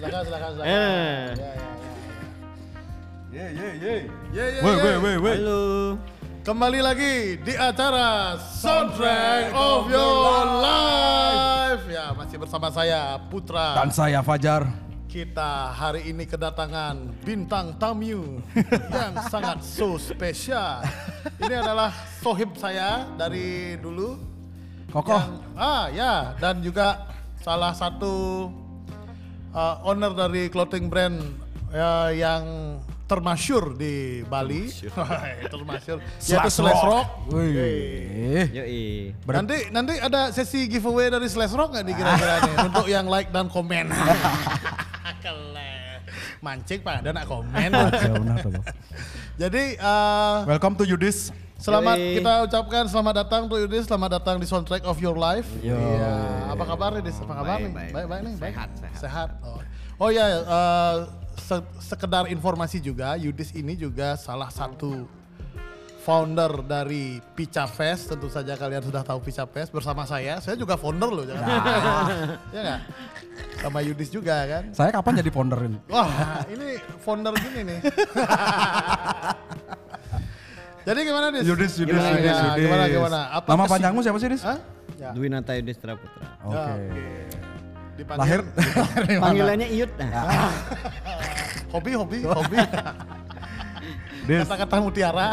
Silakan, 0.00 0.22
silakan, 0.24 0.50
silakan. 0.56 0.64
Eh. 0.64 0.76
Ya, 0.80 0.86
ya, 1.36 1.52
ya. 1.52 1.68
Ye 3.30 3.44
ye 3.52 3.68
ye. 3.76 3.94
Ye, 4.32 4.44
ye, 4.48 4.60
Woi 4.64 4.72
ye. 4.72 4.80
woi 4.80 4.96
woi 4.96 5.16
woi. 5.20 5.34
Halo. 5.36 5.60
Kembali 6.40 6.80
lagi 6.80 7.36
di 7.36 7.52
acara 7.52 8.40
Soundtrack 8.40 9.52
of 9.52 9.92
Your 9.92 10.44
Life. 10.64 11.84
Ya, 11.84 12.16
masih 12.16 12.40
bersama 12.40 12.72
saya 12.72 13.20
Putra. 13.28 13.76
Dan 13.76 13.92
saya 13.92 14.24
Fajar. 14.24 14.64
Kita 15.04 15.68
hari 15.68 16.08
ini 16.08 16.24
kedatangan 16.24 17.20
bintang 17.20 17.76
tamu 17.76 18.40
yang 18.96 19.12
sangat 19.28 19.60
so 19.60 20.00
spesial. 20.00 20.80
Ini 21.44 21.60
adalah 21.60 21.92
sohib 22.24 22.56
saya 22.56 23.04
dari 23.20 23.76
dulu. 23.76 24.16
Kokoh. 24.88 25.12
Yang- 25.12 25.60
ah 25.60 25.92
ya, 25.92 26.32
dan 26.40 26.64
juga 26.64 27.04
salah 27.44 27.76
satu 27.76 28.48
uh, 29.54 29.82
owner 29.86 30.12
dari 30.14 30.50
clothing 30.50 30.90
brand 30.90 31.18
ya, 31.70 32.10
yang 32.14 32.44
termasyur 33.10 33.74
di 33.74 34.22
Bali. 34.22 34.70
termasyur. 35.50 35.98
Yaitu 36.30 36.50
Slash 36.54 36.82
Rock. 36.86 37.08
Yoi. 37.34 39.10
Nanti 39.26 39.56
nanti 39.74 39.94
ada 39.98 40.30
sesi 40.30 40.70
giveaway 40.70 41.10
dari 41.10 41.26
Slash 41.26 41.54
Rock 41.58 41.74
nggak 41.74 41.86
di 41.90 41.92
kira-kira 41.98 42.34
nih 42.46 42.54
untuk 42.70 42.86
yang 42.86 43.10
like 43.10 43.34
dan 43.34 43.50
komen. 43.50 43.90
Kele. 45.20 46.00
Mancing 46.40 46.80
pak, 46.80 47.04
ada 47.04 47.12
nak 47.12 47.28
komen. 47.28 47.68
Jadi 49.36 49.76
uh, 49.76 50.48
Welcome 50.48 50.78
to 50.80 50.88
Yudis. 50.88 51.34
Selamat 51.60 51.96
Yoi. 51.96 52.14
kita 52.16 52.32
ucapkan 52.48 52.84
selamat 52.88 53.14
datang 53.20 53.42
tuh 53.44 53.60
Yudis, 53.60 53.84
selamat 53.84 54.10
datang 54.16 54.36
di 54.40 54.46
soundtrack 54.48 54.82
of 54.82 54.96
your 54.98 55.14
life. 55.14 55.46
Iya. 55.60 55.76
Apa 56.50 56.64
kabar 56.66 56.90
Yudis? 56.96 57.14
Apa 57.20 57.32
kabar 57.36 57.56
Baik, 57.56 57.62
nih? 57.62 57.72
baik. 57.76 57.92
Baik 57.92 58.06
baik 58.08 58.22
nih. 58.22 58.34
baik. 58.34 58.54
Sehat, 58.56 58.70
sehat. 58.74 58.98
Sehat. 58.98 59.28
Oh, 59.44 59.60
oh 60.00 60.08
ya, 60.08 60.24
uh, 60.40 60.96
se- 61.36 61.68
sekedar 61.78 62.24
informasi 62.26 62.80
juga, 62.80 63.14
Yudis 63.14 63.52
ini 63.52 63.76
juga 63.76 64.16
salah 64.16 64.48
satu 64.48 65.04
founder 66.00 66.64
dari 66.64 67.20
Pica 67.36 67.68
Fest. 67.68 68.08
Tentu 68.08 68.32
saja 68.32 68.56
kalian 68.56 68.80
sudah 68.80 69.04
tahu 69.04 69.20
Pica 69.20 69.44
Fest 69.44 69.68
bersama 69.68 70.08
saya. 70.08 70.40
Saya 70.40 70.56
juga 70.56 70.80
founder 70.80 71.12
loh, 71.12 71.28
jangan. 71.28 71.44
ya 72.56 72.60
nggak? 72.64 72.80
Sama 73.60 73.84
Yudis 73.84 74.08
juga 74.08 74.48
kan. 74.48 74.64
Saya 74.72 74.96
kapan 74.96 75.20
jadi 75.20 75.28
founder 75.28 75.60
ini? 75.68 75.76
Wah, 75.92 76.40
ini 76.48 76.80
founder 77.04 77.36
gini 77.36 77.60
nih. 77.68 77.78
Jadi 80.90 81.00
gimana 81.06 81.26
Dis? 81.30 81.46
Yudis, 81.46 81.72
Yudis, 81.78 81.94
Gimana, 81.94 82.10
Yudis, 82.10 82.26
ya, 82.26 82.34
Yudis. 82.42 82.62
Gimana, 82.66 82.84
gimana? 82.90 83.20
Apa 83.30 83.46
Nama 83.54 83.64
panjangmu 83.70 84.00
siapa 84.02 84.18
sih, 84.18 84.28
Dis? 84.34 84.42
Hah? 84.42 84.58
Ya. 84.98 85.10
Dwi 85.14 85.30
Nata 85.30 85.54
Yudhistira 85.54 85.94
Putra. 85.94 86.26
Oke. 86.42 86.58
Ya, 86.58 86.74
Dipanggil- 87.94 88.18
Lahir? 88.26 88.40
Panggilannya 89.22 89.68
Iyut. 89.70 89.90
Nah. 90.02 90.50
hobi, 91.78 91.94
hobi, 91.94 92.18
hobi. 92.42 92.56
Dis. 94.26 94.42
Kata-kata 94.42 94.82
mutiara. 94.82 95.28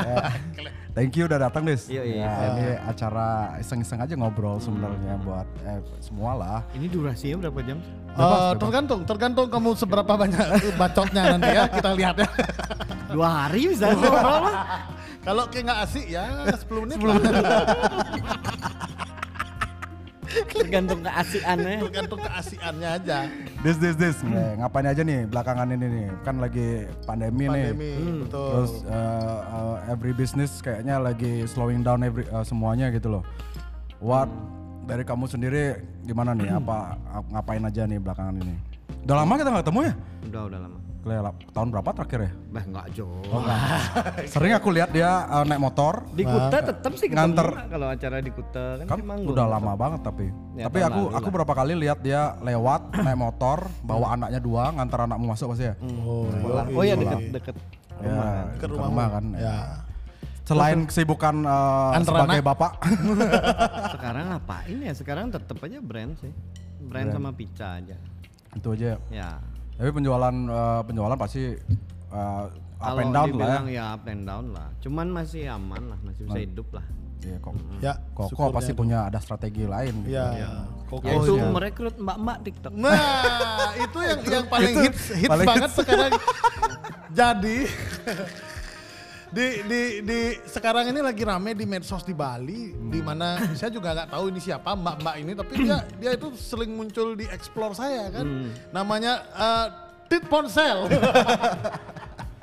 Thank 0.93 1.17
you 1.17 1.25
udah 1.25 1.49
datang, 1.49 1.65
Dis. 1.65 1.89
Yoi. 1.89 2.21
Ya, 2.21 2.53
ini 2.53 2.65
acara 2.77 3.57
iseng-iseng 3.57 3.97
aja 3.97 4.13
ngobrol 4.13 4.61
sebenarnya 4.61 5.17
buat 5.25 5.47
eh, 5.65 5.81
semua 6.05 6.37
lah. 6.37 6.59
Ini 6.77 6.85
durasinya 6.85 7.49
berapa 7.49 7.65
jam? 7.65 7.81
Eh, 8.13 8.53
tergantung, 8.61 9.01
tergantung 9.09 9.49
kamu 9.49 9.73
seberapa 9.73 10.13
banyak 10.13 10.73
bacotnya 10.77 11.33
nanti 11.33 11.49
ya. 11.49 11.65
Kita 11.65 11.89
lihat 11.97 12.15
ya. 12.21 12.29
Dua 13.09 13.29
hari 13.49 13.73
bisa 13.73 13.89
ngobrol 13.89 14.21
lah. 14.21 14.96
Kalau 15.27 15.43
kayak 15.51 15.63
nggak 15.67 15.79
asik 15.83 16.07
ya 16.07 16.23
10 16.55 16.83
menit. 16.87 16.95
10 17.03 17.19
menit. 17.19 17.35
Tergantung 20.47 21.03
keasikannya. 21.03 21.75
Tergantung 21.83 22.19
keasikannya 22.23 22.89
aja. 22.95 23.17
Dis, 23.59 23.75
dis, 23.75 23.95
dis. 23.99 24.17
Nih, 24.23 24.55
ngapain 24.63 24.87
aja 24.87 25.03
nih 25.03 25.27
belakangan 25.27 25.67
ini 25.75 25.85
nih? 25.87 26.07
Kan 26.23 26.39
lagi 26.39 26.87
pandemi, 27.03 27.51
nih. 27.51 27.75
Pandemi, 27.75 27.91
betul. 28.23 28.49
Terus 28.55 28.73
uh, 28.87 29.39
uh, 29.51 29.91
every 29.91 30.15
business 30.15 30.63
kayaknya 30.63 30.95
lagi 30.95 31.43
slowing 31.43 31.83
down 31.83 32.07
every 32.07 32.23
uh, 32.31 32.47
semuanya 32.47 32.87
gitu 32.95 33.19
loh. 33.19 33.23
What 33.99 34.31
dari 34.87 35.03
kamu 35.03 35.27
sendiri 35.27 35.83
gimana 36.07 36.31
nih? 36.39 36.55
Apa 36.63 36.95
ap- 37.11 37.29
ngapain 37.35 37.67
aja 37.67 37.83
nih 37.83 37.99
belakangan 37.99 38.35
ini? 38.39 38.55
Udah 39.03 39.15
lama 39.27 39.33
kita 39.35 39.49
nggak 39.51 39.63
ketemu 39.67 39.79
ya? 39.83 39.93
Udah 40.31 40.41
udah 40.47 40.59
lama. 40.63 40.86
Kayak 41.07 41.23
tahun 41.49 41.67
berapa 41.71 41.89
terakhir 41.93 42.19
ya? 42.19 42.31
Bah 42.47 42.63
enggak 42.63 42.85
jauh. 42.93 43.23
Sering 44.27 44.53
aku 44.53 44.69
lihat 44.69 44.89
dia 44.89 45.07
uh, 45.25 45.41
naik 45.41 45.57
motor. 45.57 46.03
Di 46.11 46.21
Kuta 46.21 46.57
tetap 46.61 46.91
sih 46.93 47.07
ketemu 47.07 47.17
Nganter. 47.17 47.47
kalau 47.67 47.87
acara 47.87 48.17
di 48.19 48.29
Kuta 48.29 48.65
kan, 48.77 48.85
Kan 48.85 48.99
manggung. 49.01 49.31
udah 49.31 49.45
lama 49.47 49.71
banget 49.73 50.01
tapi. 50.03 50.25
Ya, 50.53 50.67
tapi 50.67 50.79
aku 50.81 51.01
lalu 51.03 51.15
aku 51.15 51.23
lah. 51.23 51.33
berapa 51.33 51.53
kali 51.55 51.73
lihat 51.77 51.99
dia 52.01 52.21
lewat 52.39 52.81
naik 53.05 53.15
motor, 53.15 53.57
bawa 53.81 54.13
anaknya 54.13 54.39
dua, 54.39 54.69
ngantar 54.71 54.99
anakmu 55.05 55.25
masuk 55.27 55.47
pasti 55.51 55.65
ya. 55.65 55.75
Oh, 56.03 56.27
Oh 56.71 56.83
ya 56.83 56.93
deket 56.93 57.19
deket 57.33 57.55
Ya, 57.97 58.45
ke 58.53 58.61
ke 58.61 58.65
rumahmu. 58.67 58.93
rumah 58.93 59.07
kan. 59.09 59.25
Ya. 59.33 59.55
Selain 60.43 60.79
kesibukan 60.85 61.35
uh, 61.43 61.97
sebagai 61.99 62.39
anak. 62.39 62.47
bapak. 62.47 62.71
Sekarang 63.93 64.25
ngapain 64.29 64.77
ya? 64.79 64.93
Sekarang 64.93 65.25
tetap 65.27 65.57
aja 65.59 65.79
brand 65.79 66.13
sih. 66.15 66.31
Brand, 66.79 67.09
sama 67.09 67.33
pizza 67.33 67.75
aja. 67.75 67.97
itu 68.53 68.67
aja. 68.71 68.95
Ya. 69.09 69.41
Tapi 69.77 69.89
penjualan 69.93 70.35
uh, 70.47 70.81
penjualan 70.81 71.13
pasti 71.15 71.53
uh, 72.09 72.45
up 72.77 72.81
Kalau 72.83 72.99
and 72.99 73.13
down 73.13 73.29
lah 73.33 73.47
ya. 73.47 73.61
ya. 73.69 73.85
up 73.93 74.03
and 74.05 74.23
down 74.25 74.45
lah. 74.49 74.67
Cuman 74.81 75.07
masih 75.09 75.45
aman 75.47 75.93
lah, 75.93 75.99
masih 76.01 76.25
bisa 76.25 76.39
hidup 76.39 76.67
lah. 76.73 76.85
Iya 77.17 77.37
kok. 77.41 77.53
Ya, 77.81 77.93
Koko 78.13 78.29
syukurnya 78.29 78.53
pasti 78.53 78.71
ada. 78.71 78.79
punya 78.79 78.97
ada 79.05 79.19
strategi 79.19 79.63
lain. 79.65 79.93
gitu. 80.01 80.13
Ya. 80.13 80.65
Koko 80.85 81.03
Yaitu 81.03 81.33
sih. 81.33 81.49
merekrut 81.49 81.95
mbak-mbak 81.97 82.37
TikTok. 82.41 82.73
Nah, 82.73 82.93
itu 83.75 83.99
yang 84.01 84.19
yang 84.23 84.45
paling 84.53 84.73
hits 84.81 85.03
hits 85.11 85.27
paling 85.27 85.47
banget 85.49 85.69
hits. 85.69 85.77
sekarang. 85.77 86.11
Jadi 87.19 87.57
di 89.27 89.47
di 89.67 89.81
di 90.01 90.19
sekarang 90.43 90.87
ini 90.87 91.03
lagi 91.03 91.19
rame 91.21 91.51
di 91.51 91.67
medsos 91.67 92.01
di 92.01 92.15
Bali 92.15 92.71
di 92.71 92.99
mana 93.03 93.35
saya 93.59 93.67
juga 93.67 93.91
nggak 93.91 94.09
tahu 94.09 94.31
ini 94.31 94.39
siapa 94.39 94.71
mbak-mbak 94.71 95.15
ini 95.19 95.31
tapi 95.35 95.53
dia 95.61 95.77
dia 95.99 96.11
itu 96.15 96.31
sering 96.33 96.71
muncul 96.71 97.13
di 97.13 97.27
explore 97.27 97.75
saya 97.75 98.07
kan. 98.07 98.23
Namanya 98.71 99.13
eh, 99.35 99.65
Tit 100.07 100.23
Ponsel. 100.25 100.87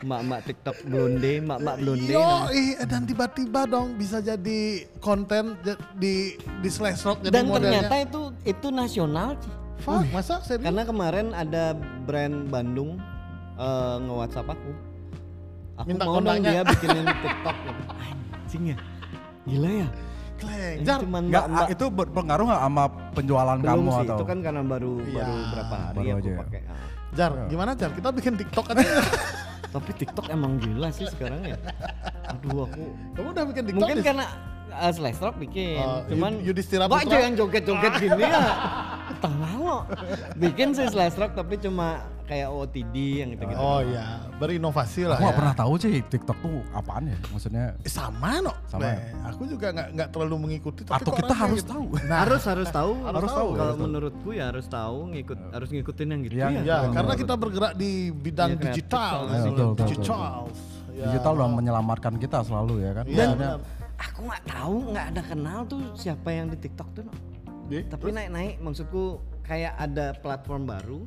Mbak-mbak 0.05 0.41
TikTok 0.45 0.77
blonde, 0.85 1.33
mbak-mbak 1.41 1.77
blonde. 1.81 2.13
Yo, 2.13 2.29
ih, 2.53 2.77
dan 2.85 3.09
tiba-tiba 3.09 3.65
dong 3.65 3.97
bisa 3.97 4.21
jadi 4.21 4.85
konten 5.01 5.57
di 5.97 6.37
di 6.61 6.69
slash 6.69 7.09
rock 7.09 7.25
jadi 7.25 7.41
Dan 7.41 7.49
modelnya. 7.49 7.89
ternyata 7.89 7.97
itu 8.05 8.21
itu 8.45 8.69
nasional 8.69 9.33
sih. 9.41 9.49
Fuck, 9.81 10.05
masa 10.13 10.45
serius? 10.45 10.61
Karena 10.61 10.85
kemarin 10.85 11.33
ada 11.33 11.73
brand 12.05 12.53
Bandung 12.53 13.01
eh, 13.57 13.97
nge-WhatsApp 14.05 14.53
aku. 14.53 14.71
Aku 15.75 15.87
Minta 15.87 16.05
mau 16.05 16.17
dong 16.17 16.39
dia 16.39 16.63
bikinin 16.63 17.07
TikTok 17.07 17.57
gitu. 17.61 17.83
Anjing 17.91 18.65
ya. 18.65 18.77
Gila 19.45 19.71
ya. 19.77 19.89
Kleng. 20.35 20.77
Ini 20.77 20.85
Jar, 20.85 20.99
cuman 21.01 21.23
Nggak, 21.25 21.45
mbak-mbak. 21.45 21.63
ah, 21.63 21.69
itu 21.71 21.85
berpengaruh 21.89 22.45
nggak 22.45 22.63
sama 22.65 22.85
penjualan 23.13 23.57
Belum 23.57 23.71
kamu 23.71 23.87
sih, 23.89 24.03
atau? 24.05 24.17
itu 24.17 24.25
kan 24.25 24.39
karena 24.41 24.63
baru 24.63 24.93
Iya, 25.01 25.15
baru 25.17 25.35
berapa 25.49 25.75
hari 25.75 25.95
baru 25.97 26.07
aku 26.07 26.19
aja 26.19 26.27
ya. 26.27 26.39
pakai. 26.39 26.61
Ah. 26.65 26.87
Jar, 27.15 27.33
gimana 27.47 27.71
Jar? 27.73 27.91
Kita 27.93 28.09
bikin 28.11 28.33
TikTok 28.37 28.67
aja. 28.69 28.83
Tapi 29.71 29.91
TikTok 29.93 30.27
emang 30.29 30.53
gila 30.57 30.89
sih 30.89 31.07
sekarang 31.07 31.41
ya. 31.45 31.57
Aduh 32.29 32.63
aku 32.65 32.83
Kamu 33.13 33.29
udah 33.33 33.45
bikin 33.47 33.63
TikTok? 33.65 33.81
mungkin 33.81 33.99
karena 34.01 34.25
uh, 34.77 34.91
Slash 34.91 35.19
Rock 35.19 35.39
bikin, 35.39 35.79
Oh, 35.79 36.03
cuman 36.05 36.37
Yud- 36.37 36.53
Yudhistira 36.53 36.85
kok 36.85 36.95
Putra? 36.97 37.07
aja 37.07 37.17
yang 37.23 37.35
joget-joget 37.35 37.93
gini 37.97 38.21
ya. 38.21 38.43
Tengah 39.17 39.53
lo. 39.57 39.79
Bikin 40.35 40.69
sih 40.73 40.87
Slash 40.87 41.15
Rock 41.15 41.33
tapi 41.33 41.55
cuma 41.57 41.87
kayak 42.25 42.49
OTD 42.49 42.95
yang 43.21 43.29
gitu-gitu. 43.31 43.55
Oh 43.55 43.81
iya, 43.81 44.17
berinovasi 44.35 45.05
lah 45.05 45.15
Aku 45.15 45.23
nggak 45.23 45.35
ya. 45.35 45.39
pernah 45.39 45.55
tahu 45.55 45.73
sih 45.77 46.01
TikTok 46.01 46.39
tuh 46.39 46.57
apaan 46.73 47.05
ya? 47.07 47.17
Maksudnya 47.27 47.65
Eh, 47.79 47.91
sama 47.91 48.41
no. 48.41 48.53
Sama 48.67 48.81
ya? 48.87 48.97
Nah, 49.15 49.29
aku 49.29 49.45
juga 49.45 49.67
nggak 49.71 49.89
nggak 49.93 50.09
terlalu 50.11 50.37
mengikuti. 50.39 50.81
Tapi 50.83 50.97
atau 50.99 51.11
kok 51.11 51.19
kita 51.21 51.35
harus 51.37 51.61
gitu. 51.61 51.71
tahu. 51.71 51.85
Nah, 52.03 52.17
harus 52.19 52.43
harus 52.43 52.69
tahu 52.69 52.93
Harus 53.07 53.29
tahu, 53.31 53.49
kalau 53.51 53.61
harus 53.63 53.77
tahu. 53.77 53.85
menurutku 53.85 54.29
ya 54.31 54.45
harus 54.49 54.67
tahu 54.67 54.99
ngikut 55.11 55.39
harus 55.51 55.69
ngikutin 55.71 56.07
yang 56.09 56.21
gitu 56.23 56.35
ya. 56.35 56.49
ya, 56.49 56.61
Betul, 56.81 56.81
karena 56.91 57.05
betul. 57.07 57.21
kita 57.21 57.35
bergerak 57.37 57.73
di 57.75 57.91
bidang 58.11 58.51
Iya, 58.51 58.59
kreatif 58.59 58.77
digital. 58.81 59.15
betul, 59.21 59.45
betul. 59.45 59.69
digital. 59.79 60.35
Ya. 60.95 61.05
Digital 61.05 61.33
udah 61.35 61.49
menyelamatkan 61.51 62.13
kita 62.17 62.39
selalu 62.41 62.75
ya 62.81 62.91
kan. 62.95 63.05
Iya. 63.05 63.27
Aku 64.05 64.21
nggak 64.25 64.45
tahu 64.47 64.77
nggak 64.91 65.07
ada 65.11 65.23
kenal 65.25 65.59
tuh 65.65 65.83
siapa 65.95 66.29
yang 66.29 66.47
di 66.49 66.59
TikTok 66.59 66.89
tuh. 66.93 67.05
No. 67.05 67.13
Di- 67.65 67.85
Tapi 67.85 68.09
naik-naik 68.11 68.61
maksudku 68.61 69.19
kayak 69.43 69.75
ada 69.75 70.13
platform 70.15 70.65
baru 70.65 71.01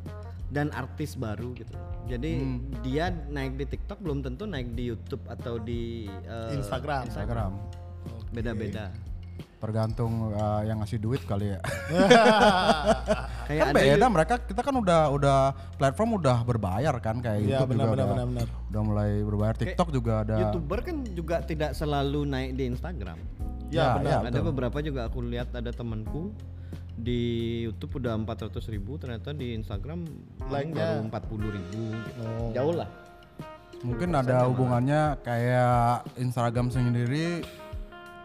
dan 0.47 0.71
artis 0.71 1.13
baru 1.13 1.51
gitu. 1.53 1.73
Jadi 2.07 2.31
Hmm. 2.39 2.59
dia 2.81 3.09
naik 3.09 3.55
di 3.55 3.65
TikTok 3.67 3.99
belum 3.99 4.23
tentu 4.23 4.43
naik 4.43 4.73
di 4.73 4.87
YouTube 4.87 5.21
atau 5.27 5.59
di 5.59 6.07
eh, 6.07 6.51
Instagram. 6.53 7.05
Instagram 7.05 7.51
Beda-beda. 8.29 8.91
Tergantung 9.57 10.29
uh, 10.31 10.61
yang 10.61 10.77
ngasih 10.77 11.01
duit 11.01 11.21
kali 11.25 11.53
ya. 11.53 11.59
Kayak 13.47 13.59
kan 13.63 13.71
ada 13.71 13.79
beda 13.79 14.07
mereka 14.11 14.33
kita 14.43 14.61
kan 14.61 14.75
udah 14.75 15.01
udah 15.09 15.37
platform 15.79 16.19
udah 16.19 16.37
berbayar 16.43 16.93
kan 16.99 17.23
kayak 17.23 17.39
Iya, 17.41 17.47
YouTube 17.57 17.69
benar, 17.73 17.79
juga 17.79 17.93
benar, 17.95 18.05
udah, 18.05 18.07
benar, 18.11 18.25
benar. 18.27 18.47
udah 18.69 18.81
mulai 18.83 19.09
berbayar. 19.23 19.55
TikTok 19.55 19.89
juga 19.89 20.13
ada. 20.21 20.35
YouTuber 20.37 20.79
kan 20.83 20.95
juga 21.09 21.35
tidak 21.41 21.71
selalu 21.73 22.27
naik 22.27 22.51
di 22.53 22.63
Instagram. 22.67 23.17
Ya, 23.67 23.97
benar. 23.97 24.03
ya, 24.05 24.17
ada 24.21 24.29
betul. 24.31 24.47
beberapa 24.51 24.77
juga 24.79 25.01
aku 25.07 25.19
lihat 25.23 25.51
ada 25.51 25.71
temanku 25.71 26.31
di 26.97 27.21
YouTube 27.63 27.99
udah 27.99 28.17
400 28.17 28.57
ribu 28.67 28.97
ternyata 28.97 29.29
di 29.31 29.53
Instagram 29.53 30.03
Like-nya- 30.49 30.97
baru 30.97 31.07
40 31.07 31.55
ribu 31.55 31.81
gitu. 31.93 32.23
Oh. 32.25 32.49
jauh 32.51 32.73
lah 32.73 32.89
Mungkin 33.85 34.09
ada 34.09 34.49
hubungannya 34.49 35.21
kayak 35.21 36.09
Instagram 36.17 36.73
sendiri 36.73 37.45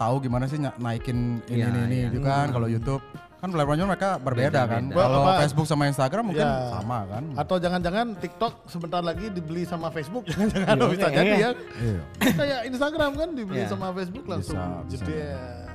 tahu 0.02 0.14
gimana 0.20 0.44
sih 0.44 0.58
naikin 0.58 1.38
ini 1.46 1.62
Iya, 1.62 1.66
ini, 1.70 1.80
ini 1.86 1.96
iya. 2.02 2.08
gitu 2.10 2.20
kan 2.22 2.46
kalau 2.50 2.66
YouTube 2.66 3.02
kan 3.42 3.50
platformnya 3.50 3.86
mereka 3.90 4.08
berbeda 4.22 4.60
kan. 4.70 4.82
Beda-beda. 4.86 5.02
Kalau 5.02 5.20
Facebook 5.42 5.66
sama 5.66 5.90
Instagram 5.90 6.24
mungkin 6.30 6.46
Ya. 6.46 6.78
sama 6.78 6.98
kan. 7.10 7.22
Atau 7.34 7.56
jangan-jangan 7.58 8.06
TikTok 8.14 8.70
sebentar 8.70 9.02
lagi 9.02 9.34
dibeli 9.34 9.66
sama 9.66 9.90
Facebook, 9.90 10.30
jangan-jangan 10.30 10.74
Iya, 10.78 10.86
bisa 10.94 11.08
iya. 11.10 11.16
jadi 11.18 11.34
ya. 11.34 11.50
Iya. 11.82 12.00
Kayak 12.38 12.60
Instagram 12.70 13.10
kan 13.18 13.28
dibeli 13.34 13.66
Iya. 13.66 13.70
sama 13.70 13.90
Facebook 13.90 14.30
langsung 14.30 14.54
Bisa, 14.54 14.86
bisa. 14.86 15.02
jeder. 15.02 15.66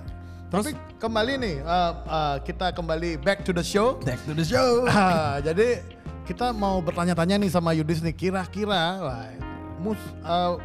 Terus 0.48 0.64
Tapi 0.64 0.80
kembali 0.96 1.34
nih, 1.44 1.56
uh, 1.60 1.92
uh, 2.08 2.36
kita 2.40 2.72
kembali 2.72 3.20
back 3.20 3.44
to 3.44 3.52
the 3.52 3.60
show. 3.60 4.00
back 4.00 4.20
to 4.24 4.32
the 4.32 4.48
show. 4.48 4.88
Ah, 4.96 5.44
jadi 5.44 5.84
kita 6.24 6.56
mau 6.56 6.80
bertanya-tanya 6.80 7.36
nih 7.36 7.52
sama 7.52 7.76
Yudis 7.76 8.00
nih, 8.00 8.16
kira-kira 8.16 8.96
mus, 9.84 10.00
uh, 10.24 10.56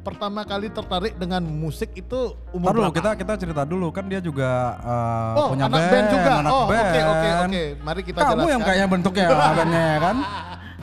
pertama 0.00 0.40
kali 0.42 0.68
tertarik 0.68 1.14
dengan 1.14 1.40
musik 1.40 1.92
itu 1.92 2.32
umur 2.50 2.72
berapa? 2.72 2.90
kita 2.90 3.10
kita 3.14 3.32
cerita 3.36 3.62
dulu 3.62 3.88
kan 3.88 4.04
dia 4.04 4.18
juga 4.18 4.48
uh, 4.78 5.34
Oh, 5.36 5.46
punya 5.52 5.66
anak 5.66 5.82
band 5.86 6.06
juga. 6.08 6.30
anak 6.38 6.50
Oh, 6.50 6.62
oke, 6.62 6.72
band. 6.72 7.06
oke, 7.06 7.28
oke. 7.44 7.62
Mari 7.80 8.00
kita 8.02 8.18
Kamu 8.18 8.30
yang 8.30 8.40
jelaskan. 8.40 8.60
kayaknya 8.64 8.86
bentuknya 8.88 9.24
bandnya 9.56 9.82
ya 9.86 9.98
kan. 10.00 10.16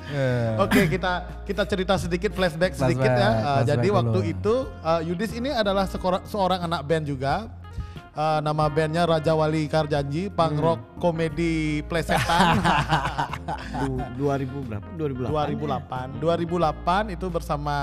Iya. 0.07 0.63
Oke 0.63 0.87
kita 0.87 1.11
kita 1.43 1.63
cerita 1.67 1.99
sedikit 1.99 2.31
flashback 2.31 2.71
sedikit 2.71 3.03
ya. 3.03 3.11
Flashback, 3.11 3.27
Uh, 3.27 3.43
flashback 3.43 3.67
jadi 3.67 3.83
dulu. 3.83 3.97
waktu 3.99 4.19
itu 4.29 4.53
uh, 4.79 5.01
Yudis 5.03 5.31
ini 5.33 5.49
adalah 5.51 5.83
sekora- 5.83 6.23
seorang 6.23 6.63
anak 6.63 6.81
band 6.81 7.03
juga. 7.05 7.51
Uh, 8.17 8.41
nama 8.41 8.65
bandnya 8.65 9.05
Raja 9.05 9.29
Wali 9.31 9.69
Karjanji, 9.69 10.33
punk 10.33 10.57
Hmm. 10.57 10.63
rock 10.63 10.79
komedi 10.97 11.85
plesetan. 11.85 12.57
Du- 14.17 14.25
2000 14.25 14.57
berapa 14.65 14.87
2008 14.97 16.17
2008. 16.17 16.17
2008 16.17 17.13
itu 17.13 17.25
bersama 17.29 17.75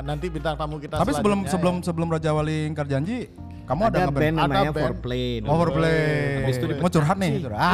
nanti 0.00 0.32
bintang 0.32 0.56
tamu 0.56 0.80
kita 0.80 0.96
Tapi 0.96 1.12
sebelum 1.12 1.44
sebelum 1.44 1.76
ya. 1.76 1.84
sebelum 1.84 2.08
Raja 2.08 2.32
Wali 2.32 2.72
Karjanji, 2.72 3.28
kamu 3.62 3.80
ada, 3.84 3.98
ada, 4.02 4.08
band 4.08 4.34
Ada 4.34 4.48
namanya 4.48 4.72
band. 4.72 4.84
Foreplay. 4.96 5.24
Habis 6.40 6.56
itu 6.56 6.66
Mau 6.80 6.88
curhat 6.88 7.16
nih. 7.20 7.32
curhat. 7.44 7.72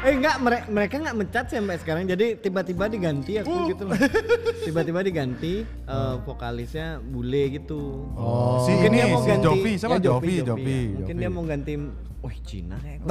Eh 0.00 0.14
enggak 0.14 0.36
mere- 0.38 0.66
mereka 0.68 0.94
enggak 0.96 1.16
mencat 1.16 1.44
sih 1.46 1.56
sampai 1.56 1.76
sekarang. 1.76 2.04
Jadi 2.04 2.38
tiba-tiba 2.38 2.86
diganti 2.86 3.32
aku 3.36 3.50
Uh. 3.50 3.66
gitu. 3.68 3.84
Tiba-tiba 4.64 5.00
diganti 5.00 5.54
eh, 5.64 6.14
vokalisnya 6.22 6.86
bule 7.00 7.42
gitu. 7.52 8.06
Oh, 8.12 8.62
si 8.62 8.72
Mungkin 8.72 8.88
ini 8.88 8.96
dia 8.96 9.06
mau 9.08 9.18
si 9.18 9.28
ganti- 9.28 9.44
Jovi 9.44 9.72
siapa 9.74 9.94
ya, 9.94 10.00
Jovi 10.00 10.34
Jovi. 10.40 10.78
ya. 10.84 10.94
Mungkin 10.94 11.08
Jovi. 11.10 11.20
dia 11.20 11.30
mau 11.30 11.44
ganti 11.44 11.72
Wih 12.18 12.38
Cina 12.42 12.74
kayak 12.76 12.98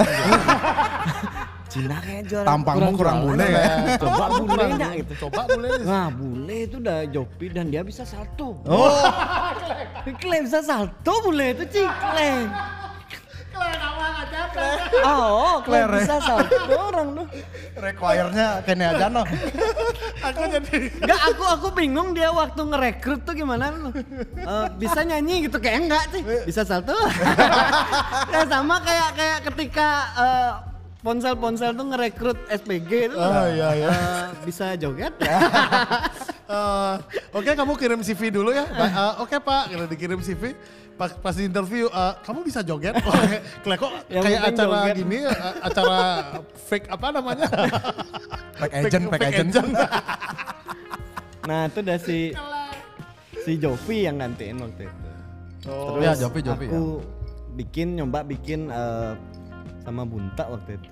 Cina 1.68 1.96
kayak 1.98 2.24
juara 2.26 2.44
Tampangmu 2.46 2.92
kurang 2.94 3.18
jualan. 3.18 3.36
bule 3.36 3.46
ya. 3.50 3.64
Coba 3.98 4.24
bule 4.34 4.64
enggak 4.70 4.92
gitu. 4.98 5.14
Coba 5.22 5.42
nih. 5.50 5.72
Nah 5.82 6.08
bule 6.10 6.58
itu 6.62 6.76
udah 6.78 7.00
Jovi 7.08 7.46
dan 7.50 7.66
dia 7.68 7.82
bisa 7.82 8.04
salto. 8.04 8.56
Oh. 8.64 8.92
Cikle 10.04 10.38
bisa 10.42 10.60
salto 10.62 11.14
bule 11.22 11.52
itu 11.54 11.64
cikle. 11.70 12.32
Oh, 15.08 15.62
Kle 15.64 15.88
Kle, 15.88 16.02
bisa 16.04 16.16
salto 16.20 16.58
orang 16.74 17.08
tuh. 17.16 17.28
Require-nya 17.78 18.48
Kenny 18.66 18.86
Ajano. 18.86 19.24
Aku 20.26 20.42
jadi 20.50 20.90
Enggak, 20.98 21.22
aku 21.32 21.44
aku 21.46 21.68
bingung 21.78 22.12
dia 22.18 22.34
waktu 22.34 22.62
ngerekrut 22.66 23.22
tuh 23.24 23.38
gimana 23.38 23.70
lu. 23.72 23.94
Eh, 23.94 24.68
bisa 24.82 25.06
nyanyi 25.06 25.48
gitu 25.48 25.62
kayak 25.62 25.88
enggak 25.88 26.04
sih. 26.12 26.22
Bisa 26.50 26.66
salto. 26.66 26.98
ya 28.34 28.42
sama 28.50 28.82
kayak 28.82 29.10
kayak 29.16 29.40
ketika 29.54 29.90
eh, 30.18 30.52
ponsel-ponsel 31.06 31.72
tuh 31.78 31.86
ngerekrut 31.94 32.40
SPG 32.50 33.14
itu. 33.14 33.18
Oh, 33.18 33.46
iya, 33.48 33.70
iya. 33.78 33.90
eh, 33.94 34.26
bisa 34.44 34.74
joget. 34.76 35.14
Eh, 36.48 36.96
Oke 37.34 37.52
kamu 37.52 37.76
kirim 37.76 38.00
CV 38.00 38.32
dulu 38.32 38.50
ya. 38.50 38.64
Ba- 38.66 38.88
eh, 38.88 39.14
Oke 39.20 39.36
pak, 39.38 39.68
kalau 39.68 39.86
dikirim 39.86 40.20
CV 40.20 40.56
pas, 40.96 41.12
pas 41.14 41.36
di 41.36 41.44
interview 41.44 41.86
eh, 41.86 42.14
kamu 42.24 42.40
bisa 42.42 42.64
joget. 42.64 42.96
Kayak 43.64 43.78
kok 43.78 43.92
Yang 44.08 44.24
kayak 44.24 44.42
acara 44.48 44.78
joget. 44.82 44.96
gini, 44.96 45.18
eh, 45.22 45.54
acara 45.60 46.00
fake 46.66 46.88
apa 46.88 47.08
namanya? 47.12 47.48
Fake 48.58 48.74
agent, 48.76 49.06
fake 49.08 49.28
agent. 49.30 49.70
nah, 51.50 51.70
itu 51.70 51.80
udah 51.80 52.00
si 52.02 52.34
si 53.38 53.52
Jovi 53.56 54.04
yang 54.04 54.18
gantiin 54.18 54.58
waktu 54.58 54.90
itu. 54.90 55.08
Oh, 55.68 56.00
Ya, 56.00 56.16
Jovi, 56.16 56.42
Jovi, 56.42 56.66
aku 56.66 57.06
bikin 57.54 57.94
nyoba 57.94 58.24
bikin 58.24 58.72
eh, 58.72 59.14
sama 59.84 60.04
Bunta 60.04 60.48
waktu 60.48 60.76
itu. 60.76 60.90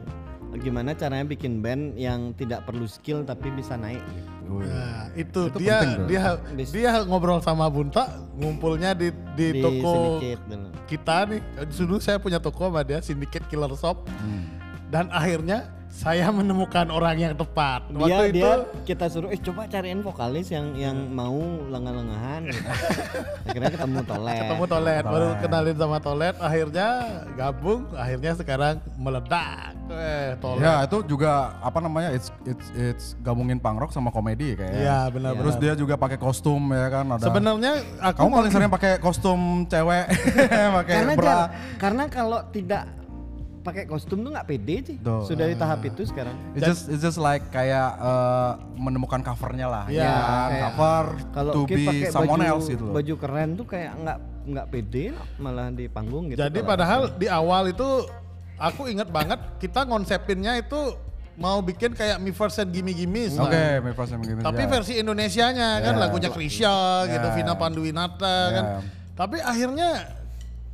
Gimana 0.57 0.93
caranya 0.93 1.25
bikin 1.25 1.59
band 1.59 1.95
yang 1.95 2.31
tidak 2.31 2.63
perlu 2.63 2.85
skill 2.85 3.23
tapi 3.23 3.49
bisa 3.49 3.75
naik 3.75 4.03
gitu. 4.05 4.34
Nah, 4.45 5.09
itu, 5.17 5.41
Itu 5.49 5.57
dia 5.57 5.81
penting, 5.81 5.97
bro. 5.97 6.07
dia 6.07 6.21
dia 6.69 6.91
ngobrol 7.03 7.39
sama 7.41 7.65
Bunta, 7.67 8.21
ngumpulnya 8.37 8.93
di 8.93 9.09
di, 9.33 9.47
Di 9.57 9.61
toko 9.61 10.21
kita 10.85 11.25
nih. 11.29 11.41
Dulu 11.73 11.97
saya 11.97 12.21
punya 12.21 12.37
toko 12.37 12.69
sama 12.69 12.85
dia, 12.85 13.01
Syndicate 13.01 13.49
Killer 13.49 13.73
Shop. 13.73 14.05
Hmm. 14.05 14.61
Dan 14.93 15.09
akhirnya 15.09 15.73
saya 15.95 16.27
menemukan 16.27 16.91
orang 16.91 17.15
yang 17.15 17.33
tepat. 17.33 17.87
Dia 17.87 17.95
Waktu 17.95 18.23
itu 18.27 18.37
dia 18.43 18.51
kita 18.83 19.05
suruh 19.07 19.31
eh 19.31 19.39
coba 19.39 19.63
cariin 19.63 20.03
vokalis 20.03 20.51
yang 20.51 20.75
yang 20.75 20.97
mau 21.07 21.39
lengah-lengahan 21.71 22.51
gitu. 22.51 22.67
Akhirnya 23.47 23.71
ketemu 23.71 23.99
Tolet. 24.03 24.39
ketemu 24.43 24.63
Tolet, 24.67 25.03
baru 25.07 25.27
kenalin 25.39 25.77
sama 25.79 25.97
Tolet, 26.03 26.35
akhirnya 26.35 26.87
gabung, 27.39 27.87
akhirnya 27.95 28.31
sekarang 28.35 28.75
meledak. 28.99 29.71
Eh, 29.87 30.35
Tolet. 30.43 30.61
Ya 30.67 30.73
itu 30.83 30.97
juga 31.07 31.55
apa 31.63 31.79
namanya 31.79 32.11
it's 32.11 32.27
it's 32.43 32.67
it's 32.75 33.05
gabungin 33.23 33.55
punk 33.55 33.79
rock 33.79 33.95
sama 33.95 34.11
komedi 34.11 34.59
kayaknya. 34.59 34.81
Iya, 34.83 34.99
benar-benar. 35.15 35.41
Terus 35.47 35.55
dia 35.63 35.73
juga 35.79 35.95
pakai 35.95 36.19
kostum 36.19 36.75
ya 36.75 36.91
kan 36.91 37.05
ada. 37.07 37.23
Sebenarnya 37.23 37.73
aku 38.03 38.19
kamu 38.19 38.31
paling 38.35 38.51
sering 38.51 38.69
pakai 38.69 38.91
kostum 38.99 39.39
cewek, 39.71 40.05
pakai 40.83 40.93
Karena 40.99 41.13
bra. 41.15 41.39
karena 41.79 42.03
kalau 42.11 42.43
tidak 42.51 42.83
pakai 43.65 43.83
kostum 43.83 44.21
tuh 44.21 44.29
nggak 44.29 44.45
pede 44.45 44.75
sih. 44.85 44.97
Tuh. 45.01 45.25
Sudah 45.25 45.49
di 45.49 45.57
tahap 45.57 45.81
itu 45.81 46.05
sekarang. 46.05 46.37
It's 46.53 46.61
just 46.61 46.83
it's 46.87 47.01
just 47.01 47.17
like 47.17 47.41
kayak 47.49 47.97
eh, 47.97 48.51
menemukan 48.77 49.19
covernya 49.19 49.65
lah. 49.65 49.83
Iya, 49.89 50.05
ya 50.05 50.13
kan? 50.13 50.21
kayak 50.45 50.61
cover 50.63 51.05
Kalau 51.33 51.51
to 51.51 51.61
be 51.65 51.81
pakai 51.81 52.09
someone 52.13 52.39
baju, 52.39 52.51
else 52.53 52.67
gitu 52.69 52.83
loh. 52.85 52.93
baju 52.93 53.13
keren 53.17 53.49
tuh 53.55 53.65
kayak 53.65 53.91
nggak 53.97 54.17
nggak 54.45 54.65
pede 54.69 55.05
malah 55.35 55.73
di 55.73 55.89
panggung 55.89 56.29
gitu. 56.29 56.37
Jadi 56.37 56.59
padahal 56.61 57.09
di 57.11 57.25
awal 57.25 57.67
itu 57.67 57.89
aku 58.55 58.85
ingat 58.85 59.09
banget 59.09 59.41
kita 59.57 59.83
ngonsepinnya 59.83 60.55
itu 60.55 60.93
mau 61.35 61.59
bikin 61.59 61.91
kayak 61.91 62.15
Me 62.17 62.31
First 62.31 62.57
and 62.57 62.71
Gimme 62.71 62.95
Gimme. 62.95 63.27
Oke, 63.35 63.81
my 63.81 63.91
first 63.91 64.07
time 64.07 64.23
gini 64.23 64.39
Tapi 64.39 64.61
ya. 64.61 64.69
versi 64.69 64.93
Indonesianya 64.95 65.83
kan 65.83 65.93
Ya. 65.93 65.99
lagunya 65.99 66.29
Krisya 66.29 66.75
gitu, 67.09 67.27
Ya. 67.27 67.33
Vina 67.33 67.53
Panduwinata 67.55 68.23
Ya. 68.23 68.53
kan. 68.53 68.63
Tapi 69.15 69.37
akhirnya 69.39 69.89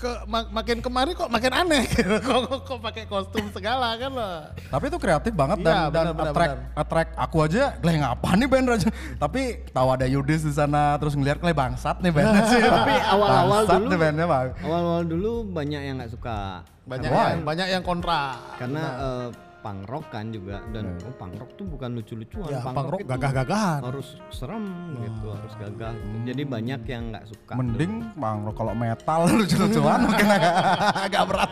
ke 0.01 0.25
ma- 0.25 0.49
makin 0.51 0.81
kemari 0.81 1.13
kok 1.13 1.29
makin 1.29 1.53
aneh 1.53 1.85
gitu. 1.93 2.17
kok 2.17 2.39
kok, 2.43 2.59
kok 2.65 2.79
pakai 2.81 3.05
kostum 3.05 3.45
segala 3.49 3.93
kan 3.95 4.09
loh. 4.09 4.49
Tapi 4.65 4.83
itu 4.87 4.97
kreatif 4.97 5.29
banget 5.31 5.61
dan 5.61 5.87
dan 5.87 6.09
benar, 6.09 6.11
benar, 6.11 6.25
attract 6.27 6.51
benar. 6.51 6.73
attract 6.75 7.11
aku 7.15 7.37
aja, 7.39 7.63
Gleh 7.77 7.95
ngapa 7.95 8.29
nih 8.33 8.47
band 8.47 8.67
Raja? 8.67 8.89
Tapi 9.23 9.41
tahu 9.69 9.87
ada 9.91 10.05
Yudis 10.05 10.41
di 10.41 10.51
sana 10.51 10.97
terus 10.97 11.13
ngeliat 11.13 11.37
Gleh 11.37 11.53
bangsat 11.53 12.01
nih 12.01 12.09
bandnya 12.09 12.41
sih. 12.51 12.59
Tapi 12.59 12.95
awal-awal 12.97 13.61
Bangsat 13.61 13.77
dulu 13.77 13.87
nih 13.87 13.99
bandnya 13.99 14.25
bang. 14.25 14.47
awal-awal 14.59 15.03
dulu 15.03 15.31
banyak 15.45 15.81
yang 15.83 15.95
nggak 15.95 16.11
suka 16.11 16.65
Banyak 16.81 17.07
Why? 17.07 17.29
yang 17.29 17.41
banyak 17.45 17.67
yang 17.69 17.83
kontra. 17.85 18.41
karena 18.57 18.81
eh, 18.81 19.27
punk 19.29 19.50
rock 19.61 20.09
kan 20.09 20.33
juga 20.33 20.59
dan 20.73 20.97
oh, 20.99 21.13
punk 21.15 21.37
rock 21.37 21.53
tuh 21.53 21.65
bukan 21.65 21.89
lucu-lucuan. 21.93 22.49
Ya, 22.49 22.59
punk 22.59 22.89
rock 22.89 22.99
itu 23.01 23.09
gagah-gagahan. 23.09 23.79
Harus 23.85 24.17
serem 24.29 24.65
gitu, 24.97 25.27
harus 25.29 25.53
gagah. 25.55 25.93
gitu. 25.93 26.17
Jadi 26.25 26.41
banyak 26.43 26.81
yang 26.85 27.03
nggak 27.13 27.25
suka. 27.29 27.53
Mending 27.53 27.93
bang 28.17 28.37
kalau 28.51 28.73
metal 28.73 29.21
lucu-lucuan 29.37 29.99
mungkin 30.03 30.27
agak 30.27 30.53
agak 31.05 31.21
berat. 31.29 31.51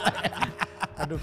Aduh. 0.99 1.21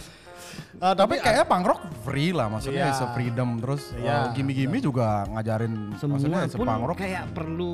Eh, 0.77 0.93
Tapi 0.93 0.97
tapi 0.97 1.15
kayaknya 1.19 1.47
punk 1.49 1.65
rock 1.65 1.81
free 2.05 2.37
lah 2.37 2.53
maksudnya 2.53 2.93
a 2.93 3.07
freedom 3.13 3.57
terus 3.61 3.97
Iya. 3.97 4.29
eh, 4.29 4.37
gimi-gimi 4.37 4.79
juga 4.79 5.25
ngajarin 5.27 5.97
semua 5.97 6.21
maksudnya 6.21 6.41
pun 6.53 6.69
rock. 6.69 6.97
kayak 7.01 7.25
perlu 7.33 7.73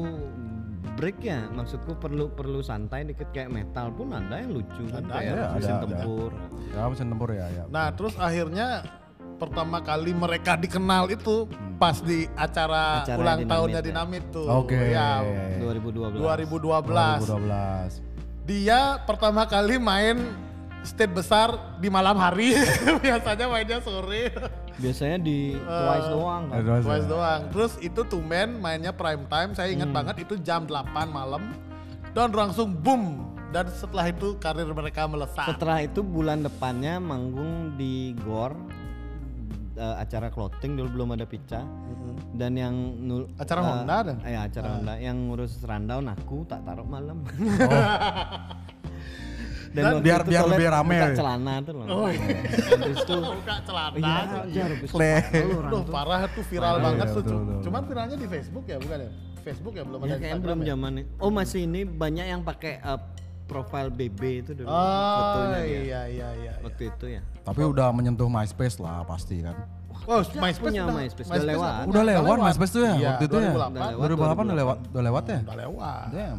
break 0.94 1.18
ya 1.18 1.50
maksudku 1.50 1.98
perlu 1.98 2.30
perlu 2.30 2.62
santai 2.62 3.02
dikit 3.02 3.34
kayak 3.34 3.50
metal 3.50 3.90
pun 3.90 4.14
ada 4.14 4.38
yang 4.38 4.54
lucu 4.54 4.86
kan 4.86 5.02
Ada, 5.02 5.14
kayak 5.14 5.34
ada, 5.34 5.46
mesin 5.50 5.74
ada. 5.74 5.82
tempur 5.82 6.30
Ya 6.72 6.82
mesin 6.86 7.06
tempur 7.10 7.28
ya 7.34 7.46
ya. 7.50 7.64
Nah, 7.68 7.86
terus 7.90 8.14
akhirnya 8.16 8.66
pertama 9.42 9.82
kali 9.82 10.14
mereka 10.14 10.54
dikenal 10.54 11.10
itu 11.10 11.50
pas 11.74 11.98
di 11.98 12.30
acara, 12.38 13.02
Acara 13.02 13.18
ulang 13.18 13.38
Dinamit 13.42 13.50
tahunnya 13.50 13.80
ya. 13.82 13.86
Dinamit 13.90 14.24
tuh. 14.30 14.46
Oke. 14.46 14.78
Ya, 14.94 15.18
2012 15.58 16.14
2012. 16.14 17.26
2012. 17.26 18.46
Dia 18.46 19.02
pertama 19.02 19.42
kali 19.50 19.82
main 19.82 20.30
stage 20.86 21.10
besar 21.10 21.74
di 21.82 21.90
malam 21.90 22.14
hari. 22.14 22.54
Biasanya 23.02 23.50
mainnya 23.50 23.82
sore. 23.82 24.30
biasanya 24.72 25.20
di 25.20 25.52
twice 25.52 26.08
doang 26.08 26.48
kan 26.48 26.64
Terus, 26.64 26.82
Twice 26.88 27.04
ya. 27.04 27.10
doang. 27.12 27.40
Terus 27.52 27.72
itu 27.84 28.00
tumben 28.08 28.48
mainnya 28.62 28.90
prime 28.94 29.26
time. 29.28 29.50
Saya 29.52 29.68
ingat 29.74 29.90
banget 29.92 30.24
itu 30.24 30.38
jam 30.40 30.64
8 30.64 30.86
malam. 31.12 31.52
Dan 32.16 32.32
langsung 32.32 32.72
boom 32.72 33.32
dan 33.52 33.68
setelah 33.68 34.08
itu 34.08 34.32
karir 34.40 34.64
mereka 34.72 35.04
melesat. 35.04 35.44
Setelah 35.44 35.84
itu 35.84 36.00
bulan 36.00 36.40
depannya 36.40 36.96
manggung 36.96 37.76
di 37.76 38.16
Gor 38.24 38.56
eh, 39.74 39.94
acara 39.98 40.28
clothing 40.28 40.74
dulu 40.74 40.88
belum 40.92 41.08
ada 41.12 41.24
pica 41.24 41.60
dan 42.32 42.52
yang 42.54 42.72
nul, 42.98 43.28
Acara 43.34 43.60
eh, 43.60 43.66
Honda 43.66 43.96
dan? 44.02 44.16
eh, 44.22 44.34
acara 44.34 44.66
Honda 44.72 44.94
yang 44.96 45.16
ngurus 45.26 45.60
rundown 45.60 46.06
aku 46.06 46.44
tak 46.44 46.62
taruh 46.62 46.84
malam 46.84 47.20
dan, 49.72 49.82
waktu 49.88 50.04
biar- 50.04 50.20
biar 50.22 50.44
lebih 50.46 50.68
rame. 50.68 50.92
buka 50.94 51.08
celana 51.14 51.54
tuh 51.58 51.72
loh 51.74 51.86
Oh, 51.88 52.06
iya. 52.06 52.20
Habis 52.76 52.98
itu 52.98 53.16
Buka 53.16 53.56
celana. 53.64 53.96
iya 54.44 54.62
habis 54.68 54.90
Duh, 54.92 55.00
tuh. 55.72 55.82
parah 55.88 56.20
tuh 56.26 56.44
viral 56.44 56.64
Parah, 56.70 56.84
banget 56.86 57.06
iya, 57.08 57.20
tuh. 57.24 57.38
Cuman 57.62 57.82
viralnya 57.82 58.16
di 58.16 58.28
Facebook 58.28 58.64
ya, 58.66 58.76
bukan 58.76 58.98
ya? 59.00 59.10
Facebook 59.40 59.74
ya 59.74 59.82
belum 59.82 59.98
ya 59.98 60.06
ada 60.06 60.14
Instagram 60.14 60.38
belum 60.38 60.58
ya? 60.60 60.66
zaman 60.68 60.90
nih 60.92 61.04
oh 61.18 61.30
masih 61.32 61.60
ini 61.64 61.80
banyak 61.82 62.26
yang 62.28 62.42
pakai 62.42 62.78
eh, 62.78 63.00
profile 63.52 63.92
BB 63.92 64.20
itu 64.40 64.50
dulu 64.56 64.66
Oh 64.66 65.16
fotonya 65.20 65.60
dia 65.60 65.80
iya 65.84 66.00
iya 66.08 66.28
iya. 66.40 66.52
waktu 66.64 66.88
itu 66.88 67.06
ya 67.12 67.20
Tapi 67.44 67.60
udah 67.60 67.92
menyentuh 67.92 68.30
MySpace 68.30 68.80
lah 68.80 69.04
pasti 69.04 69.44
kan. 69.44 69.68
Oh, 70.04 70.18
MySpace 70.18 70.58
punya 70.60 70.82
udah- 70.82 70.96
MySpace, 70.96 71.28
udah 71.28 71.44
lewat. 71.44 71.72
Udah 71.86 72.02
lewat 72.04 72.36
MySpace 72.42 72.72
tuh 72.72 72.82
ya 72.82 72.92
Iya, 72.92 73.08
waktu 73.08 73.24
itu 73.24 73.36
ya. 73.36 73.52
2008. 73.52 73.94
2008 73.94 74.44
udah 74.44 74.58
lewat 74.58 74.78
udah 74.88 75.02
lewat 75.04 75.24
ya. 75.24 75.38
Udah 75.40 75.56
lewat. 75.58 76.04
Damn. 76.10 76.38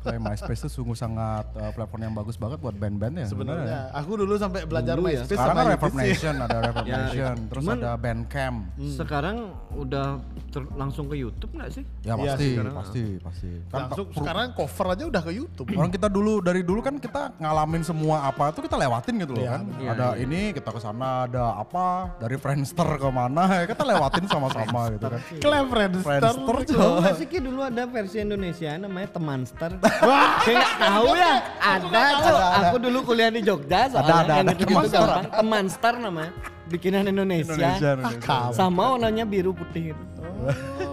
Kayak 0.00 0.20
MySpace 0.22 0.60
tuh 0.62 0.72
sungguh 0.72 0.96
sangat 0.96 1.44
uh, 1.52 1.70
platform 1.70 2.00
yang 2.02 2.14
bagus 2.14 2.34
banget 2.34 2.58
buat 2.58 2.72
band-band 2.72 3.14
ya. 3.14 3.26
Sebenarnya 3.26 3.92
aku 3.92 4.10
dulu 4.16 4.34
sampai 4.34 4.64
belajar 4.64 4.94
Dulu 4.94 5.04
ya. 5.06 5.20
MySpace 5.20 5.28
Sekarang 5.30 5.48
sama 5.50 5.60
kan 5.60 5.70
Reverb. 5.70 5.94
Nation, 5.94 6.34
ada 6.38 6.56
Reverb 6.64 6.86
Ya, 6.86 6.96
Nation, 6.98 7.36
terus 7.46 7.62
cuman- 7.62 7.78
ada 7.78 7.92
Bandcamp. 7.94 8.56
sekarang 8.78 9.36
udah 9.70 10.06
ter- 10.48 10.70
langsung 10.74 11.06
ke 11.06 11.16
YouTube 11.16 11.52
nggak 11.52 11.70
sih 11.70 11.84
Ya 12.00 12.14
Iya, 12.14 12.32
pasti, 12.32 12.46
sekarang, 12.48 12.74
pasti, 12.74 13.04
pasti. 13.20 13.50
Kan 13.66 13.78
Langsung 13.84 14.06
sekarang 14.10 14.46
cover 14.54 14.86
aja 14.88 15.04
udah 15.04 15.22
ke 15.22 15.32
YouTube. 15.34 15.66
orang 15.70 15.90
kita 15.90 16.08
dulu 16.08 16.40
dari 16.40 16.62
dulu 16.62 16.80
kan 16.80 16.96
kita 16.96 17.36
ngalamin 17.36 17.82
semua 17.82 18.24
apa 18.24 18.48
itu 18.48 18.60
kita 18.60 18.76
lewatin 18.76 19.14
gitu 19.18 19.32
loh 19.34 19.44
Iya, 19.44 19.52
kan. 19.52 19.62
iya, 19.76 19.90
ada 19.92 20.06
ini 20.16 20.40
kita 20.50 20.70
ke 20.70 20.80
sana, 20.80 21.24
ada 21.24 21.52
apa 21.54 22.16
dari 22.16 22.36
Friendster 22.78 23.02
ke 23.02 23.10
mana 23.10 23.42
ya 23.50 23.62
kita 23.66 23.82
lewatin 23.82 24.24
sama-sama 24.30 24.80
gitu 24.94 25.06
kan. 25.10 25.20
Klaim 25.42 25.66
Friendster. 25.66 26.04
Friendster 26.06 26.56
Tahu 26.78 26.94
nggak 27.02 27.14
sih 27.18 27.26
Ki 27.26 27.38
dulu 27.42 27.60
ada 27.66 27.82
versi 27.90 28.16
Indonesia 28.22 28.70
namanya 28.78 29.08
Temanster. 29.10 29.70
Kayak 30.46 30.58
nggak 30.62 30.74
tahu 30.78 31.08
ya. 31.18 31.34
Ada 31.58 32.02
cok. 32.22 32.40
Aku 32.62 32.76
dulu 32.78 32.98
kuliah 33.02 33.30
di 33.34 33.40
Jogja 33.42 33.90
soalnya 33.90 34.14
ada, 34.22 34.34
ada. 34.46 34.52
gitu 34.54 34.70
Temanster. 34.70 35.08
Temanster 35.34 35.94
namanya. 35.98 36.32
Bikinan 36.68 37.02
Indonesia. 37.08 37.56
Indonesia, 37.56 37.90
Indonesia. 37.96 38.52
Sama 38.54 38.94
warnanya 38.94 39.24
biru 39.24 39.56
putih. 39.56 39.96
gitu. 39.96 40.22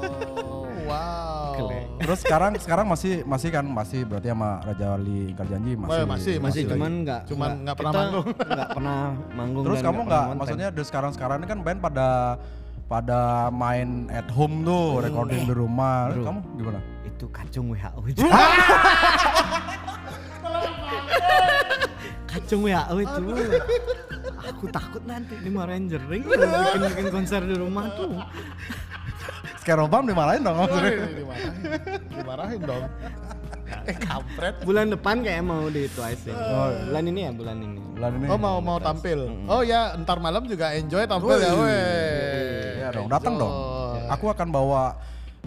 Terus 2.05 2.21
sekarang 2.21 2.53
sekarang 2.61 2.85
masih 2.85 3.25
masih 3.25 3.49
kan 3.49 3.65
masih 3.65 4.05
berarti 4.05 4.29
sama 4.29 4.61
Raja 4.61 4.93
Wali 4.93 5.33
Ingkar 5.33 5.47
Janji 5.49 5.73
masih. 5.73 6.05
Masih, 6.05 6.35
Masih 6.37 6.61
lagi. 6.61 6.71
cuman 6.77 6.91
nggak 7.01 7.21
Cuman 7.25 7.49
nggak 7.65 7.75
pernah 7.81 7.93
manggung. 7.97 8.25
Nggak 8.29 8.69
pernah 8.77 8.97
manggung. 9.33 9.63
Terus 9.65 9.79
kamu 9.81 9.89
nggak 9.89 10.05
nggak 10.05 10.05
pernah 10.05 10.21
konten. 10.29 10.37
maksudnya 10.37 10.67
dari 10.69 10.85
sekarang-sekarang 10.85 11.37
ini 11.41 11.47
kan 11.49 11.59
band 11.65 11.79
pada 11.81 12.07
pada 12.85 13.49
main 13.49 14.05
at 14.13 14.29
home 14.29 14.61
tuh, 14.61 15.01
recording 15.01 15.49
di 15.49 15.53
rumah. 15.57 16.13
Bro. 16.13 16.21
Kamu 16.29 16.39
gimana? 16.61 16.79
itu 17.05 17.25
kacung 17.31 17.71
WHO. 17.73 18.01
kacung 22.35 22.67
WHO 22.67 22.95
itu. 22.99 23.23
Aku 24.51 24.65
takut 24.67 25.03
nanti 25.07 25.39
dimarahin 25.39 25.87
jering 25.87 26.23
bikin 26.27 26.81
bikin 26.91 27.07
konser 27.07 27.41
di 27.47 27.55
rumah 27.55 27.87
tuh. 27.95 28.19
Scarobam 29.63 30.03
dimarahin 30.03 30.43
dong 30.43 30.57
maksudnya. 30.59 30.91
Dimarahin. 31.15 31.51
Dimarahin 32.11 32.61
dong. 32.61 32.85
Eh 33.85 33.97
kampret. 33.97 34.61
Bulan 34.61 34.93
depan 34.93 35.25
kayak 35.25 35.41
mau 35.41 35.65
di 35.73 35.89
Twice 35.89 36.29
ya. 36.29 36.37
Bulan 36.85 37.03
ini 37.09 37.25
ya, 37.25 37.31
bulan 37.33 37.57
ini. 37.57 37.81
Bulan 37.97 38.11
ini. 38.17 38.25
Oh 38.29 38.37
mau 38.37 38.57
mau 38.61 38.77
tampil. 38.77 39.25
Oh 39.49 39.65
ya, 39.65 39.97
ntar 40.05 40.21
malam 40.21 40.45
juga 40.45 40.73
enjoy 40.73 41.05
tampil 41.09 41.37
ya, 41.37 41.53
weh. 41.53 42.81
Iya 42.81 42.87
dong, 42.93 43.09
datang 43.09 43.41
dong. 43.41 43.53
Aku 44.13 44.29
akan 44.29 44.53
bawa 44.53 44.93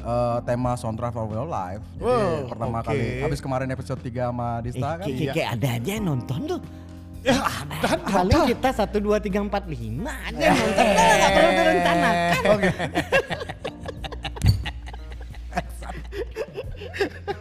eh, 0.01 0.39
tema 0.43 0.73
soundtrack 0.75 1.11
for 1.11 1.25
real 1.25 1.45
life. 1.45 1.83
Jadi 1.95 2.05
Wow, 2.05 2.47
pertama 2.47 2.79
oke. 2.79 2.87
kali 2.87 3.07
habis 3.21 3.39
kemarin 3.39 3.69
episode 3.69 4.01
3 4.01 4.29
sama 4.29 4.49
Dista 4.61 4.91
kan. 4.95 5.05
kayak 5.05 5.33
kayak 5.33 5.51
ada 5.55 5.69
aja 5.75 5.91
yang 5.93 6.07
nonton 6.07 6.41
tuh. 6.49 6.61
Ya, 7.19 7.35
dan 7.83 7.99
Paling 8.01 8.47
kita 8.49 8.71
satu 8.73 9.03
dua 9.03 9.19
tiga 9.19 9.43
empat 9.43 9.67
lima 9.67 10.15
aja 10.23 10.39
yang 10.39 10.55
nonton. 10.55 10.85
Kita 10.87 11.03
nggak 11.13 11.31
perlu 11.35 11.51
direncanakan. 11.53 12.43
Oke. 12.49 12.69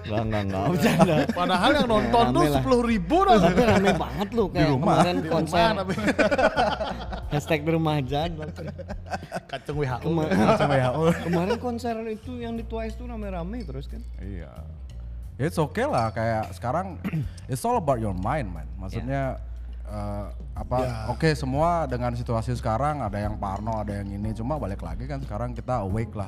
Enggak, 0.08 0.22
enggak, 0.24 0.42
enggak. 0.44 0.64
Bercanda. 0.72 1.16
Padahal 1.32 1.70
yang 1.74 1.88
nonton 1.88 2.26
tuh 2.30 2.44
lah. 2.44 2.54
sepuluh 2.60 2.82
ribu 2.82 3.18
dah. 3.24 3.36
Tapi 3.40 3.62
rame 3.62 3.92
banget 3.94 4.28
lu 4.32 4.46
kayak 4.48 4.70
rumah. 4.70 4.96
kemarin 4.98 5.16
Di 5.18 5.30
konser 5.30 5.68
rumah, 5.68 5.86
hashtag 7.34 7.60
di 7.62 7.72
rumah 7.72 7.94
aja. 7.98 8.20
kacung 9.48 9.76
WHO. 9.78 10.00
Kema- 10.04 10.30
ya. 10.80 10.90
oh. 10.92 11.12
kemarin 11.12 11.58
konser 11.58 11.96
itu 12.08 12.32
yang 12.38 12.56
di 12.56 12.64
Twice 12.64 12.96
tuh 12.96 13.06
rame-rame 13.06 13.64
terus 13.64 13.88
kan. 13.88 14.02
Iya. 14.18 14.52
Ya 15.38 15.44
it's 15.46 15.56
okay 15.56 15.86
lah 15.86 16.10
kayak 16.10 16.50
sekarang 16.52 16.98
it's 17.52 17.62
all 17.62 17.78
about 17.78 17.98
your 17.98 18.16
mind 18.16 18.50
man. 18.50 18.66
Maksudnya 18.76 19.38
eh, 19.86 20.26
apa 20.54 20.78
Ya. 20.82 20.94
oke 21.10 21.30
semua 21.32 21.86
dengan 21.86 22.12
situasi 22.12 22.52
sekarang 22.54 23.00
ada 23.00 23.18
yang 23.18 23.38
parno, 23.38 23.78
ada 23.78 23.94
yang 23.94 24.10
ini 24.10 24.34
cuma 24.34 24.58
balik 24.58 24.82
lagi 24.82 25.06
kan 25.06 25.22
sekarang 25.22 25.54
kita 25.54 25.86
awake 25.86 26.12
lah. 26.12 26.28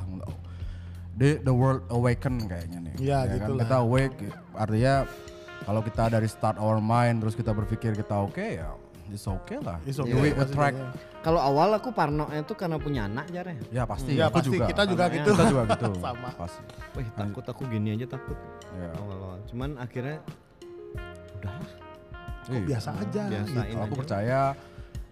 The, 1.19 1.43
the 1.43 1.51
world 1.51 1.83
awaken 1.91 2.47
kayaknya 2.47 2.79
nih. 2.79 2.93
Ya, 2.97 3.27
kan? 3.27 3.35
gitulah. 3.35 3.63
Kita 3.67 3.75
awake 3.83 4.15
artinya 4.55 4.95
kalau 5.67 5.81
kita 5.83 6.03
dari 6.07 6.27
start 6.31 6.55
our 6.57 6.79
mind 6.79 7.19
terus 7.19 7.35
kita 7.35 7.51
berpikir 7.51 7.91
kita 7.91 8.15
oke 8.23 8.39
ya 8.39 8.71
it's 9.11 9.25
okay 9.27 9.57
lah. 9.59 9.77
It's 9.83 9.97
okay, 9.99 10.13
we 10.15 10.31
attract 10.31 10.77
Kalau 11.19 11.41
awal 11.41 11.75
aku 11.75 11.91
parnonya 11.91 12.45
tuh 12.47 12.55
karena 12.55 12.79
punya 12.79 13.09
anak 13.09 13.27
jar 13.33 13.43
ya. 13.43 13.55
ya 13.73 13.83
pasti 13.83 14.15
Ya 14.15 14.31
aku 14.31 14.39
pasti 14.39 14.55
juga. 14.55 14.65
kita 14.71 14.83
juga 14.87 15.03
gitu. 15.11 15.29
Kita 15.35 15.43
juga 15.51 15.63
gitu. 15.75 15.87
Sama. 16.05 16.29
Pasti. 16.37 16.61
Wih 16.95 17.07
takut 17.11 17.45
aku 17.45 17.61
gini 17.67 17.89
aja 17.99 18.07
takut 18.07 18.37
Ya. 18.77 18.89
awal-awal. 18.95 19.37
Cuman 19.51 19.69
akhirnya 19.75 20.23
udahlah. 21.41 21.69
Iya. 22.49 22.61
Biasa 22.65 22.89
aja. 22.95 23.21
Biasain 23.27 23.49
gitu. 23.51 23.75
Kalau 23.75 23.83
aku 23.83 23.93
aja. 23.93 24.01
percaya 24.01 24.39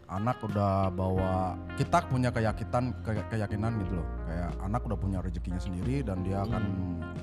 anak 0.08 0.40
udah 0.42 0.88
bawa 0.90 1.36
kita 1.76 2.00
punya 2.06 2.32
keyakinan 2.32 2.96
ke- 3.02 3.28
keyakinan 3.28 3.76
gitu 3.78 3.94
loh 3.94 4.08
kayak 4.24 4.56
anak 4.62 4.82
udah 4.82 4.96
punya 4.96 5.20
rezekinya 5.20 5.58
sendiri 5.58 6.00
dan 6.00 6.24
dia 6.24 6.42
akan 6.42 6.64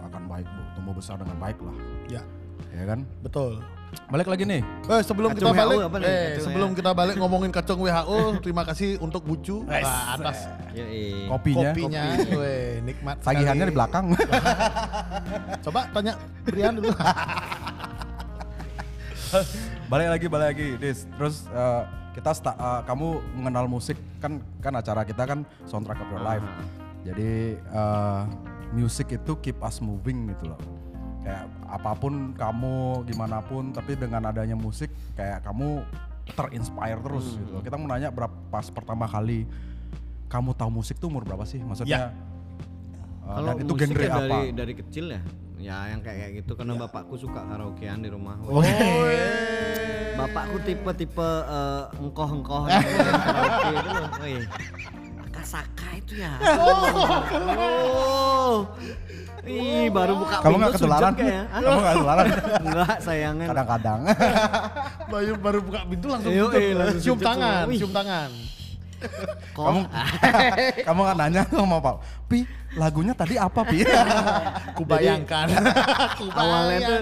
akan 0.05 0.23
baik 0.27 0.45
Bu. 0.45 0.63
tumbuh 0.75 0.93
besar 0.93 1.17
dengan 1.17 1.37
baik 1.39 1.57
lah 1.59 1.73
Ya, 2.07 2.21
ya 2.71 2.85
kan 2.87 3.09
betul. 3.19 3.65
balik 4.07 4.27
lagi 4.27 4.45
nih 4.45 4.61
Eh, 4.85 5.01
sebelum 5.01 5.33
Kacung 5.33 5.49
kita 5.49 5.55
balik, 5.57 5.77
WHO 5.77 5.87
apa 5.87 5.97
nih? 5.97 6.05
eh, 6.05 6.13
Kacung 6.29 6.45
sebelum 6.45 6.69
WHO. 6.69 6.77
kita 6.77 6.91
balik 6.93 7.15
ngomongin 7.17 7.51
kacung 7.51 7.79
WHO, 7.81 8.19
terima 8.39 8.63
kasih 8.65 8.91
untuk 8.99 9.23
Bucu 9.23 9.65
nah, 9.65 9.81
atas 10.13 10.39
Ya, 10.71 10.85
iya. 10.85 11.25
kopinya 11.27 11.71
kopinya. 11.71 12.03
Weh, 12.35 12.83
nikmat 12.83 13.17
tagihannya 13.23 13.65
di 13.65 13.73
belakang 13.73 14.05
Coba 15.65 15.89
tanya 15.89 16.13
Brian 16.43 16.75
dulu. 16.75 16.91
balik 19.87 20.09
lagi 20.11 20.27
balik 20.29 20.47
lagi 20.49 20.69
Dis 20.77 21.07
terus 21.11 21.49
eh, 21.49 21.83
kita 22.15 22.31
sta- 22.31 22.55
eh, 22.55 22.81
kamu 22.87 23.07
mengenal 23.35 23.67
musik 23.67 23.99
kan 24.19 24.39
kan 24.63 24.73
acara 24.73 25.03
kita 25.03 25.27
kan 25.27 25.43
soundtrack 25.67 25.99
of 25.99 26.09
your 26.09 26.23
life. 26.23 26.45
Jadi 27.03 27.59
eh, 27.59 28.23
musik 28.73 29.11
itu 29.11 29.33
keep 29.39 29.59
us 29.61 29.79
moving 29.79 30.31
gitu 30.31 30.49
loh. 30.49 30.61
Kayak 31.21 31.49
apa 31.67 31.93
pun 31.95 32.33
kamu 32.33 32.75
gimana 33.05 33.41
pun 33.41 33.73
tapi 33.73 33.97
dengan 33.97 34.29
adanya 34.29 34.55
musik 34.55 34.89
kayak 35.15 35.43
kamu 35.43 35.83
terinspire 36.25 37.01
terus 37.01 37.37
gitu 37.37 37.51
loh. 37.51 37.61
kita 37.61 37.77
mau 37.77 37.85
nanya 37.85 38.09
berapa 38.09 38.33
pas 38.49 38.65
pertama 38.73 39.05
kali 39.05 39.45
kamu 40.25 40.57
tahu 40.57 40.71
musik 40.73 40.97
tuh 40.97 41.13
umur 41.13 41.25
berapa 41.25 41.45
sih? 41.45 41.61
Maksudnya 41.61 42.13
eh, 43.25 43.35
Kalau 43.35 43.51
dan 43.53 43.57
itu 43.61 43.73
genre 43.75 44.01
ya 44.01 44.09
apa? 44.09 44.21
dari 44.21 44.41
dari 44.53 44.73
kecil 44.73 45.07
ya. 45.13 45.21
Ya 45.55 45.87
yang 45.87 46.03
kayak 46.03 46.19
kayak 46.19 46.33
gitu 46.41 46.53
karena 46.55 46.75
bapakku 46.77 47.15
suka 47.15 47.41
karaokean 47.41 48.03
di 48.03 48.11
rumah. 48.11 48.35
Oh, 48.45 48.59
Bapakku 50.15 50.59
tipe-tipe 50.63 51.31
eh, 51.45 51.83
engkoh-engkoh 51.97 52.67
gitu, 52.67 52.91
karaoke 53.19 53.71
itu 53.73 53.89
loh. 53.91 54.09
Akasaka 55.25 55.89
itu 55.97 56.15
ya. 56.19 56.33
Oh. 57.55 58.67
Ih, 59.45 59.93
baru 59.93 60.17
buka 60.17 60.41
kamu 60.41 60.49
pintu 60.49 60.57
nggak 60.59 60.73
ketularan 60.73 61.05
sujud 61.05 61.21
kayak. 61.21 61.45
Hah? 61.45 61.61
kamu 61.61 61.77
nggak 61.77 61.95
ketularan 61.95 62.27
Enggak, 62.65 62.97
sayangan. 62.99 63.47
kadang-kadang 63.53 64.01
Bayu 65.05 65.33
baru 65.37 65.59
buka 65.61 65.81
pintu 65.85 66.07
langsung 66.09 66.33
Iya, 66.33 66.45
sujud. 66.49 66.57
iya, 66.57 66.73
langsung 66.75 67.03
cium 67.05 67.19
tangan, 67.21 67.65
cium 67.71 67.93
tangan. 67.93 68.31
Kok? 69.57 69.65
kamu 69.67 69.81
kamu 70.83 71.01
kan 71.03 71.17
nanya 71.17 71.43
sama 71.47 71.79
Pak 71.79 71.97
Pi 72.27 72.39
lagunya 72.75 73.13
tadi 73.13 73.35
apa 73.37 73.61
Pi 73.63 73.83
Kubayangkan. 74.79 75.47
awalnya 76.31 76.79
tuh 76.81 77.01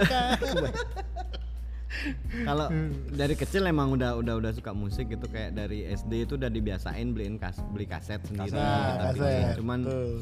kalau 2.43 2.67
dari 3.09 3.35
kecil 3.35 3.63
emang 3.65 3.93
udah 3.93 4.17
udah 4.17 4.35
udah 4.37 4.53
suka 4.53 4.73
musik 4.73 5.07
gitu 5.09 5.29
kayak 5.29 5.53
dari 5.53 5.87
SD 5.87 6.25
itu 6.25 6.35
udah 6.35 6.49
dibiasain 6.49 7.09
beliin 7.09 7.37
kas 7.37 7.61
beli 7.69 7.85
kaset 7.85 8.19
sendiri 8.25 8.51
Nah, 8.51 8.65
kita 8.99 9.09
bikin. 9.13 9.21
kaset. 9.21 9.55
cuman 9.57 9.81
Tuh. 9.83 10.19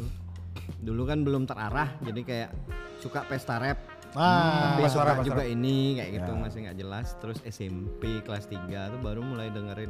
dulu 0.80 1.02
kan 1.04 1.18
belum 1.22 1.42
terarah 1.44 1.94
jadi 2.02 2.20
kayak 2.20 2.50
suka 2.98 3.24
pesta 3.24 3.56
rap 3.56 3.78
Ah, 4.10 4.74
Tapi 4.74 4.82
Pas 4.82 4.90
suara, 4.90 5.22
juga 5.22 5.46
ini 5.46 5.94
kayak 5.94 6.10
gitu 6.12 6.32
Ya. 6.34 6.40
masih 6.42 6.58
nggak 6.66 6.76
jelas. 6.76 7.14
Terus 7.22 7.38
SMP 7.46 8.18
kelas 8.18 8.50
3 8.50 8.58
tuh 8.90 8.98
baru 8.98 9.22
mulai 9.22 9.54
dengerin 9.54 9.86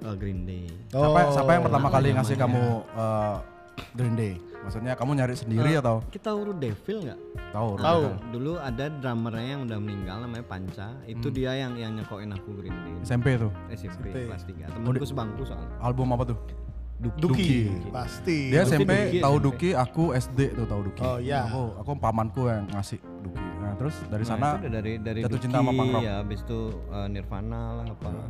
uh, 0.00 0.14
Green 0.14 0.44
Day. 0.44 0.66
Siapa, 0.88 1.20
siapa 1.30 1.50
yang 1.52 1.64
pertama 1.64 1.88
kali 1.88 2.08
ngasih 2.12 2.36
kamu 2.36 2.62
eh, 2.92 3.36
Green 3.92 4.14
Day? 4.14 4.34
Maksudnya 4.58 4.92
kamu 4.92 5.10
nyari 5.14 5.34
sendiri 5.34 5.78
atau 5.78 6.02
Kita 6.08 6.34
urut 6.34 6.58
Devil 6.58 7.06
nggak? 7.06 7.20
tahu? 7.52 7.78
Tahu. 7.78 8.02
Dulu 8.30 8.52
ada 8.58 8.90
drummernya 8.90 9.46
yang 9.48 9.62
udah 9.62 9.78
meninggal 9.78 10.16
namanya 10.20 10.42
Panca. 10.42 10.90
Itu 11.04 11.30
Hmm. 11.30 11.36
dia 11.36 11.52
yang 11.54 11.72
yang 11.76 11.94
nyekokin 11.94 12.34
aku 12.34 12.50
Green 12.58 12.74
Day. 12.74 12.94
SMP 13.00 13.38
tuh. 13.38 13.54
SMP, 13.70 14.10
SMP. 14.10 14.16
kelas 14.26 14.42
3. 14.42 14.66
Temanku 14.68 15.06
sebangku 15.06 15.42
soalnya. 15.44 15.70
Album 15.78 16.10
apa 16.10 16.24
tuh? 16.26 16.38
Duki, 16.96 17.68
pasti. 17.92 18.48
Dia 18.50 18.64
Duki, 18.64 18.72
SMP 18.72 18.90
Duki, 18.90 19.18
tahu 19.20 19.36
SMP. 19.36 19.44
Duki, 19.44 19.70
aku 19.70 20.04
SD 20.10 20.40
tuh 20.56 20.64
tahu 20.66 20.80
Duki. 20.82 21.02
Oh, 21.04 21.18
iya. 21.20 21.44
Aku 21.44 21.62
aku 21.76 21.90
pamanku 21.94 22.48
yang 22.48 22.64
ngasih 22.66 22.98
Duki. 23.20 23.44
Nah, 23.60 23.72
terus 23.76 23.94
dari 24.08 24.24
Nah, 24.24 24.30
sana 24.32 24.48
dari 24.58 24.92
dari 24.96 25.20
jatuh 25.20 25.30
Duki, 25.30 25.44
cinta 25.44 25.60
sama 25.60 25.70
punk 25.70 25.90
rock. 25.92 26.02
ya 26.02 26.14
habis 26.18 26.40
itu 26.40 26.60
uh, 26.88 27.06
Nirvana 27.06 27.62
lah 27.76 27.86
apa. 27.86 28.08
Nah, 28.08 28.28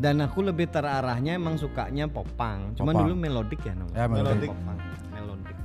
Dan 0.00 0.14
aku 0.24 0.40
lebih 0.40 0.66
terarahnya 0.72 1.36
emang 1.36 1.60
sukanya 1.60 2.08
popang. 2.08 2.72
Cuman 2.76 2.94
Popang. 2.96 3.04
dulu 3.04 3.14
melodic 3.20 3.60
ya 3.60 3.74
namanya. 3.76 3.96
Ya, 3.96 4.06
melodic. 4.08 4.48
Popang, 4.48 4.78
melodic. 5.12 5.56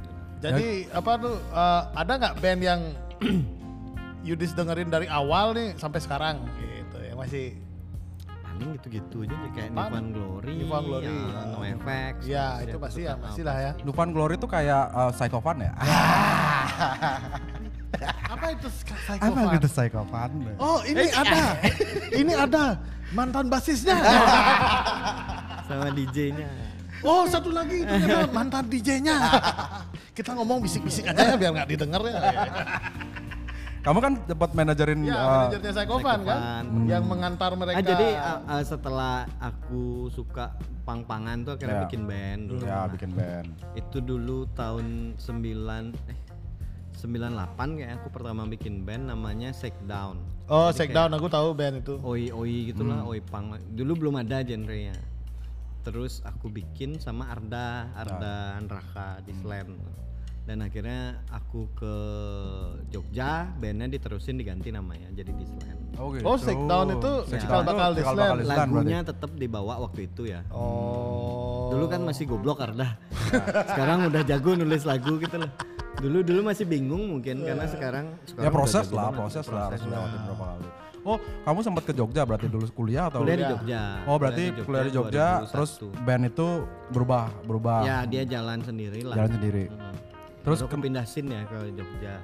jadi 0.44 0.68
apa 0.92 1.12
tuh? 1.18 1.36
eh, 1.40 1.82
ada 1.96 2.12
nggak 2.20 2.36
band 2.44 2.62
yang 2.62 2.82
Yudis 4.28 4.52
dengerin 4.58 4.90
dari 4.92 5.08
awal 5.08 5.56
nih 5.56 5.78
sampai 5.80 6.00
sekarang 6.02 6.44
gitu 6.60 6.98
yang 7.00 7.18
masih 7.18 7.56
Paling 8.56 8.80
gitu-gitu 8.80 9.28
aja 9.28 9.36
kayak? 9.52 9.68
Nirvana 9.76 10.10
Glory, 10.16 10.54
Nirvana 10.64 10.88
Glory, 10.88 11.04
ya, 11.04 11.12
ya. 11.12 11.44
No 11.52 11.60
Effects. 11.68 12.24
Ya, 12.24 12.46
itu 12.64 12.78
pasti 12.80 13.02
ya, 13.04 13.14
pasti 13.20 13.42
lah 13.44 13.58
ya. 13.60 13.72
Dufan 13.84 14.16
Glory 14.16 14.40
tuh 14.40 14.48
kayak 14.48 14.96
uh, 14.96 15.12
Psychopan 15.12 15.60
ya? 15.60 15.72
Apa 18.32 18.46
itu 18.56 18.68
Psycho 18.72 19.24
Apa 19.28 19.40
Fan? 19.44 19.56
gitu 19.60 19.68
Psychopan? 19.68 20.30
Oh, 20.56 20.80
ini 20.88 21.04
ada. 21.12 21.60
ini 22.16 22.32
ada 22.32 22.80
mantan 23.12 23.46
basisnya. 23.46 23.96
sama 25.68 25.90
DJ-nya. 25.92 26.48
Oh, 27.02 27.26
satu 27.26 27.54
lagi 27.54 27.84
itu 27.84 27.94
mantan 28.32 28.66
DJ-nya. 28.66 29.16
Kita 30.14 30.34
ngomong 30.34 30.64
bisik-bisik 30.64 31.06
aja 31.06 31.34
ya 31.34 31.36
biar 31.36 31.52
nggak 31.54 31.70
didengar 31.70 32.02
ya. 32.02 32.18
Kamu 33.86 34.02
kan 34.02 34.14
dapat 34.26 34.50
manajerin 34.58 35.06
Ya, 35.06 35.14
uh, 35.14 35.26
manajernya 35.46 35.70
kan, 35.70 35.78
Psychopan. 35.78 36.20
yang 36.90 37.06
mengantar 37.06 37.54
mereka. 37.54 37.78
Ah, 37.78 37.86
jadi 37.86 38.08
uh, 38.18 38.40
uh, 38.50 38.64
setelah 38.66 39.30
aku 39.38 40.10
suka 40.10 40.58
pang-pangan 40.82 41.46
tuh 41.46 41.54
akhirnya 41.54 41.76
Ya. 41.76 41.84
bikin 41.86 42.02
band 42.10 42.42
dulu. 42.50 42.64
ya 42.66 42.74
Nah, 42.74 42.88
bikin 42.90 43.12
band. 43.14 43.48
Itu 43.78 44.02
dulu 44.02 44.50
tahun 44.58 45.14
9 45.22 45.94
eh 46.10 46.20
98 46.98 47.78
kayak 47.78 47.92
aku 48.02 48.08
pertama 48.10 48.50
bikin 48.50 48.82
band 48.82 49.14
namanya 49.14 49.54
Shakedown. 49.54 50.18
Oh, 50.50 50.70
Jadi 50.70 50.78
Shakedown 50.78 51.12
aku 51.18 51.28
tahu 51.30 51.48
band 51.58 51.76
itu. 51.82 51.96
oi 52.02 52.30
oi 52.30 52.74
gitulah 52.74 53.06
oi 53.06 53.20
pang. 53.22 53.58
Dulu 53.74 53.92
belum 54.06 54.16
ada 54.22 54.42
genrenya. 54.46 54.96
Terus 55.86 56.22
aku 56.26 56.50
bikin 56.50 56.98
sama 56.98 57.30
Arda 57.30 57.94
Arda 57.94 58.58
Anraka 58.58 59.22
di 59.22 59.34
Slam. 59.38 59.78
Dan 60.46 60.62
akhirnya 60.62 61.26
aku 61.34 61.74
ke 61.74 61.96
Jogja 62.94 63.50
bandnya 63.58 63.90
diterusin 63.90 64.38
diganti 64.38 64.70
namanya 64.70 65.10
jadi 65.14 65.34
di 65.34 65.46
Slam. 65.46 65.78
Oh, 65.98 66.14
gitu. 66.14 66.26
Oh, 66.26 66.38
Shakedown 66.38 66.88
itu 66.98 67.12
cikal 67.34 67.62
Slam. 67.62 67.70
bakal 67.70 67.90
di 67.98 68.04
Slam 68.06 68.36
lagunya 68.46 69.00
tetap 69.02 69.32
dibawa 69.34 69.82
waktu 69.82 70.10
itu 70.10 70.30
ya. 70.30 70.46
Oh. 70.54 71.74
dulu 71.74 71.90
kan 71.90 72.02
masih 72.06 72.30
goblok 72.30 72.62
Arda. 72.62 73.02
Sekarang 73.74 74.06
udah 74.10 74.22
jago 74.22 74.54
nulis 74.54 74.86
lagu 74.86 75.18
gitu 75.18 75.42
loh 75.42 75.50
dulu 76.00 76.18
dulu 76.22 76.42
masih 76.46 76.66
bingung 76.68 77.04
mungkin 77.18 77.42
karena 77.44 77.66
sekarang, 77.66 78.06
Ya 78.12 78.28
sekarang 78.28 78.44
udah 78.44 78.52
proses 78.54 78.86
lah, 78.92 79.04
banget. 79.10 79.20
proses 79.20 79.46
lah 79.48 79.64
harus 79.72 79.82
lewatin 79.84 80.20
berapa 80.28 80.46
kali. 80.46 80.68
Oh, 81.06 81.18
kamu 81.22 81.60
sempat 81.62 81.84
ke 81.86 81.94
Jogja 81.94 82.22
berarti 82.26 82.48
dulu 82.50 82.66
kuliah 82.74 83.14
atau? 83.14 83.22
kuliah 83.22 83.38
di 83.38 83.46
Jogja 83.46 83.82
Oh, 84.10 84.18
berarti 84.18 84.44
kuliah 84.66 84.86
di 84.90 84.94
Jogja, 84.94 85.28
2001. 85.46 85.54
terus 85.54 85.72
band 86.02 86.24
itu 86.26 86.48
berubah, 86.90 87.26
berubah 87.46 87.78
ya 87.86 87.98
dia 88.10 88.24
jalan 88.26 88.58
sendiri 88.66 89.06
lah 89.06 89.14
jalan 89.14 89.32
sendiri. 89.38 89.64
Hmm. 89.70 89.94
Terus 90.42 90.58
Terus 90.62 90.78
pindah 90.82 91.06
sin 91.06 91.26
ya 91.30 91.42
ke 91.46 91.58
Jogja. 91.74 92.16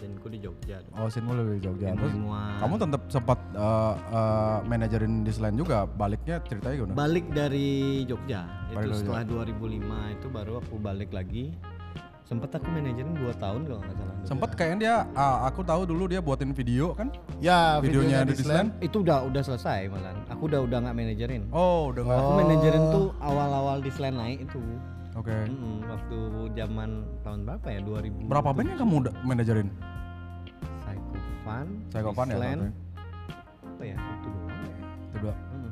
Sinku 0.00 0.32
di 0.32 0.40
Jogja. 0.40 0.80
Oh, 0.96 1.12
Sinmu 1.12 1.36
lebih 1.36 1.60
di 1.60 1.62
Jogja. 1.68 1.92
Terus 1.92 2.16
kamu 2.56 2.74
tetap 2.80 3.02
sempat 3.12 3.38
uh, 3.52 3.94
uh, 4.08 4.58
manajerin 4.64 5.20
di 5.20 5.32
selain 5.34 5.52
juga. 5.60 5.84
Baliknya 5.84 6.40
ceritanya 6.48 6.74
gimana? 6.80 6.96
Balik 6.96 7.26
dari 7.36 7.68
Jogja. 8.08 8.48
Balik 8.72 8.96
itu 8.96 8.96
dari 8.96 9.00
setelah 9.04 9.22
2005 9.28 10.16
itu 10.16 10.26
baru 10.32 10.52
aku 10.64 10.74
balik 10.80 11.10
lagi. 11.12 11.52
Sempet 12.30 12.46
aku 12.54 12.70
manajerin 12.70 13.10
2 13.18 13.42
tahun 13.42 13.66
kalau 13.66 13.82
nggak 13.82 13.96
salah. 13.98 14.14
Sempat 14.22 14.50
kayaknya 14.54 14.78
dia, 14.78 14.94
ah, 15.18 15.50
aku 15.50 15.66
tahu 15.66 15.82
dulu 15.82 16.06
dia 16.06 16.22
buatin 16.22 16.54
video 16.54 16.94
kan? 16.94 17.10
Ya, 17.42 17.82
Videonya 17.82 18.22
di 18.22 18.38
Disneyland. 18.38 18.70
Disneyland. 18.70 18.86
Itu 18.86 19.02
udah 19.02 19.26
udah 19.26 19.42
selesai 19.42 19.90
malah. 19.90 20.14
Aku 20.30 20.46
udah 20.46 20.62
udah 20.62 20.78
nggak 20.78 20.94
manajerin. 20.94 21.42
Oh, 21.50 21.90
udah 21.90 22.06
nggak. 22.06 22.18
Aku 22.22 22.30
manajerin 22.38 22.82
tuh 22.94 23.06
awal-awal 23.18 23.82
di 23.82 23.90
Selain 23.90 24.14
naik 24.14 24.46
itu. 24.46 24.62
Oke. 25.18 25.34
Mm-mm, 25.34 25.90
waktu 25.90 26.18
zaman 26.54 27.02
tahun 27.26 27.38
berapa 27.42 27.66
ya? 27.66 27.80
2000. 27.82 28.30
Berapa 28.30 28.48
band 28.54 28.68
yang 28.70 28.78
kamu 28.78 28.94
udah 29.02 29.14
manajerin? 29.26 29.68
Psycho 30.86 31.18
Fun. 31.42 31.66
Psycho 31.90 32.10
Fun 32.14 32.26
ya. 32.30 32.38
Apa 32.38 33.82
ya? 33.82 33.96
Itu 33.98 34.28
doang 34.30 34.62
ya. 34.62 34.76
Itu 34.86 35.16
dua. 35.18 35.34
Mm. 35.34 35.70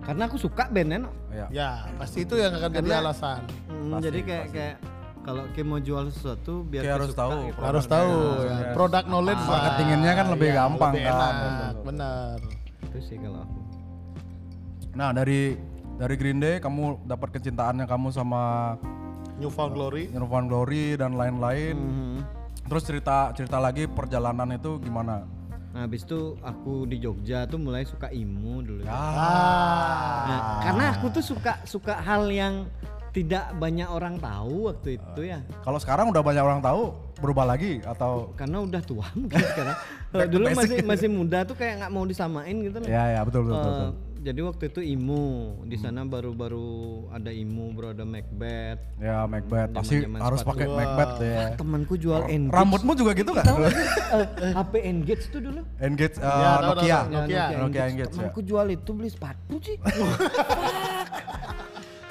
Karena 0.00 0.22
aku 0.24 0.36
suka 0.40 0.64
bandnya. 0.72 1.04
no. 1.04 1.12
Iya. 1.28 1.46
Ya, 1.52 1.68
pasti 2.00 2.24
itu 2.24 2.40
yang 2.40 2.56
akan 2.56 2.70
jadi 2.72 3.04
alasan. 3.04 3.40
Hmm, 3.68 3.92
Pasti, 3.92 4.04
jadi 4.08 4.18
kayak 4.24 4.44
pasti. 4.48 4.56
kayak 4.56 4.76
kalau 5.24 5.42
Kim 5.56 5.66
mau 5.72 5.80
jual 5.80 6.12
sesuatu 6.12 6.62
biar 6.68 6.84
Kayak 6.84 6.92
dia 6.92 6.96
harus 7.00 7.10
suka 7.10 7.20
tahu 7.24 7.32
gitu. 7.48 7.60
Harus 7.64 7.84
tahu 7.88 8.12
ya. 8.44 8.72
Produk 8.76 9.04
knowledge 9.08 9.42
lah. 9.42 9.52
Marketinginnya 9.56 10.12
kan 10.12 10.26
lebih 10.28 10.48
Ya, 10.48 10.56
gampang 10.60 10.92
lebih 10.92 11.04
kan. 11.08 11.14
enak, 11.16 11.74
benar. 11.82 12.36
Itu 12.84 12.98
sih 13.00 13.16
kalau 13.16 13.40
aku. 13.40 13.58
Nah, 14.94 15.10
dari 15.10 15.40
dari 15.96 16.14
Green 16.14 16.38
Day 16.38 16.60
kamu 16.60 17.08
dapat 17.08 17.28
kecintaannya 17.40 17.88
kamu 17.88 18.08
sama 18.12 18.74
Newfound 19.40 19.74
Glory. 19.74 20.12
Nirvana 20.12 20.46
Glory 20.46 20.94
dan 20.94 21.18
lain-lain. 21.18 21.74
Mhm. 21.74 22.18
Terus 22.64 22.82
cerita 22.86 23.34
cerita 23.34 23.58
lagi 23.58 23.90
perjalanan 23.90 24.54
itu 24.54 24.78
gimana? 24.78 25.26
Nah, 25.74 25.90
habis 25.90 26.06
itu 26.06 26.38
aku 26.38 26.86
di 26.86 27.02
Jogja 27.02 27.50
tuh 27.50 27.58
mulai 27.58 27.82
suka 27.82 28.06
emo 28.14 28.62
dulu. 28.62 28.86
Ya. 28.86 28.94
Ah. 28.94 30.22
Nah, 30.24 30.40
karena 30.62 30.84
aku 30.94 31.10
tuh 31.10 31.24
suka 31.24 31.58
suka 31.66 31.98
hal 31.98 32.30
yang 32.30 32.70
tidak 33.14 33.54
banyak 33.54 33.86
orang 33.86 34.18
tahu 34.18 34.68
waktu 34.68 34.98
itu 34.98 35.20
ya. 35.24 35.38
Kalau 35.62 35.78
sekarang 35.78 36.10
udah 36.10 36.18
banyak 36.20 36.42
orang 36.42 36.58
tahu, 36.58 36.90
berubah 37.16 37.46
lagi 37.46 37.78
atau 37.80 38.34
Karena 38.34 38.58
udah 38.58 38.82
tua 38.82 39.06
mungkin 39.14 39.38
sekarang. 39.38 39.76
Dulu 40.26 40.44
basic. 40.44 40.58
masih 40.58 40.78
masih 40.84 41.08
muda 41.08 41.38
tuh 41.42 41.54
kayak 41.54 41.78
nggak 41.78 41.92
mau 41.92 42.02
disamain 42.02 42.54
gitu 42.58 42.76
loh. 42.76 42.86
ya 42.86 43.02
ya 43.08 43.20
betul 43.22 43.42
betul. 43.44 43.54
betul, 43.54 43.64
Eh, 43.64 43.78
betul. 43.84 43.92
jadi 44.24 44.40
waktu 44.42 44.64
itu 44.66 44.80
emo 44.88 45.24
di 45.62 45.76
sana 45.76 46.00
baru-baru 46.02 46.70
ada 47.08 47.30
emo 47.30 47.70
bro 47.70 47.90
ada 47.90 48.02
Macbeth 48.04 48.80
Ya 48.96 49.22
Macbeth 49.24 49.70
pasti 49.70 50.00
harus 50.02 50.40
pakai 50.40 50.66
Macbeth 50.66 51.14
ya. 51.20 51.44
temanku 51.54 51.94
jual 51.94 52.24
Engage 52.26 52.50
Rambutmu 52.52 52.92
juga 52.94 53.12
gitu 53.12 53.30
nggak? 53.30 53.46
Eh, 53.46 54.26
HP 54.50 54.72
Engage 54.82 55.24
tuh 55.28 55.40
dulu 55.40 55.60
Engage 55.78 56.16
uh, 56.16 56.24
Ya, 56.24 56.50
tahu, 56.52 56.66
Nokia. 56.72 56.98
tahu, 57.00 57.12
Nokia. 57.12 57.44
Nokia 57.58 57.82
Engage 57.84 58.02
ya. 58.02 58.12
temanku 58.12 58.40
jual 58.40 58.66
itu 58.68 58.90
beli 58.90 59.08
sepatu 59.08 59.54
sih 59.60 59.76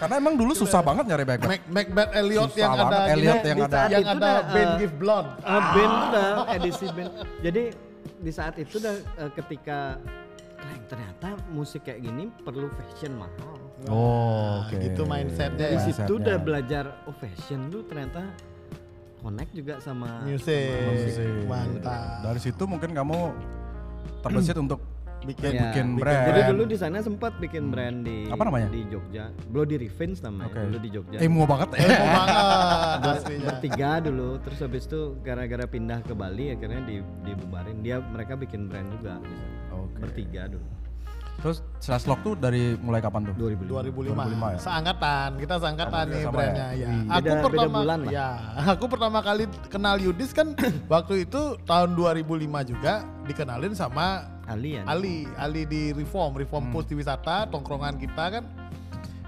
Karena 0.04 0.16
emang 0.20 0.36
dulu 0.36 0.52
susah 0.54 0.80
banget 0.80 1.06
nyari 1.08 1.24
Macbeth. 1.24 1.48
Mac 1.48 1.62
Macbeth 1.66 2.12
Elliot 2.14 2.50
Susah 2.50 2.60
yang 2.60 2.74
ada 2.76 2.98
Elliot 3.08 3.40
yang 3.42 3.60
ada. 3.62 3.80
yang 3.88 4.04
Itu 4.04 4.18
ada 4.20 4.32
eh, 4.52 4.68
Give 4.78 4.96
Blood. 4.96 5.28
Eh, 5.40 5.62
band 5.72 5.94
tuh 5.94 6.08
udah 6.10 6.28
edisi 6.52 6.86
band 6.90 7.12
jadi 7.40 7.64
di 8.20 8.32
saat 8.32 8.56
itu 8.56 8.76
udah 8.78 8.96
eh, 9.18 9.32
ketika 9.34 9.96
"Kleng, 10.54 10.84
ternyata 10.86 11.28
musik 11.50 11.84
kayak 11.84 12.00
gini 12.02 12.28
perlu 12.38 12.68
fashion 12.74 13.16
mahal 13.16 13.56
Oh, 13.86 14.64
oke. 14.64 14.76
gitu 14.76 15.04
mindsetnya 15.04 15.60
dari 15.72 15.80
situ 15.82 16.00
Mindsetnya. 16.00 16.16
udah 16.20 16.36
belajar 16.38 16.84
oh 17.04 17.12
fashion 17.14 17.68
tuh 17.68 17.84
ternyata 17.84 18.24
connect 19.20 19.52
juga 19.52 19.80
sama 19.80 20.24
Music. 20.24 20.72
Musik. 20.84 21.48
Mantap. 21.48 22.24
Dari 22.24 22.40
situ 22.40 22.64
mungkin 22.64 22.92
kamu 22.92 23.20
terbesit 24.20 24.56
untuk 24.64 24.80
Bikin 25.24 25.50
Ya, 25.50 25.62
bikin 25.66 25.88
brand. 25.96 26.24
Jadi 26.28 26.42
dulu 26.50 26.64
di 26.66 26.76
sana 26.76 27.00
sempat 27.00 27.32
bikin 27.38 27.68
brand 27.68 28.04
di 28.04 28.28
Apa 28.28 28.44
namanya? 28.44 28.68
di 28.68 28.84
Jogja. 28.86 29.32
Bloody 29.48 29.80
Revenge 29.80 30.20
namanya 30.20 30.50
Oke. 30.50 30.60
dulu 30.62 30.78
di 30.78 30.90
Jogja. 30.90 31.18
emo 31.18 31.44
banget 31.44 31.68
ya. 31.72 31.80
Emo 31.80 31.96
banget. 31.96 33.22
Bertiga 33.48 33.92
dulu, 34.00 34.30
terus 34.40 34.60
habis 34.60 34.84
itu 34.84 35.02
gara-gara 35.20 35.66
pindah 35.66 36.00
ke 36.02 36.14
Bali 36.14 36.52
akhirnya 36.52 36.82
di 36.82 36.96
dibubarin. 37.24 37.80
Dia 37.80 38.04
mereka 38.04 38.36
bikin 38.36 38.68
brand 38.68 38.92
juga 38.92 39.16
di 39.20 39.34
sana. 39.34 39.56
Oke. 39.78 39.98
Bertiga 40.00 40.44
dulu. 40.48 40.68
Terus 41.36 41.60
Slash 41.78 42.06
Lock 42.06 42.22
tuh 42.22 42.36
dari 42.36 42.78
mulai 42.78 43.00
kapan 43.00 43.26
tuh? 43.26 43.36
2005. 43.36 43.92
2005. 43.92 44.16
2005 44.16 44.54
ya? 44.54 44.60
Seangkatan, 44.62 45.30
kita 45.36 45.56
seangkatan 45.58 46.04
nih 46.06 46.22
sama 46.22 46.36
brandnya 46.38 46.68
ya. 46.74 46.88
Aku 46.88 47.04
beda- 47.04 47.20
beda 47.20 47.44
pertama 47.44 47.78
bulan 47.82 48.00
lah. 48.00 48.12
ya, 48.12 48.28
aku 48.74 48.86
pertama 48.88 49.20
kali 49.20 49.44
kenal 49.68 49.96
Yudis 49.98 50.32
kan 50.32 50.48
waktu 50.94 51.14
itu 51.24 51.42
tahun 51.64 51.90
2005 51.96 52.38
juga 52.70 52.94
dikenalin 53.24 53.74
sama 53.74 54.30
Ali 54.44 54.76
ya. 54.76 54.84
Ali, 54.86 55.24
Ali 55.40 55.64
di 55.64 55.96
Reform, 55.96 56.36
Reform 56.36 56.68
Hmm. 56.68 56.74
Post 56.76 56.92
di 56.92 56.96
wisata, 57.00 57.48
tongkrongan 57.48 57.96
kita 57.96 58.40
kan. 58.40 58.44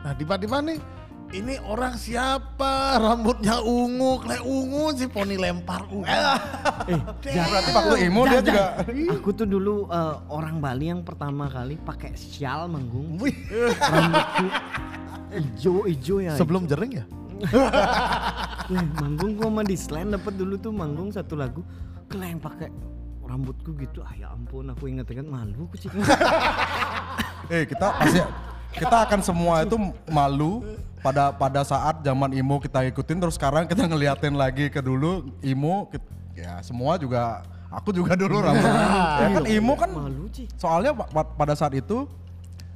Nah, 0.04 0.14
tiba-tiba 0.14 0.60
nih 0.60 0.78
ini 1.34 1.58
orang 1.66 1.98
siapa? 1.98 3.00
Rambutnya 3.02 3.58
ungu, 3.60 4.22
kayak 4.22 4.44
ungu 4.46 4.94
si 4.94 5.08
poni 5.08 5.40
lempar 5.40 5.88
ungu. 5.90 6.06
Eh, 6.06 7.00
Berarti 7.26 7.70
waktu 7.74 7.96
emo 8.06 8.22
dia 8.30 8.40
juga. 8.44 8.66
Aku 9.16 9.34
tuh 9.34 9.48
dulu 9.48 9.88
eh, 9.90 10.16
orang 10.30 10.60
Bali 10.60 10.92
yang 10.92 11.02
pertama 11.02 11.50
kali 11.50 11.80
pakai 11.80 12.14
sial 12.14 12.68
manggung. 12.70 13.18
Wih, 13.18 13.36
Rambutku 13.80 14.48
ijo-ijo 15.36 16.16
ya. 16.24 16.34
Sebelum 16.36 16.68
jering 16.68 17.04
ya? 17.04 17.06
Kleng, 18.66 18.90
manggung 18.96 19.36
gua 19.36 19.52
sama 19.52 19.62
Disland 19.68 20.16
dapat 20.16 20.34
dulu 20.40 20.56
tuh 20.56 20.72
manggung 20.72 21.12
satu 21.12 21.36
lagu. 21.36 21.62
Kleng 22.08 22.40
pakai 22.40 22.72
rambutku 23.26 23.74
gitu. 23.76 24.00
Ah 24.02 24.14
ya 24.14 24.28
ampun, 24.32 24.70
aku 24.70 24.86
inget 24.86 25.06
kan 25.06 25.26
malu 25.26 25.66
aku 25.66 25.76
eh 27.54 27.64
kita 27.66 27.88
pasti 27.94 28.22
kita 28.76 28.98
akan 29.06 29.20
semua 29.22 29.64
itu 29.64 29.78
malu 30.10 30.66
pada 31.00 31.30
pada 31.30 31.62
saat 31.62 32.02
zaman 32.02 32.34
emo 32.34 32.58
kita 32.58 32.82
ikutin 32.90 33.22
terus 33.22 33.38
sekarang 33.38 33.70
kita 33.70 33.86
ngeliatin 33.86 34.34
lagi 34.34 34.68
ke 34.68 34.82
dulu 34.82 35.30
kit- 35.88 36.10
ya 36.34 36.58
semua 36.60 36.98
juga 36.98 37.46
aku 37.70 37.94
juga 37.94 38.18
dulu 38.18 38.42
rambut 38.46 38.66
ya 38.66 39.28
kan 39.32 39.44
emo 39.46 39.74
kan 39.78 39.90
malu 39.94 40.26
sih. 40.34 40.50
soalnya 40.58 40.92
pa- 40.92 41.08
pa- 41.08 41.32
pada 41.38 41.54
saat 41.54 41.78
itu 41.78 42.10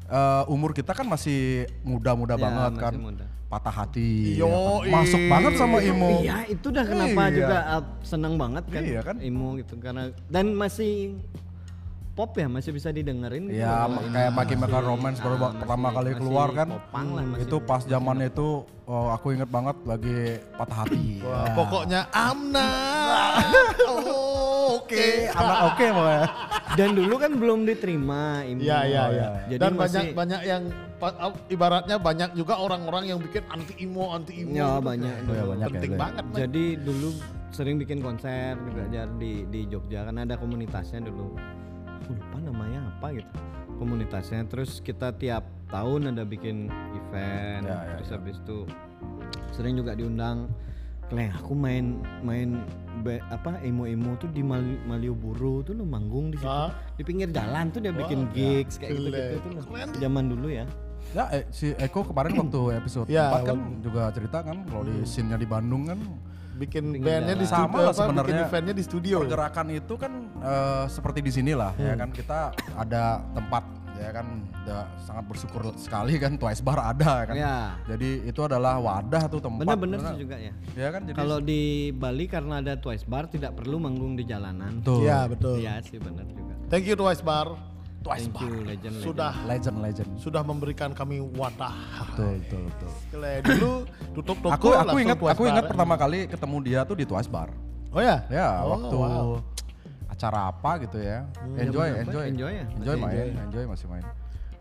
eh, 0.10 0.44
umur 0.48 0.72
kita 0.72 0.92
kan 0.92 1.06
masih 1.06 1.40
muda-muda 1.82 2.34
Ya, 2.34 2.42
banget 2.42 2.72
masih 2.72 2.84
kan 2.84 2.94
muda. 2.98 3.26
patah 3.46 3.76
hati 3.76 4.36
ya 4.36 4.46
Yoi. 4.46 4.86
kan? 4.86 4.94
masuk 4.94 5.22
banget 5.26 5.54
sama 5.56 5.78
emo 5.80 6.10
Iya, 6.20 6.38
itu 6.48 6.68
dah 6.68 6.84
kenapa 6.84 7.22
Iya. 7.24 7.36
juga 7.36 7.58
uh, 7.72 7.84
seneng 8.02 8.34
banget 8.36 8.64
kan. 8.68 8.82
Iya 8.84 9.02
kan? 9.02 9.16
Emo 9.20 9.54
gitu 9.56 9.74
karena 9.78 10.10
dan 10.28 10.54
masih 10.54 11.18
pop 12.20 12.36
ya, 12.36 12.52
masih 12.52 12.76
bisa 12.76 12.92
didengerin 12.92 13.48
gitu. 13.48 13.64
Ya 13.64 13.88
kayak 13.88 14.36
Bagi 14.36 14.60
masih- 14.60 14.60
Maker 14.60 14.84
Romance 14.84 15.20
baru 15.24 15.32
ah, 15.32 15.40
ba- 15.40 15.56
pertama 15.56 15.80
masih- 15.80 15.96
kali 15.96 16.10
masih 16.10 16.20
keluar 16.20 16.48
kan. 16.52 16.68
popang 16.68 17.08
lah 17.16 17.24
masih. 17.24 17.44
itu 17.48 17.56
pas 17.64 17.82
zamannya 17.88 18.28
itu 18.28 18.48
oh, 18.84 19.08
aku 19.10 19.28
inget 19.32 19.48
banget 19.48 19.78
lagi 19.88 20.18
patah 20.54 20.78
hati. 20.84 21.24
Wah, 21.24 21.48
pokoknya 21.56 22.02
Amna. 22.12 22.70
Oh, 23.88 24.68
Oke. 24.80 25.32
Anak 25.32 25.58
oke 25.74 25.86
pokoknya. 25.88 26.26
Dan 26.76 26.90
dulu 26.94 27.16
kan 27.16 27.32
belum 27.34 27.60
diterima 27.64 28.44
emo. 28.44 28.62
Iya 28.62 28.80
iya 28.84 29.04
iya. 29.10 29.28
Jadi 29.48 29.62
Dan 29.62 29.72
masih 29.74 30.14
banyak 30.14 30.14
banyak 30.14 30.42
yang 30.44 30.64
ibaratnya 31.48 31.98
banyak 31.98 32.30
juga 32.36 32.60
orang-orang 32.60 33.08
yang 33.08 33.18
bikin 33.18 33.42
anti 33.48 33.74
imo 33.80 34.12
anti 34.12 34.44
imo. 34.44 34.54
Ya, 34.54 34.76
gitu. 34.76 34.86
banyak 34.86 35.14
Itu 35.16 35.24
dulu. 35.24 35.34
Ya, 35.34 35.44
banyak 35.48 35.64
ya, 35.64 35.72
penting 35.72 35.94
dulu. 35.94 36.02
banget. 36.02 36.24
Jadi 36.36 36.64
dulu 36.84 37.10
sering 37.50 37.76
bikin 37.78 38.00
konser 38.00 38.54
juga 38.62 38.84
jar 38.90 39.10
di 39.18 39.42
di 39.50 39.66
Jogja 39.66 40.06
kan 40.06 40.16
ada 40.20 40.38
komunitasnya 40.38 41.02
dulu. 41.02 41.34
Aku 42.00 42.16
lupa 42.16 42.38
namanya 42.40 42.80
apa 42.96 43.14
gitu. 43.14 43.30
Komunitasnya 43.78 44.44
terus 44.48 44.80
kita 44.80 45.16
tiap 45.16 45.44
tahun 45.70 46.12
ada 46.12 46.24
bikin 46.24 46.68
event. 46.96 47.64
Ya, 47.68 47.78
ya, 47.80 47.96
terus 48.00 48.10
ya. 48.10 48.16
habis 48.20 48.36
itu 48.40 48.58
sering 49.52 49.76
juga 49.76 49.94
diundang 49.94 50.50
Kleng, 51.10 51.34
aku 51.34 51.58
main 51.58 52.06
main 52.22 52.62
be- 53.02 53.18
apa 53.34 53.58
emo-emo 53.66 54.14
tuh 54.22 54.30
di 54.30 54.46
Mali- 54.46 54.78
Malioboro 54.86 55.66
tuh 55.66 55.74
lo 55.74 55.82
manggung 55.82 56.30
di 56.30 56.38
situ. 56.38 56.46
Ah. 56.46 56.70
Di 56.94 57.02
pinggir 57.02 57.34
jalan 57.34 57.74
tuh 57.74 57.82
dia 57.82 57.90
bikin 57.90 58.30
Wah, 58.30 58.34
gigs 58.38 58.78
kayak 58.78 58.94
keren. 58.94 59.06
gitu-gitu 59.10 59.38
tuh. 59.42 59.64
Keren. 59.74 59.90
Zaman 59.98 60.26
dulu 60.30 60.48
ya. 60.54 60.66
Ya 61.18 61.26
eh, 61.34 61.50
si 61.50 61.74
Eko 61.74 62.06
kemarin 62.06 62.38
waktu 62.38 62.62
episode 62.78 63.10
Ya, 63.10 63.34
4 63.34 63.42
kan 63.42 63.58
juga 63.82 64.14
cerita 64.14 64.46
kan 64.46 64.62
kalau 64.70 64.86
di 64.86 65.02
scene-nya 65.02 65.42
di 65.42 65.50
Bandung 65.50 65.90
kan 65.90 65.98
bikin 66.60 66.84
bandnya 67.00 67.36
di 67.40 67.48
studio 67.48 67.72
sama 67.72 67.80
lah 67.80 67.94
apa, 67.96 68.04
bikin 68.04 68.04
sebenarnya 68.04 68.44
eventnya 68.46 68.76
di 68.76 68.84
studio. 68.84 69.18
pergerakan 69.24 69.68
itu 69.72 69.94
kan 69.96 70.14
eh, 70.44 70.86
seperti 70.92 71.20
di 71.24 71.32
sini 71.32 71.52
lah 71.56 71.72
ya 71.80 71.96
kan 71.96 72.10
kita 72.12 72.52
ada 72.76 73.24
tempat 73.32 73.64
ya 74.00 74.10
kan 74.16 74.28
udah 74.64 74.84
sangat 75.04 75.24
bersyukur 75.28 75.62
sekali 75.76 76.16
kan 76.16 76.40
Twice 76.40 76.64
Bar 76.64 76.80
ada 76.80 77.28
kan. 77.28 77.36
Ya. 77.36 77.76
Jadi 77.84 78.32
itu 78.32 78.40
adalah 78.40 78.80
wadah 78.80 79.28
tuh 79.28 79.44
tempat. 79.44 79.68
Bener-bener 79.68 80.00
bener. 80.00 80.12
sih 80.16 80.20
juga 80.24 80.36
ya. 80.40 80.54
Ya 80.74 80.90
kan 80.96 81.02
jadi 81.04 81.18
Kalau 81.20 81.38
di 81.44 81.92
Bali 81.92 82.26
karena 82.32 82.64
ada 82.64 82.80
Twice 82.80 83.04
Bar 83.04 83.28
tidak 83.28 83.60
perlu 83.60 83.76
manggung 83.78 84.16
di 84.16 84.24
jalanan. 84.24 84.80
tuh 84.80 85.04
Iya 85.04 85.28
betul. 85.28 85.60
Iya 85.60 85.84
sih 85.84 86.00
benar 86.00 86.24
juga. 86.32 86.56
Thank 86.72 86.88
you 86.88 86.96
Twice 86.96 87.20
Bar. 87.20 87.79
Twice 88.00 88.26
Thank 88.26 88.40
you 88.42 88.64
legend 88.64 88.96
Sudah 88.98 89.34
Legend 89.44 89.78
legend. 89.80 90.10
sudah 90.16 90.42
memberikan 90.42 90.90
kami 90.92 91.20
wadah. 91.20 91.76
Betul 92.10 92.40
betul 92.40 92.62
betul. 92.66 92.90
Kele 93.10 93.32
dulu 93.44 93.72
tutup 94.16 94.38
toko 94.40 94.54
Aku 94.56 94.68
aku 94.72 94.98
ingat 94.98 95.18
Twice 95.18 95.34
aku 95.36 95.44
ingat 95.46 95.64
ya. 95.64 95.70
pertama 95.70 95.96
kali 95.96 96.20
ketemu 96.26 96.58
dia 96.62 96.80
tuh 96.84 96.96
di 96.96 97.04
Twice 97.04 97.28
Bar. 97.28 97.52
Oh 97.90 98.00
ya? 98.00 98.24
Ya, 98.28 98.62
Oh, 98.62 98.78
waktu 98.78 98.96
wow. 98.96 99.30
acara 100.08 100.40
apa 100.48 100.72
gitu 100.80 100.98
ya. 100.98 101.26
Enjoy, 101.56 101.86
Zaman 101.86 101.92
apa? 101.92 102.02
enjoy. 102.06 102.24
Enjoy 102.28 102.52
ya? 102.54 102.66
Enjoy 102.70 102.96
Masih 102.96 103.04
main, 103.04 103.34
enjoy 103.42 103.64
masih 103.66 103.88
main. 103.88 104.06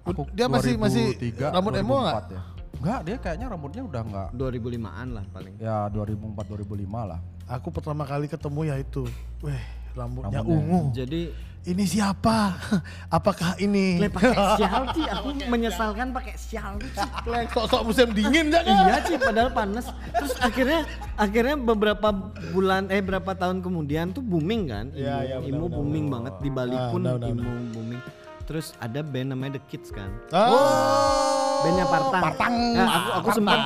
Aku 0.02 0.20
Dia 0.32 0.46
masih- 0.48 0.74
masih 0.74 1.04
2003, 1.14 1.52
rambut 1.52 1.72
emo 1.76 1.94
nggak? 2.00 2.14
2004 2.16 2.32
ya. 2.32 2.42
Enggak, 2.78 3.00
dia 3.02 3.16
kayaknya 3.18 3.46
rambutnya 3.48 3.82
udah 3.84 4.02
enggak 4.02 4.28
2005-an 4.32 5.08
lah 5.10 5.24
paling. 5.28 5.54
ya 5.58 5.76
2004 5.88 6.46
2005 6.48 7.02
lah. 7.04 7.20
Aku 7.46 7.68
pertama 7.68 8.02
kali 8.02 8.26
ketemu 8.26 8.60
ya 8.64 8.76
itu. 8.76 9.02
Weh, 9.40 9.62
rambutnya, 9.98 10.38
Rambutnya. 10.38 10.62
ungu. 10.62 10.80
Jadi 10.94 11.22
Ini 11.60 11.84
siapa? 11.84 12.54
Apakah 13.18 13.58
ini? 13.58 14.00
le 14.00 14.08
pakai 14.08 14.32
sial 14.56 14.88
sih 14.88 15.04
aku 15.04 15.28
menyesalkan 15.44 16.16
pakai 16.16 16.32
sial 16.32 16.80
sih. 16.80 16.88
Klek, 17.20 17.52
sok-sok 17.52 17.82
musim 17.84 18.08
dingin 18.16 18.48
ya 18.48 18.62
kan? 18.62 18.88
Iya 18.88 18.96
sih 19.04 19.16
padahal 19.18 19.50
panas. 19.52 19.84
Terus 20.08 20.32
akhirnya 20.40 20.86
akhirnya 21.12 21.60
beberapa 21.60 22.08
bulan 22.48 22.88
eh 22.88 23.02
berapa 23.02 23.36
tahun 23.36 23.60
kemudian 23.60 24.16
tuh 24.16 24.22
booming 24.22 24.62
kan. 24.64 24.86
Iya, 24.96 25.16
iya, 25.20 25.36
benar, 25.38 25.50
Imo 25.50 25.66
benar, 25.66 25.76
booming 25.76 26.04
banget 26.08 26.34
di 26.40 26.48
Bali 26.48 26.72
Ah, 26.72 26.88
pun 26.88 27.00
benar, 27.04 27.16
benar, 27.20 27.36
Imo 27.36 27.52
booming. 27.68 28.00
Terus 28.48 28.66
ada 28.80 29.00
band 29.04 29.28
namanya 29.28 29.52
The 29.54 29.62
Kids 29.68 29.92
kan. 29.92 30.08
Oh. 30.32 31.58
Bandnya 31.58 31.84
Partang. 31.84 32.22
Partang. 32.22 32.54
Nah, 32.72 32.86
aku 32.88 33.08
aku 33.12 33.28
sempat 33.34 33.58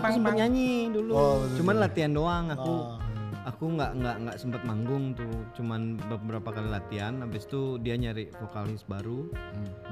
aku 0.00 0.08
sempat 0.16 0.32
nyanyi 0.32 0.88
dulu. 0.88 1.12
Oh, 1.12 1.34
betul. 1.44 1.56
Cuman 1.60 1.74
latihan 1.76 2.08
doang 2.08 2.44
aku. 2.48 2.72
Oh. 2.88 3.09
Aku 3.50 3.64
nggak 3.74 3.92
nggak 3.98 4.16
nggak 4.26 4.36
sempat 4.38 4.62
manggung 4.62 5.12
tuh. 5.18 5.34
Cuman 5.58 5.98
beberapa 6.06 6.54
kali 6.54 6.70
latihan. 6.70 7.18
Habis 7.20 7.50
itu 7.50 7.82
dia 7.82 7.98
nyari 7.98 8.30
vokalis 8.38 8.86
baru. 8.86 9.26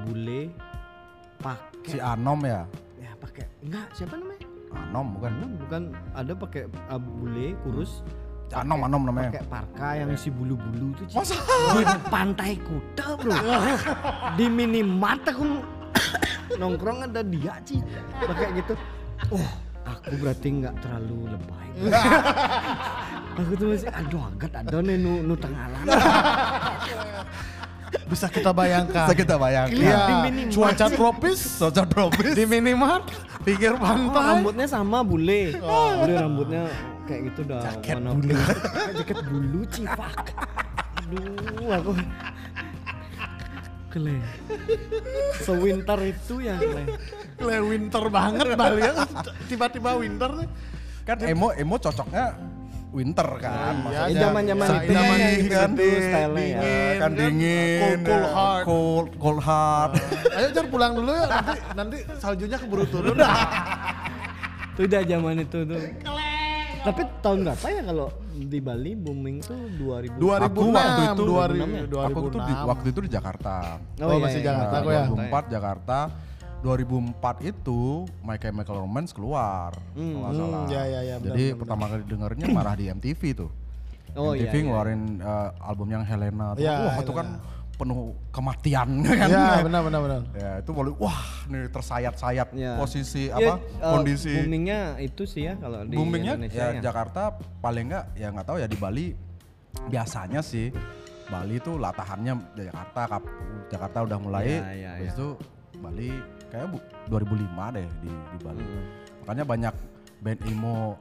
Bule 0.07 0.55
pakai 1.39 1.91
Si 1.91 1.99
Anom 1.99 2.43
ya. 2.43 2.63
ya 2.99 3.11
pakai 3.19 3.47
enggak 3.63 3.87
siapa 3.95 4.15
namanya? 4.19 4.47
Anom 4.75 5.07
bukan. 5.19 5.31
Bukan, 5.35 5.51
bukan 5.67 5.83
ada 6.15 6.33
pakai 6.35 6.63
uh, 6.91 7.01
bule 7.01 7.55
kurus 7.67 8.03
Anom 8.55 8.81
Anom 8.81 9.03
namanya. 9.05 9.29
pakai 9.29 9.45
parka 9.45 9.89
yang 9.93 10.09
isi 10.09 10.33
bulu-bulu 10.33 10.97
tuh 10.97 11.05
Ci. 11.05 11.37
di 11.77 11.85
pantai 12.09 12.57
kuta 12.57 13.13
bro 13.21 13.37
di 14.41 14.47
minimart 14.49 15.21
aku 15.29 15.61
nongkrong 16.57 17.13
ada 17.13 17.21
dia 17.21 17.61
sih 17.69 17.77
pakai 18.25 18.57
gitu 18.57 18.73
oh 19.37 19.49
aku 19.85 20.17
berarti 20.17 20.49
nggak 20.65 20.75
terlalu 20.81 21.37
lebay 21.37 21.69
aku 23.39 23.53
tuh 23.55 23.67
masih 23.71 23.89
aduh 23.89 24.23
agak 24.27 24.51
ada 24.53 24.79
nih 24.83 24.97
nu, 24.99 25.23
nu 25.23 25.35
tengah 25.39 25.65
Bisa 28.09 28.29
kita 28.29 28.53
bayangkan. 28.53 29.05
Bisa 29.05 29.15
kita 29.17 29.35
bayangkan. 29.37 29.81
Iya, 29.81 29.97
cuaca 30.53 30.87
tropis 30.89 31.41
Socok 31.41 31.87
tropis. 31.89 32.33
di 32.37 32.45
minimart, 32.45 33.05
pinggir 33.45 33.77
Oh, 33.77 33.81
pantai. 33.81 34.41
rambutnya 34.41 34.67
sama 34.69 35.01
bule. 35.01 35.57
Bule 35.57 36.15
rambutnya 36.17 36.69
kayak 37.09 37.33
gitu 37.33 37.41
dah. 37.49 37.61
Jaket 37.65 37.97
warna 37.97 38.11
bulu. 38.17 38.33
Jaket 39.01 39.19
bulu 39.25 39.61
cifak. 39.73 40.17
Aduh, 41.05 41.69
aku 41.73 41.93
kele. 43.89 44.21
Sewinter 45.41 45.99
itu 46.05 46.35
ya 46.45 46.57
kele. 46.61 46.85
Le 47.41 47.57
winter 47.65 48.05
banget 48.09 48.47
Bali 48.53 48.85
ya. 48.85 48.93
Tiba-tiba 49.49 49.97
winter 49.97 50.45
nih. 50.45 50.49
Kan 51.09 51.17
emo 51.25 51.57
emo 51.57 51.81
cocoknya 51.81 52.37
winter 52.91 53.29
kan. 53.39 53.53
Iya, 53.53 53.71
maksudnya. 53.79 54.09
Ya, 54.09 54.21
zaman-zaman 54.23 54.67
Saat 54.67 54.81
itu 54.81 54.91
zaman 54.91 55.17
kan 55.19 55.31
itu 55.31 55.55
kan 55.55 55.71
style-nya 56.01 56.47
ya. 56.47 56.59
dingin, 56.59 56.97
kan 56.97 57.11
dingin, 57.13 57.79
Cold, 57.79 58.01
cold 58.01 58.19
ya. 58.19 58.29
heart. 58.31 58.65
cold, 58.65 59.09
cold 59.17 59.41
heart. 59.41 59.93
Ayo 60.37 60.49
jar 60.51 60.67
pulang 60.67 60.93
dulu 60.95 61.11
ya 61.11 61.25
nanti 61.29 61.59
nanti 61.75 61.97
saljunya 62.17 62.57
keburu 62.57 62.85
turun. 62.87 63.17
Itu 64.73 64.81
udah 64.89 65.03
zaman 65.03 65.35
itu 65.39 65.59
tuh. 65.65 65.81
Tapi 66.79 67.03
tahun 67.21 67.39
berapa 67.43 67.67
ya 67.69 67.83
kalau 67.83 68.09
di 68.31 68.59
Bali 68.59 68.95
booming 68.95 69.43
tuh 69.43 69.59
2000? 69.75 70.15
2006, 70.15 70.47
Aku 70.47 70.63
waktu 70.71 71.03
itu, 71.05 71.23
2006. 71.27 72.07
aku 72.07 72.19
tuh 72.31 72.41
di, 72.41 72.53
waktu 72.55 72.87
itu 72.89 73.01
di 73.03 73.11
Jakarta. 73.11 73.55
Oh, 73.99 74.17
masih 74.17 74.41
Jakarta 74.41 74.73
Nah, 74.73 74.81
aku 74.81 74.91
ya. 74.91 75.03
2004 75.11 75.45
Jakarta. 75.51 75.99
2004 76.59 77.15
itu 77.47 77.81
My 78.21 78.35
Chemical 78.35 78.77
Romance 78.79 79.11
keluar, 79.11 79.71
kalau 79.95 80.19
nggak 80.19 80.33
Hmm, 80.33 80.41
salah. 80.43 80.65
ya, 80.67 80.83
ya, 80.85 81.01
ya, 81.05 81.15
benar, 81.17 81.27
Jadi 81.31 81.45
benar, 81.47 81.59
pertama 81.63 81.85
kali 81.87 82.03
dengernya 82.05 82.47
malah 82.57 82.75
di 82.75 82.85
MTV 82.89 83.21
tuh. 83.33 83.51
Oh, 84.13 84.33
MTV 84.33 84.41
iya, 84.41 84.51
iya. 84.51 84.61
ngeluarin 84.63 85.03
eh, 85.19 85.49
album 85.61 85.89
yang 85.89 86.03
Helena 86.03 86.47
tuh. 86.53 86.63
Iya, 86.63 86.75
Wah, 86.83 86.97
itu 86.99 87.13
kan 87.13 87.29
penuh 87.79 87.99
kematian 88.35 88.89
kan. 89.07 89.29
Ya 89.31 89.63
benar 89.63 89.81
benar 89.87 90.01
benar. 90.03 90.21
Ya, 90.35 90.51
itu 90.59 90.71
baru 90.73 90.99
wah 90.99 91.23
nih 91.47 91.71
tersayat-sayat 91.71 92.49
Ya. 92.51 92.75
posisi 92.75 93.31
Ya, 93.31 93.39
apa 93.39 93.53
eh, 93.63 93.93
kondisi 93.95 94.35
boomingnya 94.35 94.99
itu 94.99 95.23
sih 95.23 95.47
ya 95.47 95.55
kalau 95.55 95.87
di 95.87 95.95
boomingnya 95.95 96.35
Indonesia 96.35 96.75
ya, 96.75 96.83
Jakarta 96.83 97.23
paling 97.63 97.87
enggak 97.87 98.05
ya 98.13 98.29
nggak 98.29 98.45
tahu 98.45 98.59
ya 98.59 98.67
di 98.67 98.75
Bali 98.75 99.07
biasanya 99.87 100.43
sih 100.43 100.75
Bali 101.25 101.61
tuh 101.61 101.79
latahannya 101.79 102.35
dari 102.51 102.67
Jakarta 102.67 103.01
kap 103.07 103.23
Jakarta 103.71 103.99
udah 104.03 104.19
mulai 104.19 104.47
Iya, 104.49 104.67
iya, 104.75 104.91
habis 104.97 105.07
iya. 105.07 105.15
itu 105.15 105.29
Bali 105.79 106.11
kayak 106.47 106.67
bu, 106.69 106.79
2005 107.09 107.39
deh 107.73 107.89
di 107.99 108.11
di 108.11 108.39
Bali 108.39 108.61
Hmm. 108.61 108.85
makanya 109.21 109.45
banyak 109.45 109.75
band 110.19 110.41
emo 110.45 110.99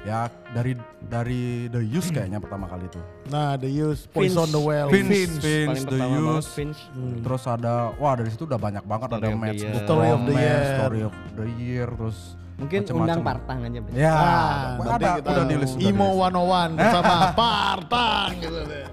ya 0.00 0.20
dari 0.48 0.72
dari 1.00 1.40
The 1.66 1.80
Used 1.80 2.10
kayaknya 2.10 2.38
pertama 2.38 2.66
kali 2.66 2.84
itu 2.84 3.00
Nah, 3.26 3.54
The 3.54 3.66
Use, 3.66 4.06
Poison 4.06 4.44
Finch. 4.44 4.52
the 4.52 4.60
Well, 4.60 4.88
Finch, 4.88 5.08
Finch. 5.08 5.34
Finch, 5.40 5.78
Paling 5.80 5.86
The 5.88 5.98
Used, 6.12 6.50
Finch. 6.52 6.78
terus 7.20 7.42
ada 7.44 7.74
wah 7.94 8.14
dari 8.14 8.28
situ 8.28 8.44
udah 8.44 8.58
banyak 8.58 8.84
banget 8.84 9.08
Story 9.08 9.18
ada 9.18 9.26
of 9.26 9.32
the 9.32 9.40
Match 9.40 9.58
Year. 9.60 9.72
the 9.72 9.80
Story 9.80 10.08
of 10.08 10.20
the 10.20 10.34
Year. 10.36 10.60
Story 10.76 11.00
of 11.02 11.14
the 11.34 11.46
Year 11.56 11.88
terus 11.88 12.18
Mungkin 12.56 12.78
macem-macem. 12.78 13.00
undang 13.02 13.20
partang 13.24 13.58
aja. 13.64 13.78
Bes. 13.80 13.92
ya 13.96 14.12
Nah, 14.12 14.92
ada, 14.92 15.10
kita 15.16 15.30
udah 15.32 15.44
di 15.46 15.56
list 15.56 15.74
udah 15.74 15.88
Imo 15.88 16.04
di 16.04 16.12
list. 16.12 16.20
101 16.20 16.70
bersama 16.76 17.14
Partang 17.40 18.28
gitu 18.38 18.58
deh. 18.62 18.84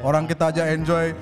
orang 0.00 0.24
kita 0.24 0.44
aja 0.48 0.62
enjoy 0.70 1.12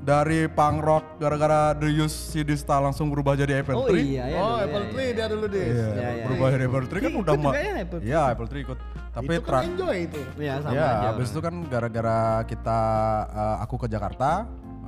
dari 0.00 0.48
punk 0.48 0.80
rock 0.80 1.04
gara-gara 1.16 1.72
The 1.74 1.88
Used 1.94 2.32
si 2.32 2.40
Dista 2.40 2.76
langsung 2.76 3.08
berubah 3.08 3.36
jadi 3.36 3.60
Apple 3.60 3.76
Oh 3.76 3.84
Tree 3.84 4.16
iya 4.16 4.24
ya. 4.26 4.38
oh, 4.38 4.48
dulu, 4.50 4.64
Apple 4.64 4.84
Tree 4.90 5.04
ya. 5.04 5.12
dia 5.12 5.26
dulu 5.28 5.44
deh. 5.46 5.60
Iya, 5.62 5.86
Ya, 5.90 6.08
ya, 6.10 6.24
berubah 6.24 6.46
ya. 6.46 6.52
dari 6.52 6.64
Apple 6.64 6.86
Tree 6.86 7.00
kan 7.00 7.10
Ikut 7.10 7.20
udah 7.20 7.34
juga 7.34 7.44
ma- 7.44 7.54
ya 7.54 7.72
Apple 7.78 7.98
Tree? 7.98 8.08
Iya, 8.08 8.22
Apple 8.26 8.48
Tree 8.48 8.62
ikut. 8.62 8.78
Tapi 9.10 9.26
itu 9.28 9.42
kan 9.44 9.62
enjoy 9.66 9.96
itu. 10.00 10.20
Iya 10.38 10.54
sama 10.60 10.72
ya, 10.72 10.86
aja. 10.86 11.06
habis 11.10 11.28
itu 11.28 11.40
kan 11.40 11.54
gara-gara 11.66 12.18
kita 12.44 12.80
eh, 13.28 13.56
aku 13.60 13.74
ke 13.76 13.86
Jakarta, 13.86 14.30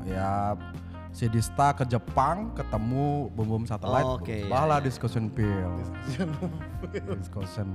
ya 0.05 0.31
si 1.13 1.29
Dista 1.29 1.77
ke 1.77 1.85
Jepang 1.85 2.57
ketemu 2.57 3.29
Bum 3.31 3.47
Bum 3.47 3.65
Satellite. 3.69 4.09
Oh, 4.09 4.17
oke, 4.17 4.37
Bahala 4.49 4.77
iya, 4.77 4.81
iya. 4.81 4.87
discussion 4.89 5.25
pill. 5.29 5.73
discussion. 7.21 7.69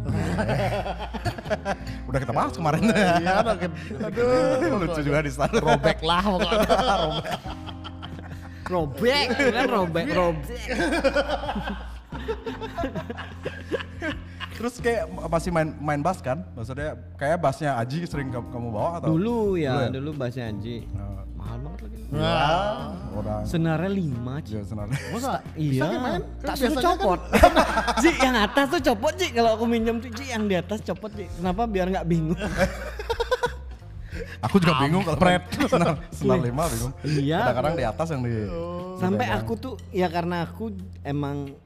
Udah 2.10 2.18
kita 2.18 2.32
bahas 2.34 2.52
kemarin. 2.54 2.90
Iya, 2.90 3.38
kan. 3.62 3.70
Aduh, 4.02 4.78
Lucu 4.82 5.00
juga 5.00 5.22
di 5.22 5.30
sana. 5.30 5.54
robek 5.56 5.98
lah 6.02 6.22
pokoknya. 6.26 6.58
Robek, 8.70 9.26
kan 9.34 9.66
robek, 9.66 10.06
robek. 10.14 10.62
Terus 14.54 14.74
kayak 14.78 15.08
masih 15.26 15.50
main 15.50 15.68
main 15.80 16.00
bass 16.04 16.20
kan? 16.20 16.44
Maksudnya 16.52 16.94
kayak 17.16 17.40
bassnya 17.40 17.74
Aji 17.80 18.04
sering 18.06 18.28
kamu, 18.30 18.70
bawa 18.70 19.00
atau? 19.00 19.16
Dulu 19.16 19.56
ya, 19.56 19.74
Dulu 19.74 19.82
ya? 19.82 19.90
dulu 19.96 20.10
bahasnya 20.14 20.44
Anji. 20.52 20.84
Nah, 20.92 21.19
Mahal 21.40 21.56
banget 21.64 21.80
lagi. 21.88 22.00
Nah, 22.12 22.92
orang 23.16 23.40
Senarnya 23.48 23.90
lima, 23.90 24.34
Ci. 24.44 24.52
ya 24.52 24.62
senarnya. 24.62 24.98
masa? 25.08 25.32
Iya, 25.56 25.70
Bisa 25.72 25.84
main? 25.96 26.20
tak 26.20 26.44
Kan 26.44 26.52
suruh 26.52 26.68
biasanya 26.68 26.84
copot. 26.84 27.20
Ji, 28.04 28.10
yang 28.20 28.36
atas 28.36 28.64
tuh 28.68 28.80
copot 28.84 29.12
Ji. 29.16 29.26
Kalau 29.32 29.50
aku 29.56 29.64
minjem 29.64 29.96
tuh 30.04 30.10
Ji, 30.12 30.24
yang 30.28 30.44
di 30.44 30.54
atas 30.60 30.78
copot 30.84 31.08
Ji. 31.16 31.24
Kenapa? 31.32 31.64
Biar 31.64 31.86
nggak 31.88 32.04
bingung. 32.04 32.36
Aku 34.40 34.56
juga 34.56 34.80
bingung 34.80 35.04
kalau 35.04 35.20
main 35.20 35.40
senar, 35.72 35.96
senar 36.12 36.38
lima 36.40 36.64
bingung. 36.68 36.92
Iya. 37.04 37.38
Kadang-kadang 37.44 37.74
di 37.76 37.84
atas 37.84 38.06
yang 38.08 38.20
di. 38.24 38.32
Sampai 38.96 39.26
aku 39.28 39.52
tuh, 39.56 39.74
ya 39.92 40.08
karena 40.08 40.44
aku 40.44 40.72
emang 41.04 41.56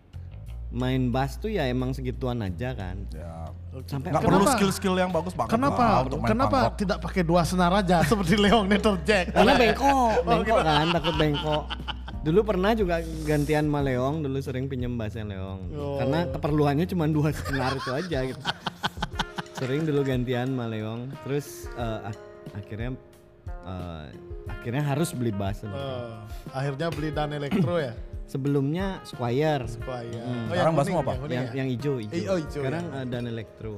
main 0.74 1.10
bass 1.10 1.38
tuh 1.38 1.50
ya 1.50 1.66
emang 1.70 1.94
segituan 1.94 2.42
aja 2.42 2.74
kan. 2.74 2.98
Ya. 3.14 3.50
Sampai 3.84 4.08
Nggak 4.08 4.22
perlu 4.22 4.44
skill-skill 4.48 4.94
yang 4.96 5.10
bagus 5.10 5.32
banget. 5.32 5.50
Kenapa? 5.50 5.82
lah 5.82 6.00
untuk 6.02 6.18
main 6.18 6.30
Kenapa 6.30 6.54
punk 6.54 6.64
rock. 6.64 6.76
tidak 6.78 6.98
pakai 7.02 7.22
dua 7.22 7.42
senar 7.42 7.72
aja 7.74 7.96
seperti 8.06 8.34
Leong 8.36 8.64
Nether 8.64 8.94
Jack? 9.02 9.24
Karena 9.30 9.52
bengkok, 9.54 10.14
bengkok 10.22 10.58
kan, 10.60 10.86
takut 10.92 11.14
bengkok. 11.14 11.62
Dulu 12.24 12.40
pernah 12.40 12.72
juga 12.72 12.94
gantian 13.22 13.66
sama 13.66 13.80
Leong, 13.80 14.22
dulu 14.22 14.38
sering 14.38 14.64
pinjem 14.64 14.94
bassnya 14.94 15.26
Leong. 15.26 15.60
Oh. 15.72 15.98
Karena 15.98 16.24
keperluannya 16.30 16.86
cuma 16.86 17.04
dua 17.06 17.28
senar 17.30 17.74
itu 17.74 17.90
aja 17.90 18.18
gitu. 18.24 18.40
Sering 19.54 19.82
dulu 19.82 20.00
gantian 20.02 20.48
sama 20.48 20.66
Leong, 20.66 21.12
terus 21.22 21.68
ak- 21.76 22.22
akhirnya 22.54 22.94
eh, 23.64 24.04
akhirnya 24.46 24.84
harus 24.84 25.10
beli 25.10 25.32
bass. 25.32 25.64
Oh, 25.64 26.20
akhirnya 26.50 26.88
beli 26.88 27.08
Dan 27.10 27.32
Electro 27.32 27.76
ya? 27.76 27.92
Sebelumnya 28.24 29.00
Squire, 29.02 29.68
Supaya. 29.68 30.08
Hmm. 30.16 30.48
Oh, 30.48 30.54
Sekarang 30.54 30.72
kuning, 30.74 30.96
apa? 30.96 31.10
yang 31.10 31.20
kuning 31.20 31.34
yang 31.34 31.44
ya? 31.44 31.52
yang 31.54 31.68
hijau, 31.68 31.94
hijau. 31.98 32.14
Eh, 32.14 32.24
oh, 32.24 32.38
hijau, 32.38 32.60
Sekarang 32.60 32.84
ya. 32.86 32.96
eh, 32.96 33.04
Dan 33.04 33.22
Electro. 33.26 33.72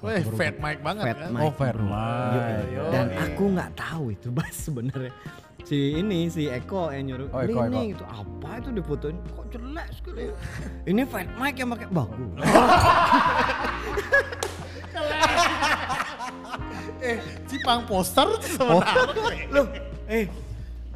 Weh, 0.00 0.22
fat 0.24 0.56
mic 0.56 0.78
banget 0.80 1.04
Fat 1.06 1.18
kan? 1.18 1.30
mic. 1.30 1.42
Oh, 1.44 1.52
Mike. 1.52 2.66
Yo, 2.72 2.82
Dan 2.88 3.06
aku 3.12 3.44
nggak 3.52 3.70
tahu 3.76 4.04
itu 4.10 4.28
bass 4.30 4.56
sebenarnya. 4.66 5.12
Si 5.60 5.94
ini 5.94 6.26
si 6.26 6.48
Eko 6.48 6.88
yang 6.88 7.04
nyuruh. 7.06 7.28
Oh, 7.30 7.38
"Beli 7.38 7.52
Eko, 7.52 7.60
ini 7.62 7.76
Eko. 7.76 7.90
gitu. 7.92 8.04
Apa 8.08 8.50
itu 8.58 8.68
difotoin? 8.72 9.16
Kok 9.28 9.46
jelek 9.50 9.88
sekali. 9.92 10.24
ini 10.84 11.02
fat 11.04 11.28
mic 11.36 11.54
yang 11.54 11.68
pakai 11.68 11.88
bagus. 11.90 12.42
Eh, 17.00 17.16
Cipang 17.46 17.80
poster 17.84 18.28
sebenarnya. 18.38 19.02
Loh, 19.48 19.66
eh 20.06 20.24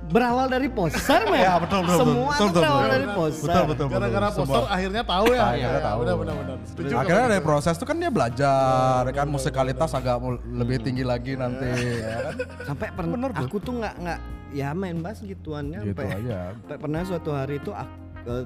berawal 0.05 0.53
dari 0.53 0.69
poster 0.69 1.25
mah 1.25 1.38
Ya, 1.38 1.57
betul, 1.57 1.81
betul, 1.81 1.97
Semua 1.99 2.29
betul, 2.29 2.37
tuh 2.37 2.45
betul, 2.45 2.61
berawal 2.61 2.77
betul. 2.79 2.93
dari 2.93 3.07
poster. 3.11 3.49
Betul, 3.49 3.64
betul. 3.67 3.87
Gara-gara 3.88 4.29
Semua. 4.29 4.40
poster 4.45 4.62
akhirnya 4.69 5.03
tahu 5.03 5.27
ya. 5.27 5.43
Akhirnya 5.43 5.81
tahu. 5.81 5.99
Benar 5.99 6.17
benar 6.17 6.35
benar. 6.37 6.57
Setuju 6.62 6.93
Akhirnya 6.95 7.27
dari 7.31 7.43
proses 7.43 7.75
itu 7.75 7.85
kan 7.85 7.97
dia 7.97 8.11
belajar 8.11 9.03
kan 9.11 9.27
musikalitas 9.27 9.90
agak 9.90 10.17
mul- 10.19 10.43
lebih 10.45 10.77
tinggi 10.79 11.03
lagi 11.03 11.33
nanti 11.35 11.69
ya 11.99 12.17
kan. 12.21 12.35
Sampai 12.69 12.88
pernah 12.93 13.33
aku 13.33 13.57
tuh 13.59 13.81
nggak 13.81 13.95
nggak 13.97 14.19
ya 14.53 14.71
main 14.71 15.01
bass 15.01 15.19
gituannya 15.19 15.83
Gitu 15.83 15.97
sampai 15.97 16.14
aja. 16.14 16.55
sampai 16.55 16.77
pernah 16.79 17.01
suatu 17.03 17.31
hari 17.33 17.59
itu 17.59 17.73
ak- 17.73 17.99
eh, 18.23 18.45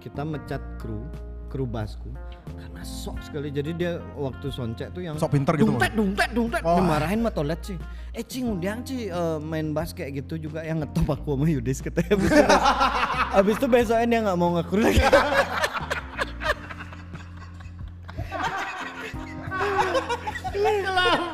kita 0.00 0.22
mecat 0.24 0.62
kru 0.80 1.04
kru 1.46 1.62
bassku 1.62 2.10
karena 2.50 2.80
sok 2.80 3.16
sekali. 3.20 3.48
Jadi 3.48 3.70
dia 3.72 3.92
waktu 4.14 4.46
soncek 4.48 4.88
tuh 4.90 5.02
yang 5.02 5.14
Sok 5.14 5.32
pinter 5.32 5.52
gitu 5.54 5.66
loh. 5.66 5.76
dungtet 5.76 5.92
dungtet 5.92 6.30
dungtet 6.32 6.62
Oh. 6.62 6.76
dimarahin 6.76 7.20
sama 7.20 7.30
toilet 7.30 7.60
sih. 7.62 7.78
Eh 8.10 8.22
cing 8.22 8.44
undang 8.48 8.80
sih 8.82 9.06
eh, 9.06 9.38
main 9.38 9.70
bass 9.70 9.90
kayak 9.90 10.20
gitu 10.20 10.40
juga. 10.40 10.62
Yang 10.62 10.84
ngetop 10.84 11.06
aku 11.14 11.34
sama 11.34 11.46
Yudis 11.46 11.78
katanya. 11.78 12.12
Abis 12.14 12.30
itu, 12.30 12.44
abis 13.38 13.54
itu 13.56 13.66
besoknya 13.66 14.06
dia 14.06 14.20
nggak 14.24 14.36
mau 14.36 14.50
ngekru 14.54 14.80
lagi. 14.80 15.00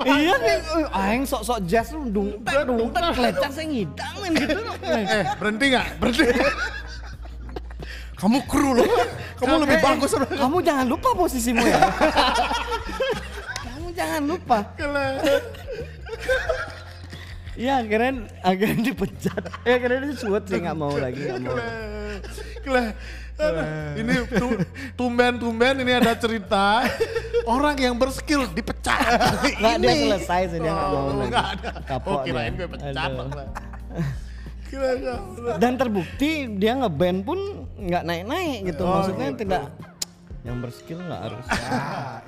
Iya 0.05 0.35
nih 0.37 0.59
aing 0.93 1.25
sok-sok 1.25 1.59
jazz 1.65 1.89
lu 1.91 2.05
dungtet 2.07 2.69
dungtet 2.69 3.03
kelecak 3.15 3.51
saya 3.51 3.67
ngidang 3.67 4.15
main 4.21 4.33
gitu 4.37 4.59
Eh, 4.85 5.25
berhenti 5.41 5.65
nggak? 5.73 5.87
Berhenti. 5.97 6.25
Kamu 8.25 8.39
kru 8.49 8.73
loh. 8.73 8.89
Kamu 9.37 9.55
lebih 9.61 9.79
bagus. 9.85 10.17
Kamu 10.17 10.65
jangan 10.65 10.87
lupa 10.89 11.13
posisimu 11.13 11.61
ya. 11.61 11.77
kamu 13.61 13.89
jangan 13.93 14.23
lupa. 14.25 14.59
Iya 17.55 17.85
akhirnya 17.85 18.13
akhirnya 18.41 18.81
dipecat. 18.83 19.43
Ya 19.63 19.73
akhirnya 19.77 19.99
dia 20.09 20.17
suat 20.17 20.43
sih 20.49 20.57
nggak 20.57 20.75
mau 20.75 20.97
lagi 20.97 21.21
nggak 21.21 21.39
mau. 21.45 21.55
Kele. 22.65 22.85
Aduh, 23.35 23.67
ini 23.99 24.15
tu- 24.31 24.63
tumben-tumben 24.95 25.83
ini 25.83 25.91
ada 25.91 26.15
cerita 26.15 26.87
orang 27.45 27.75
yang 27.77 27.95
berskill 27.95 28.47
dipecat. 28.49 29.21
Nggak 29.59 29.75
dia 29.77 29.91
Ini. 29.91 30.03
selesai 30.07 30.43
sih 30.49 30.59
dia 30.59 30.71
nggak 30.71 30.89
mau 30.89 31.03
Oh, 31.05 31.19
lagi. 31.19 31.35
ada. 31.35 31.71
Kapok 31.85 32.15
Oh, 32.15 32.23
kirain 32.23 32.55
dia. 32.55 32.65
gue 32.65 32.69
pecat. 32.73 33.11
Dan 35.59 35.73
terbukti 35.79 36.51
dia 36.59 36.73
ngeband 36.79 37.19
pun 37.23 37.39
nggak 37.79 38.03
naik-naik 38.03 38.59
gitu. 38.73 38.83
Oh, 38.85 39.01
Maksudnya 39.01 39.29
gitu. 39.33 39.41
tidak 39.47 39.63
yang 40.45 40.61
berskill 40.61 41.01
nggak 41.01 41.21
harus. 41.25 41.45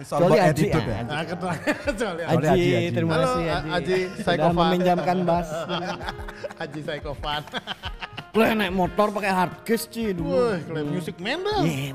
Kecuali 0.00 0.38
Aji 0.40 0.48
attitude 0.48 0.88
ya. 0.88 1.00
Nah, 1.04 1.22
keterangan 1.28 1.92
soalnya. 2.00 2.24
Aji, 2.32 2.46
Aji, 2.48 2.68
Aji. 2.72 2.88
terima 2.96 3.14
kasih 3.20 3.44
Aji. 3.44 3.68
Aji, 3.76 3.96
Psychopath. 4.24 4.56
meminjamkan 4.56 5.18
bass. 5.28 5.48
Haji 6.60 6.80
Psychopath. 6.80 7.46
Lo 8.32 8.42
naik 8.52 8.72
motor 8.72 9.06
pakai 9.12 9.32
hard 9.32 9.54
case 9.68 9.84
sih 9.92 10.16
dulu. 10.16 10.32
Wih, 10.56 10.84
music 10.88 11.16
man 11.20 11.44
dah. 11.44 11.60
Iya, 11.60 11.92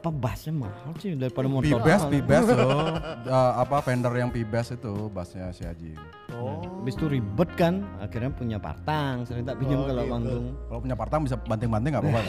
apa 0.00 0.08
bassnya 0.08 0.56
mahal 0.56 0.96
sih 0.96 1.12
daripada 1.12 1.44
motor. 1.44 1.76
Mahal. 1.76 2.08
P-Bass 2.08 2.48
loh. 2.56 2.96
Eh, 3.20 3.52
apa 3.60 3.84
vendor 3.84 4.16
yang 4.16 4.32
P-Bass 4.32 4.72
itu 4.72 5.12
bassnya 5.12 5.52
si 5.52 5.60
Haji. 5.60 5.92
Oh. 6.32 6.64
Habis 6.80 6.96
itu 6.96 7.04
ribet 7.04 7.52
kan, 7.52 7.84
akhirnya 8.00 8.32
punya 8.32 8.56
partang, 8.56 9.28
sering 9.28 9.44
tak 9.44 9.60
pinjam 9.60 9.84
Oh, 9.84 9.84
kalau 9.84 10.00
gitu. 10.00 10.12
manggung. 10.16 10.46
Kalau 10.64 10.80
punya 10.80 10.96
partang 10.96 11.20
bisa 11.20 11.36
banting-banting 11.36 11.92
nggak 11.92 12.02
apa-apa. 12.02 12.20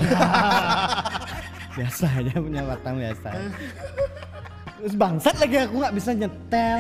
Biasa 1.80 2.06
aja 2.12 2.34
punya 2.36 2.62
partang 2.68 2.94
biasa. 3.00 3.30
Terus 4.76 4.96
bangsat 5.00 5.36
lagi 5.40 5.56
aku 5.64 5.76
nggak 5.80 5.96
bisa 5.96 6.12
nyetel. 6.12 6.78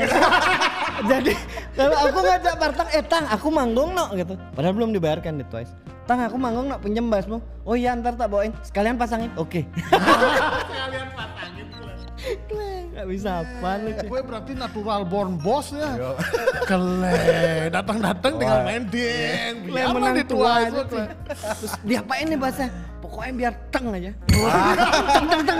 Jadi 1.15 1.33
kalau 1.71 1.97
aku 2.03 2.19
ngajak 2.19 2.55
partang, 2.59 2.87
eh 2.91 3.03
tang 3.07 3.25
aku 3.25 3.47
manggung 3.47 3.95
no 3.95 4.11
gitu. 4.11 4.35
Padahal 4.51 4.75
belum 4.75 4.91
dibayarkan 4.91 5.39
di 5.39 5.47
Twice. 5.47 5.71
Tang 6.11 6.27
aku 6.27 6.35
manggung 6.35 6.67
no 6.67 6.75
pinjam 6.75 7.07
bassmu. 7.07 7.39
Oh 7.63 7.71
iya 7.71 7.95
ntar 7.95 8.19
tak 8.19 8.27
bawain. 8.27 8.51
Sekalian 8.67 8.99
pasangin. 8.99 9.31
Oke. 9.39 9.63
Sekalian 10.67 11.07
patangin. 11.15 11.71
Nggak 12.91 13.07
bisa 13.07 13.47
apa 13.47 13.69
lu. 13.79 13.89
Gue 14.11 14.19
berarti 14.19 14.51
natural 14.51 15.07
born 15.07 15.39
boss 15.39 15.71
ya. 15.71 15.95
Kele, 16.67 17.71
datang-datang 17.71 18.43
tinggal 18.43 18.59
main 18.67 18.83
deng. 18.91 19.55
Kle 19.63 19.71
Biar 19.71 19.87
menang 19.95 20.15
di 20.19 20.25
tua 20.27 20.51
itu. 20.67 20.83
sih. 20.91 21.05
Terus 21.63 21.73
diapain 21.87 22.27
nih 22.27 22.39
bahasa? 22.43 22.67
Pokoknya 22.99 23.31
biar 23.31 23.53
teng 23.71 23.85
aja. 23.95 24.11
teng 25.15 25.25
teng 25.31 25.41
teng. 25.47 25.59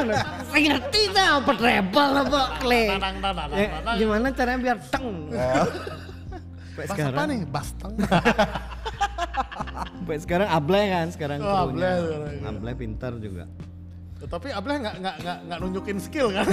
Saya 0.52 0.62
ngerti 0.68 1.02
tuh 1.16 1.28
apa 1.32 1.52
treble 1.56 2.12
apa 2.28 2.42
kle. 2.60 2.84
Eh, 3.56 3.68
gimana 3.96 4.28
caranya 4.36 4.60
biar 4.60 4.78
teng? 4.92 5.32
Sampai 6.72 6.86
Bas 6.88 7.00
apa 7.04 7.24
nih? 7.26 7.40
Bastang. 7.46 7.94
Sampai 9.92 10.18
sekarang 10.18 10.48
Ablay 10.50 10.86
kan 10.88 11.08
sekarang 11.10 11.38
Oh, 11.40 11.68
krunya. 11.68 11.68
Ablay 11.68 11.94
sekarang. 12.00 12.34
Ablay 12.50 12.74
pintar 12.74 13.14
juga. 13.18 13.44
Tapi 14.22 14.48
Ableh 14.50 14.76
nggak 14.80 14.96
nggak 14.98 15.16
nggak 15.20 15.38
nggak 15.46 15.58
nunjukin 15.60 15.98
skill 15.98 16.28
kan? 16.30 16.48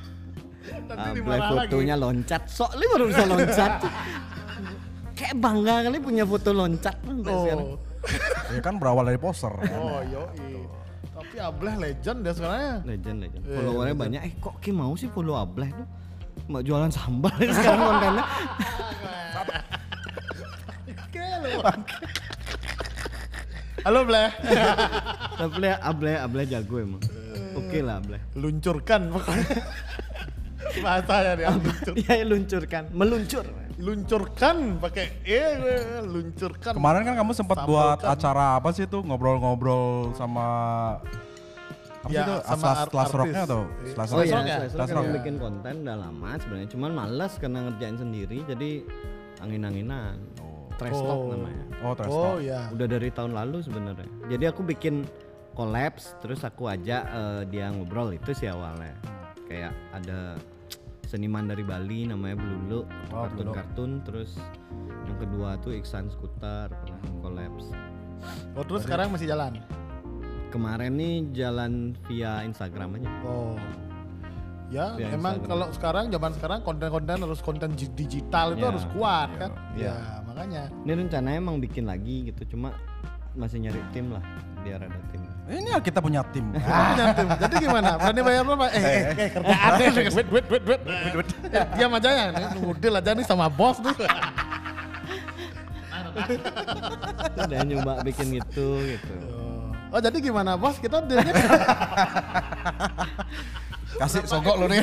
Nanti 0.88 1.00
Ableh 1.00 1.14
dimarah 1.16 1.48
lagi. 1.54 1.68
fotonya 1.68 1.96
loncat. 1.96 2.42
Sok 2.46 2.70
li 2.74 2.84
baru 2.86 3.04
bisa 3.06 3.24
loncat. 3.24 3.72
Kayak 5.18 5.34
bangga 5.36 5.74
kali 5.82 5.98
punya 5.98 6.24
foto 6.24 6.50
loncat. 6.52 6.96
sekarang. 7.00 7.68
Oh, 7.74 7.76
Ya 8.54 8.60
kan 8.60 8.74
berawal 8.76 9.04
dari 9.04 9.18
poser. 9.18 9.50
kan. 9.50 9.68
oh 9.74 10.00
yo 10.04 10.22
Tapi 11.12 11.36
Ableh 11.36 11.74
legend 11.76 12.18
dia 12.22 12.32
sebenarnya. 12.32 12.74
Legend 12.84 13.16
legend. 13.20 13.42
Iya, 13.42 13.56
Followernya 13.58 13.96
banyak. 13.96 14.20
Eh 14.22 14.32
kok 14.38 14.54
Ki 14.58 14.70
mau 14.70 14.94
sih 14.94 15.08
follow 15.08 15.34
Ableh 15.34 15.68
tuh? 15.68 15.86
Mau 16.46 16.62
jualan 16.62 16.88
sambal 16.88 17.34
sekarang 17.36 17.82
kontennya. 17.84 18.24
Halo 23.84 24.00
Bleh. 24.04 24.28
Ableh 25.44 25.74
Ableh 25.78 26.16
Ableh 26.18 26.44
jago 26.44 26.76
emang. 26.76 27.02
Oke 27.54 27.80
lah 27.80 27.98
Ableh. 27.98 28.20
Luncurkan 28.34 29.08
pokoknya. 29.08 29.46
Bahasanya 30.78 31.32
dia 31.34 31.48
luncur. 31.50 31.94
Iya 31.96 32.14
luncurkan, 32.22 32.82
meluncur. 32.92 33.46
Luncurkan 33.78 34.56
pakai 34.78 35.06
eh 35.24 35.54
luncurkan. 36.02 36.74
Kemarin 36.74 37.02
kan 37.04 37.14
kamu 37.16 37.32
sempat 37.32 37.64
buat 37.64 38.02
acara 38.02 38.58
apa 38.58 38.68
sih 38.70 38.84
itu 38.84 38.98
ngobrol-ngobrol 39.00 40.12
sama 40.12 40.46
apa 41.98 42.10
Ya, 42.10 42.20
sih 42.20 42.22
itu? 42.22 42.34
sama 42.44 42.58
Slash, 42.60 42.78
art- 42.78 42.92
slash 42.92 43.12
rocknya 43.12 43.42
atau 43.42 43.62
Iya. 43.66 43.90
slash 43.90 44.10
Oh 44.10 44.14
rock? 44.14 44.24
iya, 44.24 44.34
Rock 44.34 44.46
ya? 44.46 44.58
Slash 44.70 44.92
rock 44.92 45.02
ya? 45.04 45.12
bikin 45.18 45.34
konten 45.36 45.74
udah 45.82 45.96
lama 45.98 46.30
sebenarnya, 46.36 46.68
cuman 46.68 46.90
malas 46.92 47.32
karena 47.36 47.58
ngerjain 47.64 47.96
sendiri, 47.96 48.38
jadi 48.44 48.70
angin-anginan. 49.40 50.14
Trash 50.78 50.94
talk 50.96 51.18
Oh. 51.18 51.28
namanya. 51.28 51.64
Oh, 51.80 51.92
trash 51.92 52.08
Oh 52.08 52.22
talk. 52.32 52.36
ya. 52.40 52.60
Udah 52.70 52.86
dari 52.86 53.10
tahun 53.10 53.32
lalu 53.34 53.58
sebenarnya. 53.60 54.08
Jadi 54.28 54.44
aku 54.46 54.62
bikin 54.62 55.02
collabs, 55.52 56.14
terus 56.18 56.40
aku 56.40 56.66
ajak 56.66 57.02
eh, 57.04 57.42
dia 57.46 57.66
ngobrol 57.68 58.14
itu 58.14 58.30
sih 58.30 58.46
awalnya. 58.46 58.94
Kayak 59.44 59.74
ada 59.90 60.38
seniman 61.04 61.44
dari 61.44 61.62
Bali 61.62 62.04
namanya 62.04 62.36
Blulu, 62.36 62.84
Oh, 63.10 63.26
kartun-kartun, 63.26 64.04
terus 64.04 64.36
yang 65.02 65.18
kedua 65.18 65.56
tuh 65.58 65.72
Iksan 65.72 66.06
Skuter 66.06 66.68
pernah 66.68 67.00
collabs. 67.18 67.72
Oh 68.52 68.62
terus 68.62 68.84
sekarang 68.84 69.10
masih 69.10 69.26
jalan. 69.26 69.58
Kemarin 70.48 70.94
nih 70.94 71.14
jalan 71.34 71.72
via 72.06 72.40
Instagram 72.40 72.96
aja. 72.96 73.08
Oh. 73.22 73.56
Ya, 74.68 74.92
Via 74.94 75.16
emang 75.16 75.40
kalau 75.42 75.72
sekarang 75.72 76.08
zaman 76.08 76.32
sekarang 76.34 76.60
konten-konten 76.60 77.16
harus 77.18 77.40
konten 77.40 77.72
digital 77.72 78.52
itu 78.52 78.60
Ya. 78.60 78.68
harus 78.68 78.84
kuat 78.92 79.28
kan? 79.34 79.50
Ya. 79.72 79.96
Ya, 79.96 80.20
makanya. 80.38 80.70
Ini 80.86 80.92
rencananya 80.94 81.38
emang 81.42 81.58
bikin 81.58 81.82
lagi 81.90 82.30
gitu, 82.30 82.54
cuma 82.54 82.70
masih 83.34 83.58
nyari 83.58 83.82
tim 83.90 84.14
lah 84.14 84.22
biar 84.62 84.78
ada 84.86 84.98
tim. 85.10 85.22
Ini 85.50 85.68
ya 85.74 85.82
kita 85.82 85.98
punya 85.98 86.22
tim. 86.30 86.46
Punya 86.54 87.06
tim. 87.16 87.26
Jadi 87.26 87.54
gimana? 87.58 87.98
Berani 87.98 88.20
bayar 88.22 88.42
berapa? 88.46 88.66
Eh, 88.70 88.78
eh, 88.78 89.02
eh, 89.16 89.28
kerjaan 89.34 89.78
nih. 89.80 90.12
Wait, 90.14 90.28
wait, 90.30 90.46
wait, 90.46 90.64
wait. 90.68 90.82
Eh, 91.50 91.64
Diam 91.74 91.90
aja 91.96 92.10
ya. 92.12 92.24
Nunggu 92.54 92.76
deal 92.78 92.94
aja 92.94 93.10
nih 93.16 93.24
sama 93.26 93.48
bos 93.50 93.80
nih. 93.82 93.96
Udah 97.48 97.62
nyoba 97.64 98.02
bikin 98.04 98.38
gitu 98.42 98.82
gitu. 98.82 99.14
Oh, 99.88 100.00
jadi 100.04 100.20
gimana 100.20 100.54
bos? 100.60 100.76
Kita 100.76 101.00
dealnya 101.00 101.32
Kasih 103.98 104.22
sogok 104.24 104.54
lu 104.56 104.66
nih. 104.66 104.78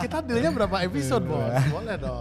kita 0.00 0.24
dealnya 0.24 0.50
berapa 0.50 0.76
episode 0.80 1.24
bos? 1.24 1.44
Boleh 1.68 1.96
dong. 1.96 2.20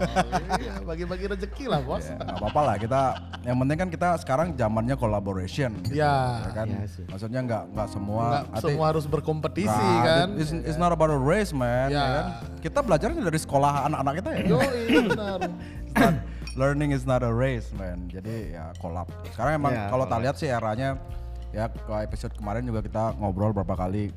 Iya, 0.60 0.74
bagi-bagi 0.84 1.26
rezeki 1.32 1.66
lah 1.66 1.80
bos. 1.80 2.04
Ya, 2.04 2.20
nggak 2.20 2.38
apa-apa 2.38 2.62
lah 2.62 2.76
kita 2.76 3.02
yang 3.44 3.58
penting 3.58 3.78
kan 3.78 3.90
kita 3.90 4.08
sekarang 4.20 4.48
zamannya 4.54 4.96
collaboration 4.96 5.72
gitu, 5.82 5.96
Ya. 5.96 6.44
ya 6.44 6.52
kan 6.54 6.68
Iya 6.68 6.84
sih. 6.88 7.04
maksudnya 7.08 7.40
nggak 7.42 7.64
nggak 7.72 7.88
semua 7.90 8.26
Nggak 8.44 8.60
semua 8.60 8.86
harus 8.88 9.06
berkompetisi 9.06 9.72
Nah, 9.72 10.04
kan? 10.04 10.28
It's, 10.36 10.52
it's 10.52 10.76
not 10.76 10.92
about 10.92 11.08
a 11.08 11.18
race 11.18 11.52
man 11.52 11.88
Ya. 11.88 11.96
ya 11.96 12.08
kan? 12.10 12.26
kita 12.60 12.80
belajarnya 12.80 13.20
dari 13.22 13.40
sekolah 13.40 13.88
anak-anak 13.88 14.14
kita 14.20 14.30
ya 14.32 14.42
Yo, 14.46 14.58
iya 14.60 15.02
benar. 15.06 15.40
Learning 16.54 16.92
is 16.92 17.04
not 17.04 17.20
a 17.20 17.32
race 17.32 17.72
man 17.72 18.08
jadi 18.08 18.36
ya 18.54 18.66
collab 18.78 19.08
sekarang 19.32 19.58
emang 19.58 19.72
Ya, 19.72 19.88
kalau 19.88 20.06
tak 20.06 20.20
lihat 20.20 20.36
sih 20.36 20.48
eranya 20.48 21.00
ya 21.50 21.68
ke 21.68 21.96
episode 22.02 22.32
kemarin 22.34 22.64
juga 22.64 22.80
kita 22.80 23.16
ngobrol 23.16 23.52
berapa 23.52 23.74
kali 23.74 24.12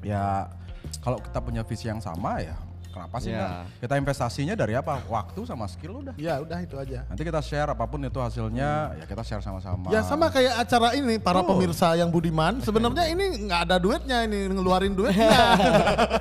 ya 0.00 0.50
kalau 0.98 1.16
kita 1.16 1.38
punya 1.38 1.62
visi 1.62 1.86
yang 1.86 1.98
sama 1.98 2.36
ya 2.38 2.58
kenapa 2.86 3.16
sih 3.18 3.32
Ya. 3.32 3.40
enggak? 3.40 3.64
kita 3.80 3.94
investasinya 3.96 4.52
dari 4.52 4.74
apa 4.74 5.00
waktu 5.06 5.40
sama 5.42 5.64
skill 5.64 6.02
udah 6.02 6.12
Ya 6.14 6.36
udah 6.38 6.60
itu 6.60 6.76
aja. 6.76 7.08
nanti 7.08 7.22
kita 7.22 7.40
share 7.40 7.64
apa 7.66 7.80
pun 7.82 7.96
itu 7.98 8.18
hasilnya 8.18 8.70
ya 8.94 9.04
kita 9.06 9.22
share 9.22 9.40
sama-sama 9.40 9.88
Ya 9.88 10.02
sama 10.02 10.28
kayak 10.28 10.60
acara 10.60 10.92
ini 10.92 11.16
para 11.16 11.40
Oh. 11.40 11.48
pemirsa 11.48 11.94
yang 11.94 12.06
budiman 12.06 12.60
sebenarnya 12.60 13.08
ini 13.08 13.48
nggak 13.48 13.60
ada 13.64 13.76
duitnya 13.78 14.18
ini 14.22 14.44
ngeluarin 14.46 14.92
duitnya. 14.92 15.32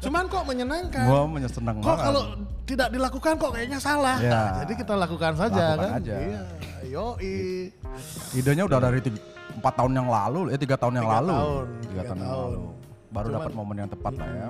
Cuman 0.00 0.24
kok 0.26 0.44
menyenangkan. 0.44 1.04
gua 1.04 1.20
menyesenang 1.26 1.76
Kok 1.78 1.92
kalau 1.98 2.22
tidak 2.64 2.88
dilakukan 2.88 3.32
kok 3.36 3.50
kayaknya 3.52 3.76
salah. 3.78 4.16
Ya. 4.18 4.32
Nah, 4.32 4.50
jadi 4.64 4.72
kita 4.74 4.94
lakukan 4.96 5.32
saja 5.34 5.64
Lakukan 5.74 5.84
kan. 5.86 6.00
aja. 6.00 6.14
Iya. 6.16 6.42
Yoi. 6.86 7.68
idenya 8.32 8.64
udah 8.64 8.80
dari 8.80 8.98
tiga- 8.98 9.22
empat 9.54 9.74
tahun 9.76 9.92
yang 9.94 10.08
lalu 10.08 10.50
eh 10.50 10.58
tiga 10.58 10.74
tahun 10.74 10.94
yang 10.96 11.06
Tiga 11.06 11.16
lalu 11.16 11.32
tahun, 11.32 11.64
tiga 11.66 11.84
tiga 11.84 12.02
tahun 12.02 12.16
yang 12.16 12.26
tahun. 12.26 12.48
lalu 12.48 12.62
baru 13.14 13.28
dapat 13.30 13.52
momen 13.54 13.76
yang 13.78 13.90
tepat 13.90 14.18
lah 14.18 14.26
ya 14.26 14.48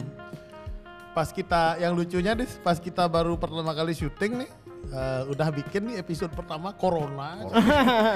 Pas 1.15 1.31
kita 1.31 1.79
yang 1.79 1.95
lucunya 1.95 2.35
dis, 2.35 2.59
pas 2.59 2.75
kita 2.75 3.07
baru 3.07 3.39
pertama 3.39 3.71
kali 3.71 3.95
syuting 3.95 4.35
nih, 4.35 4.51
eh, 4.91 5.23
udah 5.31 5.47
bikin 5.55 5.87
nih 5.87 6.03
episode 6.03 6.35
pertama 6.35 6.75
Corona. 6.75 7.39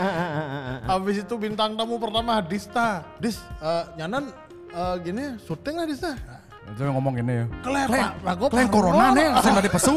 Habis 0.90 1.22
itu 1.22 1.34
bintang 1.38 1.78
tamu 1.78 2.02
pertama 2.02 2.42
Dista. 2.42 3.06
Dis, 3.22 3.38
eh, 3.62 3.84
nyanan 3.94 4.34
eh, 4.74 4.94
gini 4.98 5.38
syuting 5.38 5.78
lah 5.78 5.86
Dista. 5.86 6.12
itu 6.68 6.84
yang 6.84 7.00
ngomong 7.00 7.16
gini 7.16 7.32
ya 7.32 7.44
Klep, 7.64 7.86
Pak. 7.88 8.10
Lah, 8.20 8.34
gua 8.36 8.48
Kleng 8.52 8.68
parno. 8.68 8.76
corona 8.92 9.06
nih 9.14 9.26
saya 9.40 9.52
dari 9.56 9.70
pesu 9.72 9.94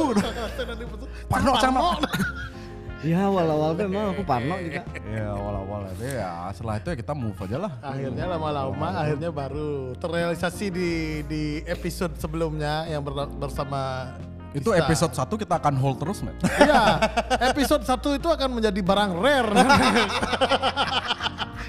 Parno 1.34 1.52
sama. 1.58 1.80
Ya 3.02 3.26
awal-awal 3.26 3.74
tuh 3.74 3.84
emang 3.84 4.14
aku 4.14 4.22
parno 4.22 4.56
juga. 4.58 4.86
ya 5.04 5.26
awal-awal 5.28 5.90
itu 5.92 6.06
ya 6.08 6.30
setelah 6.52 6.78
itu 6.78 6.88
ya 6.88 6.98
kita 6.98 7.14
move 7.14 7.34
aja 7.36 7.58
lah 7.58 7.72
Akhirnya 7.82 8.26
lama-lama 8.28 8.88
akhirnya 8.96 9.30
baru 9.30 9.70
terrealisasi 9.98 10.66
di 10.70 10.90
di 11.26 11.44
episode 11.66 12.14
sebelumnya 12.16 12.86
yang 12.86 13.02
ber- 13.02 13.34
bersama 13.34 14.14
itu 14.52 14.68
Dista. 14.68 14.84
episode 14.84 15.14
satu 15.16 15.34
kita 15.34 15.58
akan 15.58 15.74
hold 15.76 15.98
terus 15.98 16.22
men 16.22 16.38
Iya, 16.44 17.02
episode 17.48 17.82
satu 17.82 18.14
itu 18.14 18.28
akan 18.28 18.50
menjadi 18.54 18.78
barang 18.78 19.12
rare. 19.16 19.50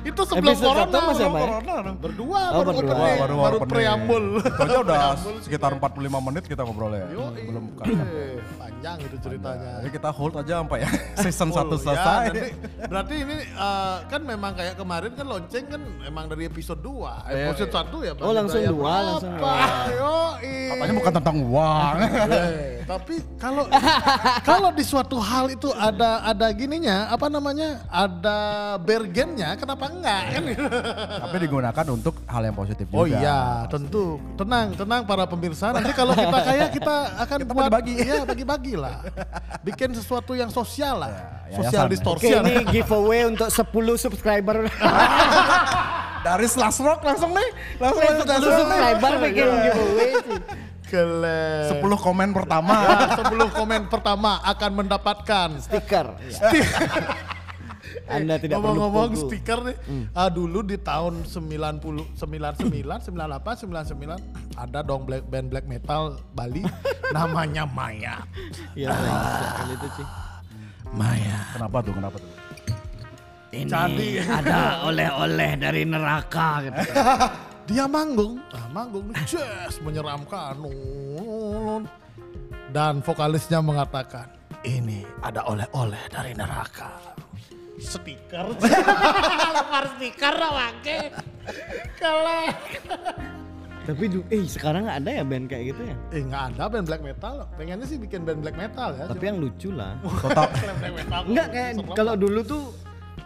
itu 0.03 0.19
sebelum 0.27 0.51
Episode 0.51 0.67
corona. 0.83 0.99
apa 0.99 1.13
ya? 1.15 1.29
corona. 1.31 1.93
Berdua, 1.95 2.41
Oh, 2.51 2.61
baru 2.61 2.71
berdua. 2.75 2.91
opening, 2.91 3.19
baru, 3.23 3.35
opening. 3.55 3.71
preambul. 3.71 4.25
itu 4.43 4.61
aja 4.61 4.79
udah 4.83 5.01
sekitar 5.41 5.71
45 5.73 5.95
menit 6.21 6.43
kita 6.45 6.61
ngobrolnya 6.61 7.07
Yo, 7.09 7.31
belum 7.31 7.63
buka 7.71 7.83
eh, 7.87 8.43
panjang 8.83 8.99
itu 9.07 9.17
ceritanya. 9.23 9.73
jadi 9.79 9.91
kita 9.95 10.11
hold 10.11 10.35
aja 10.35 10.55
sampai 10.59 10.79
ya 10.83 10.91
season 11.23 11.49
Full. 11.49 11.63
1 11.63 11.71
Ya, 11.73 11.79
selesai 11.79 12.23
nanti, 12.27 12.49
berarti 12.91 13.15
ini 13.15 13.37
eh, 13.47 13.97
kan 14.11 14.21
memang 14.23 14.53
kayak 14.53 14.75
kemarin 14.75 15.13
kan 15.15 15.27
lonceng 15.29 15.65
kan 15.71 15.83
emang 16.03 16.25
dari 16.27 16.43
episode 16.47 16.83
2. 16.83 17.31
Iya. 17.31 17.47
Episode 17.55 17.73
1 17.73 18.07
ya. 18.07 18.13
Oh, 18.19 18.33
langsung 18.35 18.59
berapa? 18.59 18.75
dua, 18.75 18.95
langsung 19.07 19.33
dua. 19.39 19.55
Yoi. 19.93 20.55
katanya 20.73 20.95
bukan 20.99 21.13
tentang 21.15 21.37
uang 21.47 21.95
Eh, 22.03 22.83
tapi 22.93 23.15
kalau 23.39 23.65
kalau 24.49 24.69
di 24.75 24.83
suatu 24.83 25.17
hal 25.17 25.47
itu 25.49 25.71
ada 25.71 26.27
ada 26.27 26.47
gininya 26.51 27.07
apa 27.07 27.31
namanya 27.31 27.87
ada 27.87 28.39
bergennya 28.83 29.55
kenapa 29.55 29.87
enggak 29.87 30.23
kan 30.35 30.43
tapi 31.23 31.37
digunakan 31.39 31.85
untuk 31.89 32.19
hal 32.27 32.43
yang 32.43 32.57
positif 32.57 32.91
juga 32.91 32.99
oh 32.99 33.07
iya 33.07 33.69
tentu 33.71 34.19
tenang 34.35 34.75
tenang 34.75 35.03
para 35.07 35.25
pemirsa 35.25 35.71
nanti 35.71 35.93
kalau 35.95 36.11
kita 36.13 36.39
kaya 36.43 36.67
kita 36.69 36.95
akan 37.23 37.37
Kita 37.39 37.53
buat 37.53 37.71
bagi-bagi. 37.71 37.95
ya 38.03 38.23
bagi-bagi 38.27 38.72
lah 38.77 39.05
bikin 39.63 39.93
sesuatu 39.95 40.33
yang 40.37 40.49
sosial 40.49 41.01
lah 41.03 41.43
Ya, 41.53 41.61
sosial. 41.61 41.85
Oke 41.85 41.93
distorsi 41.93 42.33
ini 42.33 42.55
giveaway 42.73 43.29
untuk 43.29 43.53
10 43.53 43.69
subscriber. 44.01 44.73
dari 46.27 46.47
slash 46.49 46.81
rock 46.81 47.05
langsung 47.05 47.35
nih 47.37 47.49
langsung 47.77 48.01
10 48.25 48.25
subscriber 48.41 49.13
bikin 49.21 49.49
giveaway 49.61 50.11
sih. 50.25 50.39
Kelen. 50.89 51.81
10 51.81 52.05
komen 52.05 52.29
pertama 52.37 52.73
Ya, 52.89 53.21
10 53.21 53.53
komen 53.53 53.81
pertama 53.93 54.41
akan 54.45 54.71
mendapatkan 54.81 55.49
Stiker. 55.61 56.17
Anda 58.13 58.35
tidak 58.37 58.57
perlu 58.57 58.69
ngomong-ngomong 58.77 59.11
pogo. 59.11 59.23
stiker 59.25 59.59
nih. 59.65 59.77
Ah, 60.13 60.29
dulu 60.29 60.61
di 60.61 60.77
tahun 60.77 61.25
90 61.25 62.13
99 62.15 63.09
98 63.09 63.65
99 63.65 64.21
ada 64.55 64.79
dong 64.81 65.03
black 65.03 65.25
band 65.27 65.49
black 65.49 65.65
metal 65.65 66.21
Bali 66.31 66.63
namanya 67.17 67.65
Maya. 67.65 68.23
Iya, 68.73 68.93
sekali 68.93 69.75
itu 69.75 69.89
sih. 69.97 70.07
Maya. 70.93 71.39
kenapa 71.53 71.77
tuh 71.81 71.93
kenapa 71.93 72.17
tuh 72.17 72.33
Ini 73.51 73.69
Jadi- 73.69 74.17
ada 74.23 74.61
oleh-oleh 74.89 75.51
dari 75.57 75.85
neraka 75.85 76.49
gitu. 76.63 76.81
Dia 77.69 77.87
manggung, 77.87 78.43
ah, 78.51 78.67
manggung 78.69 79.13
jazz 79.23 79.77
menyeramkan. 79.81 80.57
Dan 82.69 83.01
vokalisnya 83.01 83.61
mengatakan, 83.61 84.27
"Ini 84.63 85.05
ada 85.21 85.45
oleh-oleh 85.45 86.01
dari 86.09 86.33
neraka." 86.33 86.91
Stiker. 87.85 88.47
Lemar 88.55 89.85
stiker 89.93 90.35
lah, 90.35 90.51
Wake. 90.53 90.99
Kalah. 91.97 92.49
Tapi 93.83 94.05
eh 94.31 94.47
sekarang 94.47 94.87
nggak 94.87 94.99
ada 95.03 95.11
ya 95.11 95.25
band 95.25 95.47
kayak 95.47 95.75
gitu 95.75 95.83
ya. 95.83 95.95
Eh 96.11 96.23
nggak 96.23 96.43
ada 96.55 96.63
band 96.71 96.87
black 96.87 97.03
metal. 97.03 97.35
Pengennya 97.53 97.83
sih 97.83 97.99
bikin 97.99 98.23
band 98.23 98.39
black 98.41 98.55
metal 98.55 98.95
ya. 98.95 99.11
Tapi 99.11 99.25
yang 99.25 99.39
lucu 99.39 99.75
lah. 99.75 99.99
Total 100.23 100.47
Cuma 100.49 100.75
black 100.79 100.95
metal. 100.97 101.21
Enggak 101.27 101.47
kayak 101.51 101.71
kalau 101.93 102.15
dulu 102.15 102.41
tuh 102.43 102.63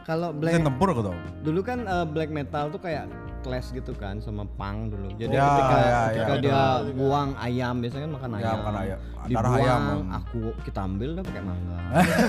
kalau 0.03 0.31
black 0.33 0.57
tempur 0.57 0.89
tau. 0.97 1.13
dulu 1.43 1.61
kan 1.61 1.83
eh, 1.83 2.07
black 2.07 2.31
metal 2.31 2.71
tuh 2.71 2.79
kayak 2.79 3.05
clash 3.43 3.69
gitu 3.71 3.93
kan 3.93 4.17
sama 4.19 4.49
punk 4.49 4.91
dulu. 4.91 5.13
Jadi 5.15 5.29
Ya, 5.31 5.45
ketika, 5.45 5.77
ya, 5.77 6.01
ketika 6.09 6.33
ya, 6.33 6.41
dia 6.41 6.63
buang 6.95 7.31
ayam 7.37 7.75
biasanya 7.79 8.03
kan 8.03 8.13
makan 8.15 8.31
Ya, 8.31 8.39
ayam. 8.41 8.57
makan 8.57 8.75
ayam. 8.77 8.99
Darah 9.27 9.27
Dibuang, 9.29 9.83
ayam. 9.83 10.07
aku 10.15 10.41
kita 10.63 10.81
ambil 10.81 11.11
dah 11.13 11.25
pakai 11.27 11.43
mangga. 11.43 11.79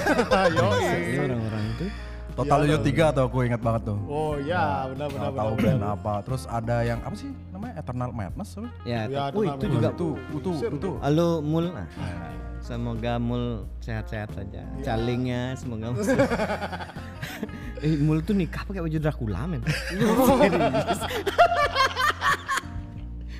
Yo, 0.57 0.67
Ini 0.75 1.17
orang-orang 1.23 1.63
itu. 1.71 1.85
Total 2.37 2.59
U3 2.69 2.85
tuh 3.11 3.23
aku 3.25 3.37
ingat 3.43 3.57
banget 3.57 3.81
tuh. 3.83 3.97
Oh 4.05 4.37
ya, 4.37 4.85
benar 4.87 5.09
benar 5.09 5.21
Nggak 5.25 5.33
tahu 5.35 5.51
benar. 5.51 5.65
band 5.65 5.79
benar. 5.79 5.95
apa. 5.97 6.13
Terus 6.21 6.43
ada 6.47 6.75
yang 6.81 6.99
apa 7.01 7.15
sih 7.17 7.29
namanya 7.49 7.73
Eternal 7.75 8.09
Madness 8.11 8.49
apa? 8.53 8.69
Ya, 8.83 9.01
Ya, 9.07 9.21
oh, 9.27 9.41
itu 9.41 9.57
itu 9.57 9.65
juga 9.73 9.89
itu 9.89 10.07
itu 10.31 10.51
itu. 10.69 10.89
Halo 11.01 11.41
Mul. 11.41 11.65
Nah, 11.71 11.89
semoga 12.59 13.17
Mul 13.17 13.43
sehat-sehat 13.81 14.29
saja. 14.31 14.61
Calingnya 14.79 15.57
semoga 15.57 15.97
Eh 17.79 17.97
Mul 17.97 18.21
tuh 18.21 18.33
nikah 18.33 18.61
pakai 18.63 18.81
baju 18.81 18.97
Dracula 18.99 19.41
men. 19.47 19.61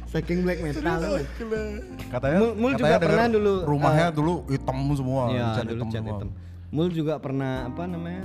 Saking 0.08 0.42
black 0.42 0.64
metal. 0.64 1.22
Katanya 2.10 2.40
Mul- 2.40 2.56
Mul 2.56 2.72
katanya 2.74 2.82
juga 2.90 2.98
pernah 3.04 3.26
dulu, 3.28 3.54
rumahnya 3.62 4.08
eh, 4.08 4.16
dulu 4.16 4.34
hitam 4.48 4.78
semua, 4.92 5.22
Iya 5.28 5.46
cat 5.54 5.66
dulu 5.66 5.76
hitam 5.76 5.88
cat 5.88 6.00
semua. 6.00 6.10
hitam. 6.16 6.30
Mul 6.68 6.88
juga 6.90 7.14
pernah 7.18 7.68
apa 7.68 7.84
namanya 7.86 8.24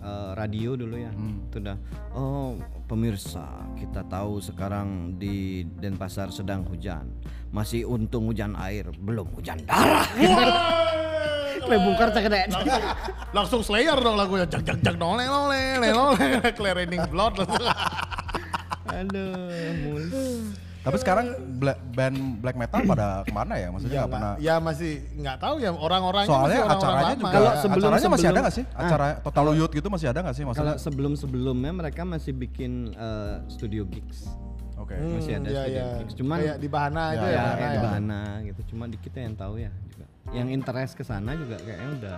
eh, 0.00 0.30
radio 0.34 0.74
dulu 0.74 0.96
ya. 0.96 1.12
Itu 1.12 1.58
dah. 1.60 1.76
Oh 2.16 2.56
pemirsa 2.90 3.46
kita 3.78 4.02
tahu 4.10 4.42
sekarang 4.42 5.14
di 5.20 5.62
Denpasar 5.78 6.34
sedang 6.34 6.66
hujan. 6.66 7.06
Masih 7.54 7.86
untung 7.86 8.30
hujan 8.30 8.58
air, 8.58 8.90
belum 8.98 9.30
hujan 9.36 9.60
darah. 9.68 10.06
Kue 11.60 11.76
bungkar 11.76 12.08
cakep 12.10 12.50
Langsung 13.36 13.60
Slayer 13.60 13.98
dong 14.00 14.16
lagunya. 14.16 14.48
Jak 14.48 14.64
jak 14.64 14.78
jak 14.80 14.96
nole 14.96 15.28
nole 15.28 15.76
nole 15.76 15.88
nole. 15.92 16.26
Clearing 16.56 16.90
blood. 17.12 17.36
Aduh, 18.90 19.50
Mul. 19.86 20.04
Tapi 20.80 20.96
sekarang 20.96 21.26
black, 21.54 21.76
band 21.92 22.16
black 22.40 22.56
metal 22.56 22.80
pada 22.82 23.20
ke 23.20 23.28
mana 23.30 23.54
ya? 23.54 23.68
Maksudnya 23.68 23.92
Ya, 23.92 24.00
nggak 24.00 24.10
pernah. 24.10 24.32
ya 24.40 24.54
masih 24.58 24.92
nggak 25.14 25.36
tahu 25.36 25.54
ya 25.58 25.70
orang-orangnya 25.70 26.24
Soalnya 26.26 26.40
masih 26.40 26.56
orang-orang 26.58 26.80
acaranya 26.80 27.04
lama. 27.06 27.20
juga. 27.20 27.30
Kalau 27.30 27.50
sebelum- 27.54 27.84
acaranya 27.84 28.00
masih 28.00 28.00
ada 28.00 28.16
sebelum- 28.24 28.40
nggak 28.40 28.54
sih? 28.54 28.64
Acara 28.74 29.06
Total 29.20 29.46
Youth 29.54 29.72
gitu 29.72 29.88
masih 29.88 30.06
ada 30.08 30.18
nggak 30.20 30.32
sih 30.32 30.40
Kalau 30.40 30.50
maksudnya? 30.50 30.74
sebelum-sebelumnya 30.80 31.72
mereka 31.74 32.02
masih 32.02 32.32
bikin 32.32 32.72
eh, 32.92 33.34
studio 33.46 33.82
gigs. 33.84 34.24
Oke. 34.74 34.96
masih 34.96 35.36
ada 35.36 35.44
ya, 35.46 35.60
studio 35.60 35.76
ya. 35.76 35.86
gigs. 36.00 36.14
Cuman 36.16 36.36
kayak 36.40 36.56
di 36.56 36.68
Bahana 36.68 37.04
itu 37.10 37.20
Ya, 37.20 37.28
ya, 37.28 37.36
ya, 37.36 37.44
di 37.52 37.76
ya. 37.76 37.82
Bahana 37.82 38.22
gitu. 38.42 38.60
Cuma 38.66 38.84
dikit 38.86 39.12
yang 39.14 39.34
tahu 39.34 39.54
ya 39.56 39.70
juga. 39.86 40.06
Yang 40.32 40.48
interest 40.50 40.92
ke 40.94 41.02
sana 41.02 41.36
juga 41.36 41.56
kayaknya 41.58 41.88
udah 41.94 42.16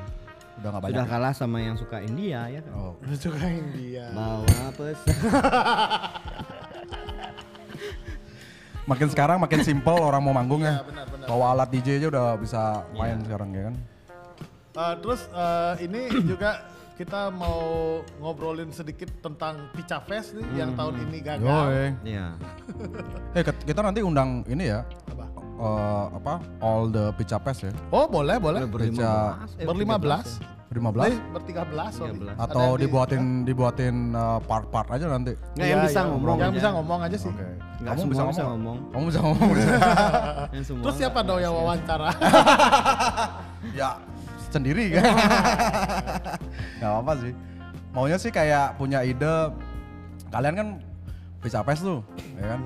Udah 0.52 0.68
nggak 0.70 0.82
banyak. 0.82 0.94
sudah 0.94 1.06
kalah 1.10 1.32
sama 1.32 1.58
yang 1.58 1.74
suka 1.74 1.98
India 1.98 2.46
ya 2.46 2.60
kan. 2.60 2.72
Oh. 2.72 2.94
Suka 3.18 3.42
India. 3.42 4.06
Bawa 4.14 4.46
pesan. 4.72 5.16
Makin 8.82 9.08
sekarang 9.14 9.38
makin 9.38 9.62
simple 9.62 9.94
orang 9.94 10.22
mau 10.22 10.34
manggung 10.34 10.66
ya. 10.66 10.82
benar, 10.82 11.06
benar. 11.06 11.26
Bawa 11.30 11.44
alat 11.54 11.68
DJ 11.70 12.02
aja 12.02 12.06
udah 12.10 12.26
bisa 12.34 12.82
main 12.98 13.22
sekarang 13.22 13.48
ya 13.54 13.62
kan. 13.70 13.74
Uh, 14.72 14.94
terus 15.04 15.20
uh, 15.36 15.76
ini 15.78 16.08
juga 16.24 16.64
kita 16.96 17.30
mau 17.32 17.60
ngobrolin 18.20 18.70
sedikit 18.72 19.08
tentang 19.20 19.68
Pica 19.72 20.00
Fest 20.02 20.34
nih 20.36 20.46
yang 20.54 20.74
tahun 20.74 21.08
ini 21.08 21.18
gagal. 21.22 21.46
Yoi. 21.46 21.86
Iya. 22.04 22.26
Eh 23.38 23.42
kita 23.42 23.80
nanti 23.80 24.04
undang 24.04 24.44
ini 24.44 24.68
ya. 24.68 24.84
Apa? 25.08 25.24
eh, 25.62 26.06
apa? 26.18 26.34
All 26.60 26.90
the 26.92 27.14
Pica 27.16 27.38
Pes 27.40 27.64
ya. 27.64 27.72
Oh 27.88 28.04
boleh 28.10 28.36
boleh. 28.36 28.66
Berlima 28.68 29.40
eh, 29.56 29.66
Berlima 29.66 29.96
belas. 29.96 30.42
Ya. 30.72 30.74
Berlima 30.74 30.88
Eh, 30.88 30.94
belas 30.94 31.12
bertiga 31.30 31.62
belas 31.62 31.92
sorry. 31.92 32.16
13. 32.16 32.32
Ada 32.32 32.42
atau 32.42 32.64
yang 32.64 32.72
di- 32.72 32.80
dibuatin 32.82 33.22
dibuatin 33.44 33.96
eh, 34.10 34.38
part-part 34.42 34.88
aja 34.90 35.06
nanti. 35.06 35.32
Nggak 35.52 35.68
yang 35.68 35.78
Iya, 35.78 35.86
bisa 35.86 36.00
iya. 36.00 36.08
ngomong 36.08 36.36
Yang 36.38 36.52
bisa 36.56 36.68
ngomong 36.72 37.00
aja 37.02 37.16
sih. 37.18 37.30
Oke. 37.30 37.44
Nggak 37.82 37.92
Kamu 37.92 38.02
bisa 38.08 38.22
bisa 38.24 38.42
ngomong. 38.42 38.48
ngomong. 38.48 38.76
Kamu 38.88 39.04
bisa 39.04 39.20
ngomong. 39.20 39.48
Terus 40.82 40.96
siapa 40.96 41.20
dong 41.20 41.38
yang 41.38 41.52
wawancara? 41.52 42.08
ya 43.78 43.88
sendiri 44.48 44.84
kan. 44.92 45.04
Gak 46.80 46.88
apa-apa 46.88 47.12
sih. 47.20 47.32
Maunya 47.92 48.16
sih 48.16 48.28
kayak 48.28 48.76
punya 48.76 49.00
ide. 49.00 49.52
Kalian 50.28 50.54
kan 50.54 50.68
bisa 51.38 51.60
pes 51.60 51.80
tuh, 51.80 52.00
ya 52.34 52.46
kan? 52.48 52.60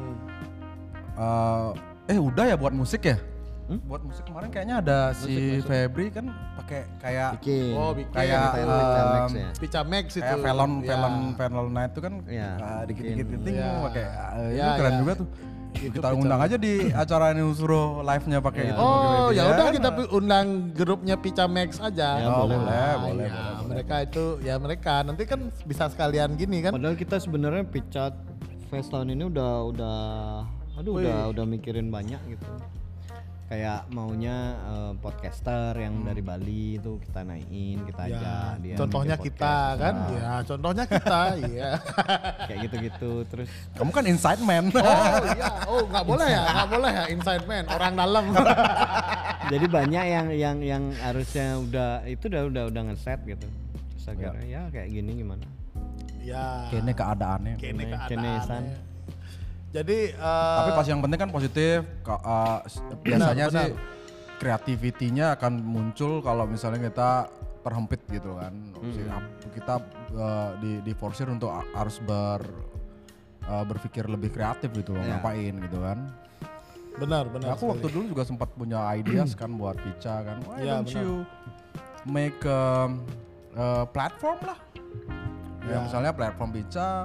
Eh, 1.17 1.71
eh 2.09 2.19
udah 2.19 2.45
ya 2.45 2.55
buat 2.55 2.71
musik 2.71 3.03
ya? 3.03 3.19
Buat 3.67 4.03
musik 4.03 4.23
kemarin 4.23 4.49
kayaknya 4.49 4.77
ada 4.79 4.99
si 5.11 5.35
Febri 5.61 6.07
kan 6.09 6.31
pakai 6.55 6.87
kayak 6.97 7.31
bikin. 7.37 7.75
Oh, 7.75 7.91
bikin. 7.91 8.14
kayak 8.14 8.43
ya. 8.55 9.51
Pica 9.53 9.81
Max 9.83 10.07
itu. 10.12 10.23
kayak 10.23 10.39
Velon 10.39 10.73
Ya. 10.79 10.89
Velon 10.89 11.14
Velon 11.35 11.67
Night 11.69 11.91
itu 11.91 12.01
kan 12.01 12.14
Iya, 12.25 12.51
ah, 12.57 12.83
dikit-dikit 12.87 13.27
penting 13.29 13.55
Iya. 13.57 13.71
pakai 13.83 14.05
ah, 14.07 14.31
Iya, 14.47 14.62
itu 14.62 14.73
keren 14.77 14.93
iya. 14.93 15.01
juga 15.03 15.12
tuh. 15.17 15.29
Itu 15.77 15.93
kita 15.93 16.09
undang 16.14 16.41
aja 16.41 16.57
di 16.57 16.73
acara 17.05 17.25
ini 17.31 17.43
suruh 17.53 17.87
live-nya 18.01 18.39
pakai 18.41 18.62
Iya. 18.62 18.73
itu. 18.73 18.81
Oh 18.81 19.29
ya 19.29 19.43
udah 19.45 19.59
kan? 19.61 19.75
kita 19.75 19.89
undang 20.11 20.47
grupnya 20.73 21.14
Pica 21.19 21.45
Max 21.47 21.71
aja. 21.77 22.09
Ya, 22.17 22.27
Oh, 22.29 22.47
boleh. 22.47 22.57
boleh, 22.57 22.62
boleh, 22.62 23.27
ya, 23.27 23.35
boleh, 23.35 23.67
Mereka 23.67 23.95
itu 24.01 24.25
ya 24.41 24.55
mereka 24.57 24.95
nanti 25.03 25.23
kan 25.25 25.41
bisa 25.62 25.91
sekalian 25.91 26.33
gini 26.35 26.62
kan. 26.62 26.71
Padahal 26.71 26.95
kita 26.95 27.19
sebenarnya 27.19 27.67
Picat 27.67 28.14
Fest 28.67 28.89
tahun 28.89 29.11
ini 29.11 29.27
udah 29.27 29.53
udah 29.67 29.99
aduh 30.77 30.93
udah 30.99 31.19
udah 31.31 31.45
mikirin 31.45 31.89
banyak 31.89 32.19
gitu. 32.29 32.47
Kayak 33.47 33.86
maunya 33.88 34.36
eh, 34.59 34.92
podcaster 34.99 35.70
yang 35.78 36.03
dari 36.03 36.18
Bali 36.18 36.82
itu 36.82 36.99
kita 36.99 37.22
naikin, 37.22 37.86
kita 37.86 38.03
Ya, 38.05 38.18
ajak 38.18 38.53
dia. 38.59 38.74
contohnya 38.74 39.16
kita 39.16 39.38
podcast. 39.38 39.78
kan, 39.78 39.94
Nah, 39.94 40.11
ya 40.11 40.32
contohnya 40.42 40.84
kita, 40.84 41.20
iya. 41.55 41.70
Kayak 42.42 42.59
gitu-gitu 42.66 43.12
terus 43.24 43.49
Kamu 43.72 43.90
kan 43.90 44.05
inside 44.05 44.42
man. 44.42 44.66
Oh 44.74 45.14
iya, 45.30 45.51
oh 45.64 45.78
nggak 45.86 46.05
boleh 46.05 46.26
ya, 46.26 46.42
nggak 46.42 46.68
boleh 46.68 46.90
ya 46.90 47.05
inside 47.07 47.44
man, 47.47 47.64
orang 47.66 47.94
dalam. 47.94 48.24
jadi 49.55 49.66
banyak 49.68 50.05
yang 50.05 50.26
yang 50.34 50.57
yang 50.59 50.82
harusnya 50.99 51.47
udah 51.57 51.90
itu 52.03 52.26
udah 52.26 52.42
udah 52.51 52.62
udah 52.66 52.82
ngeset 52.90 53.22
gitu. 53.24 53.47
Terus 53.94 54.07
akhirnya 54.11 54.42
ya 54.42 54.62
kayak 54.74 54.90
gini 54.90 55.22
gimana? 55.22 55.47
ya. 56.18 56.66
Kayaknya 56.74 56.94
keadaannya. 56.94 57.55
Kene 57.62 57.82
keadaannya. 57.86 58.74
Jadi 59.77 59.99
eh, 60.11 60.57
Tapi 60.57 60.70
pas 60.72 60.87
yang 60.87 61.01
penting 61.01 61.18
kan 61.18 61.29
positif. 61.29 61.85
uh, 62.03 62.64
biasanya 62.99 63.47
benar. 63.47 63.61
sih 63.61 63.68
kreativitinya 64.37 65.27
akan 65.33 65.53
muncul 65.59 66.20
kalau 66.20 66.45
misalnya 66.45 66.81
kita 66.83 67.11
terhempit 67.61 68.01
gitu 68.07 68.37
kan. 68.37 68.53
Ap- 69.11 69.35
Kita 69.51 69.74
uh, 70.12 70.51
di 70.57 70.81
di 70.81 70.93
forsir 70.93 71.27
untuk 71.27 71.49
harus 71.51 71.97
ber 71.99 72.41
uh, 73.45 73.64
berpikir 73.64 74.05
lebih 74.07 74.31
kreatif 74.31 74.72
gitu 74.72 74.93
loh, 74.93 75.01
Iya. 75.01 75.11
ngapain 75.14 75.55
gitu 75.61 75.81
kan. 75.81 76.01
benar 76.97 77.29
benar. 77.29 77.53
aku 77.53 77.68
waktu 77.68 77.93
dulu 77.93 78.09
juga 78.09 78.24
sempat 78.24 78.49
punya 78.53 78.81
ideas 78.91 79.37
kan 79.37 79.53
buat 79.53 79.77
Pica 79.77 80.16
kan. 80.22 80.41
Why 80.43 80.64
Iya, 80.64 80.81
don't 80.81 80.89
benar. 80.89 81.03
you 81.03 81.14
make 82.07 82.41
a, 82.43 82.89
a 83.53 83.66
platform 83.87 84.41
lah. 84.43 84.57
Ya, 85.61 85.68
Ya. 85.68 85.79
misalnya 85.83 86.12
platform 86.12 86.51
Pica 86.53 87.05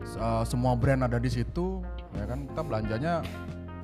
s- 0.00 0.16
uh, 0.16 0.40
semua 0.42 0.72
brand 0.72 1.02
ada 1.02 1.18
di 1.18 1.28
situ 1.28 1.84
ya 2.16 2.24
kan 2.24 2.38
kita 2.44 2.62
belanjanya 2.62 3.14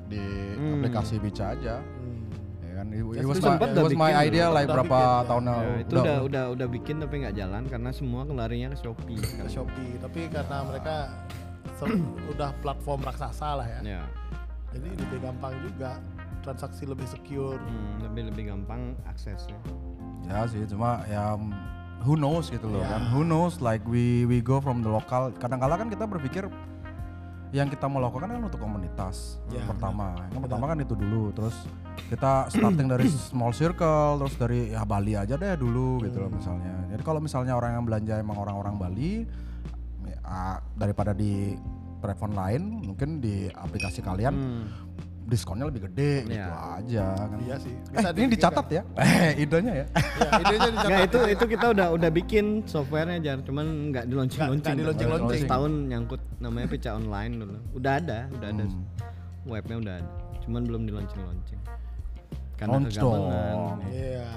di 0.05 0.21
Hmm. 0.53 0.73
aplikasi 0.77 1.15
Pica 1.17 1.45
aja. 1.51 1.75
Hmm. 1.79 2.21
Ya 2.59 2.73
kan 2.75 2.87
it, 2.89 2.99
it 2.99 3.21
Itu 3.21 3.27
was 3.27 3.39
my, 3.39 3.55
it 3.55 3.61
udah 3.63 3.83
was 3.83 3.93
my 3.93 4.09
bikin 4.09 4.25
idea 4.25 4.43
dulu, 4.43 4.53
like 4.53 4.65
udah 4.65 4.75
berapa 4.75 4.97
bikin, 4.97 5.13
ya. 5.15 5.23
tahun 5.23 5.43
lalu. 5.43 5.61
Ya, 5.63 5.75
itu 5.79 5.93
udah 5.95 6.17
udah 6.19 6.43
udah 6.51 6.67
bikin 6.69 6.95
tapi 6.99 7.15
nggak 7.19 7.35
jalan 7.35 7.63
karena 7.65 7.89
semua 7.91 8.21
larinya 8.25 8.67
ke 8.69 8.77
Shopee. 8.79 9.17
Ke. 9.17 9.45
Shopee, 9.47 9.91
tapi 9.97 10.19
karena 10.27 10.57
mereka 10.63 10.95
se- 11.75 12.01
udah 12.33 12.49
platform 12.59 12.99
raksasa 13.01 13.49
lah 13.55 13.67
ya. 13.67 13.79
Ya. 13.83 14.03
Jadi 14.73 14.89
lebih 14.91 15.19
gampang 15.21 15.53
juga, 15.61 16.01
transaksi 16.41 16.83
lebih 16.83 17.05
secure. 17.05 17.55
Hmm, 17.55 18.01
lebih 18.01 18.33
lebih 18.33 18.43
gampang 18.49 18.97
aksesnya. 19.05 19.57
Ya 20.23 20.43
sih 20.43 20.65
cuma 20.65 21.05
ya 21.05 21.37
who 22.01 22.15
knows 22.15 22.49
gitu 22.49 22.65
loh 22.65 22.81
Ya. 22.81 22.97
kan. 22.97 23.01
Who 23.09 23.21
knows 23.21 23.59
like 23.59 23.85
we 23.85 24.25
we 24.25 24.39
go 24.39 24.57
from 24.57 24.81
the 24.81 24.89
local. 24.89 25.29
Kadang-kala 25.31 25.77
kan 25.77 25.87
kita 25.87 26.03
berpikir 26.03 26.49
yang 27.53 27.69
kita 27.69 27.85
mau 27.85 28.01
lakukan 28.01 28.25
kan 28.27 28.41
untuk 28.41 28.57
komunitas 28.57 29.37
Ya, 29.47 29.61
yang 29.61 29.69
pertama. 29.69 30.17
Yang 30.33 30.41
pertama 30.49 30.65
kan 30.65 30.77
itu 30.81 30.93
dulu. 30.93 31.29
Terus 31.31 31.55
kita 32.09 32.31
starting 32.51 32.89
dari 32.89 33.05
small 33.07 33.53
circle, 33.53 34.17
terus 34.19 34.35
dari 34.35 34.73
ya 34.73 34.81
Bali 34.83 35.13
aja 35.13 35.37
deh 35.37 35.53
dulu 35.53 36.01
gitu 36.01 36.17
Hmm. 36.17 36.25
loh 36.27 36.31
misalnya. 36.33 36.73
Jadi 36.89 37.01
kalau 37.01 37.21
misalnya 37.21 37.53
orang 37.53 37.77
yang 37.77 37.85
belanja 37.85 38.13
emang 38.17 38.37
orang-orang 38.37 38.75
Bali 38.75 39.11
ya, 40.03 40.17
daripada 40.73 41.13
di 41.13 41.53
platform 42.01 42.33
lain, 42.33 42.61
mungkin 42.83 43.21
di 43.21 43.47
aplikasi 43.47 44.01
kalian 44.01 44.33
Hmm. 44.33 44.82
Diskonnya 45.23 45.65
lebih 45.65 45.87
gede 45.87 46.25
gitu 46.25 46.35
Iya. 46.35 46.47
aja 46.77 47.05
kan. 47.15 47.37
Iya 47.39 47.55
sih. 47.57 47.73
Eh, 47.73 47.95
Bisa 47.95 48.09
ini 48.13 48.27
dicatat 48.29 48.67
ya? 48.67 48.81
Eh, 48.93 49.31
idenya 49.39 49.73
ya. 49.73 49.85
Ya, 49.87 50.29
idenya 50.37 50.67
dicatat. 50.69 50.87
Nggak 50.87 51.01
itu 51.03 51.19
itu 51.31 51.43
kita 51.49 51.65
udah 51.71 51.87
udah 51.91 52.09
bikin 52.11 52.45
softwarenya 52.63 53.19
jar, 53.19 53.37
cuman 53.41 53.65
nggak 53.89 54.03
di 54.05 54.13
launching 54.13 54.39
Nggak- 54.41 54.75
di-launching-launching. 54.75 55.43
Setahun 55.43 55.71
nyangkut 55.87 56.21
namanya 56.37 56.67
pica 56.67 56.89
online 56.93 57.33
dulu. 57.37 57.57
Udah 57.73 57.93
ada, 57.97 58.19
udah 58.29 58.47
ada. 58.49 58.63
Hmm. 58.63 58.83
Webnya 59.43 59.75
udah 59.77 59.93
ada, 59.97 60.09
cuman 60.39 60.61
belum 60.63 60.81
di 60.83 60.91
launching 60.91 61.21
launching. 61.21 61.59
Karena 62.53 62.79
Launch. 62.79 62.95
Iya. 63.89 64.29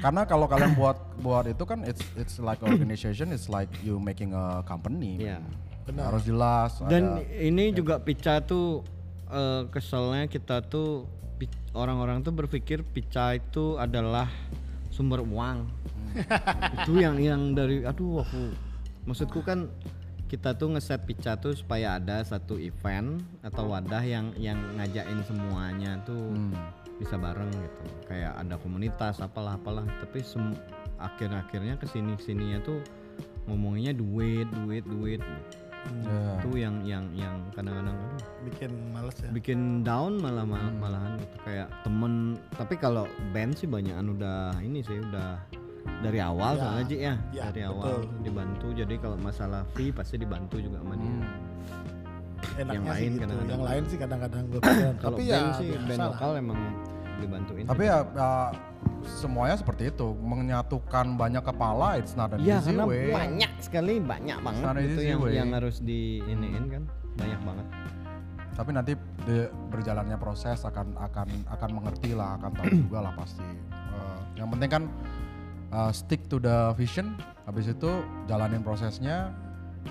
Karena 0.00 0.22
kalau 0.22 0.46
kalian 0.46 0.74
buat 0.74 0.98
buat 1.18 1.46
itu 1.46 1.62
kan 1.62 1.82
it's 1.82 2.02
it's 2.14 2.36
like 2.38 2.58
organization, 2.60 3.30
it's 3.30 3.46
like 3.46 3.70
you 3.80 3.96
making 3.96 4.30
a 4.32 4.62
company. 4.62 5.18
Iya. 5.20 5.38
Benar. 5.82 6.10
Harus 6.10 6.22
jelas. 6.22 6.70
Dan 6.84 7.18
ada- 7.18 7.26
ini 7.32 7.70
juga 7.70 7.98
pica 7.98 8.38
tuh 8.40 8.82
eh, 9.30 9.62
keselnya 9.70 10.26
kita 10.26 10.62
tuh 10.66 11.06
orang-orang 11.72 12.20
tuh 12.20 12.34
berpikir 12.34 12.82
pica 12.82 13.38
itu 13.38 13.78
adalah 13.78 14.28
sumber 14.90 15.22
uang. 15.22 15.70
itu 16.82 16.98
yang 16.98 17.22
yang 17.22 17.54
dari 17.54 17.86
aduh 17.86 18.26
aku 18.26 18.50
maksudku 19.06 19.46
kan 19.46 19.70
kita 20.26 20.58
tuh 20.58 20.74
ngeset 20.74 21.06
pica 21.06 21.38
tuh 21.38 21.54
supaya 21.54 21.98
ada 21.98 22.22
satu 22.22 22.58
event 22.58 23.22
atau 23.46 23.70
wadah 23.70 24.02
yang 24.02 24.34
yang 24.38 24.58
ngajakin 24.78 25.22
semuanya 25.26 26.02
tuh 26.02 26.34
Hmm. 26.34 26.54
bisa 26.98 27.16
bareng 27.16 27.48
gitu. 27.48 27.82
Kayak 28.10 28.36
ada 28.42 28.54
komunitas 28.58 29.22
apalah 29.22 29.56
apalah 29.56 29.86
tapi 30.02 30.20
akhir-akhirnya 31.00 31.80
ke 31.80 31.86
sini 31.88 32.12
sininya 32.20 32.60
tuh 32.60 32.78
ngomonginnya 33.48 33.96
duit 33.96 34.46
duit 34.52 34.84
duit 34.84 35.22
Ya. 35.80 36.36
itu 36.36 36.50
yang 36.56 36.76
yang 36.82 37.04
yang 37.10 37.40
kadang-kadang 37.50 37.96
Bikin 38.42 38.70
males 38.90 39.16
ya. 39.16 39.30
bikin 39.30 39.60
down 39.80 40.16
malah 40.16 40.44
mal- 40.44 40.72
malahan 40.72 41.16
gitu 41.16 41.36
kayak 41.42 41.68
temen 41.80 42.12
tapi 42.52 42.74
kalau 42.74 43.04
band 43.30 43.52
sih 43.54 43.64
banyakan 43.64 44.12
udah 44.12 44.38
ini 44.60 44.80
sih 44.80 45.00
udah 45.00 45.40
dari 46.00 46.18
awal 46.18 46.54
Ya, 46.54 46.60
soalnya 46.62 46.84
Ji 46.84 46.96
ya, 46.98 47.14
ya, 47.30 47.42
dari 47.48 47.62
betul. 47.62 47.72
awal 47.74 47.92
dibantu 48.20 48.66
jadi 48.72 48.94
kalau 48.96 49.16
masalah 49.18 49.64
fee 49.70 49.88
pasti 49.90 50.16
dibantu 50.16 50.56
juga 50.58 50.78
sama 50.78 50.94
dia 50.94 51.12
Enaknya 52.56 52.72
yang 52.72 52.84
sih 52.84 52.90
lain 52.90 53.10
gitu. 53.10 53.20
kadang-kadang. 53.20 53.50
Yang 53.50 53.62
lain 53.62 53.82
sih 53.84 53.98
kadang-kadang 53.98 54.42
gue 54.46 54.60
kalau 55.02 55.16
Tapi 55.16 55.22
band 55.22 55.44
ya 55.46 55.58
sih 55.58 55.68
band 55.78 56.00
lokal 56.02 56.30
emang 56.36 56.60
dibantuin 57.20 57.64
Tapi 57.64 57.84
ya, 57.84 57.98
ya 58.02 58.30
semuanya 59.04 59.56
seperti 59.56 59.92
itu, 59.92 60.12
menyatukan 60.16 61.14
banyak 61.14 61.44
kepala 61.44 62.00
it's 62.00 62.16
not 62.16 62.32
an 62.32 62.40
Iya 62.40 62.58
easy 62.58 62.72
karena 62.72 62.84
way. 62.88 63.12
banyak 63.12 63.52
sekali 63.60 63.94
banyak 64.00 64.38
banget 64.40 64.64
easy 64.82 65.04
yang 65.08 65.20
way. 65.20 65.36
yang 65.36 65.50
harus 65.52 65.76
di 65.78 66.24
iniin 66.24 66.64
kan 66.66 66.82
banyak 67.16 67.40
banget 67.44 67.66
Tapi 68.50 68.70
nanti 68.76 68.92
di 69.24 69.36
berjalannya 69.72 70.20
proses 70.20 70.64
akan 70.64 70.92
akan 70.96 71.28
akan 71.48 71.70
mengerti 71.72 72.12
lah, 72.12 72.36
akan 72.36 72.50
tahu 72.52 72.68
juga 72.84 72.98
lah 73.08 73.12
pasti. 73.16 73.40
Eh, 73.72 74.18
yang 74.36 74.52
penting 74.52 74.68
kan 74.68 74.82
eh, 75.70 75.92
stick 75.94 76.28
to 76.28 76.36
the 76.36 76.76
vision, 76.76 77.16
habis 77.44 77.68
itu 77.68 77.88
jalanin 78.26 78.60
prosesnya. 78.60 79.32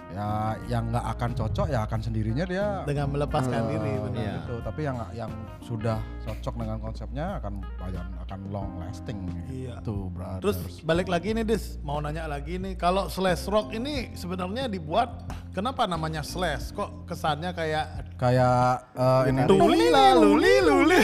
Ya 0.09 0.53
yang 0.65 0.89
nggak 0.89 1.05
akan 1.17 1.29
cocok 1.37 1.67
ya 1.69 1.85
akan 1.85 1.99
sendirinya 2.01 2.45
dia 2.45 2.81
Dengan 2.85 3.09
melepaskan 3.13 3.61
diri. 3.69 3.93
Eh, 3.93 3.99
benar. 4.01 4.17
iya. 4.17 4.33
gitu. 4.41 4.55
Tapi 4.61 4.81
yang 4.85 4.97
yang 5.13 5.31
sudah 5.61 5.97
cocok 6.25 6.53
dengan 6.57 6.77
konsepnya 6.77 7.25
akan 7.37 7.53
akan 7.77 8.05
akan 8.25 8.39
long 8.49 8.69
lasting 8.81 9.17
Iya. 9.49 9.81
gitu, 9.81 10.09
brothers. 10.09 10.41
Terus 10.41 10.57
balik 10.81 11.09
lagi 11.09 11.33
nih 11.33 11.45
Dis, 11.45 11.77
mau 11.81 12.01
nanya 12.01 12.25
lagi 12.25 12.57
nih, 12.57 12.73
kalau 12.73 13.05
slash 13.09 13.45
rock 13.45 13.69
ini 13.71 14.13
sebenarnya 14.13 14.65
dibuat 14.65 15.29
kenapa 15.53 15.85
namanya 15.85 16.25
slash? 16.25 16.73
Kok 16.73 17.05
kesannya 17.05 17.53
kayak 17.53 17.85
kayak 18.17 18.89
eh, 18.93 19.21
ini 19.29 19.41
tuli 19.45 19.89
luli 19.93 20.53
luli. 20.65 21.01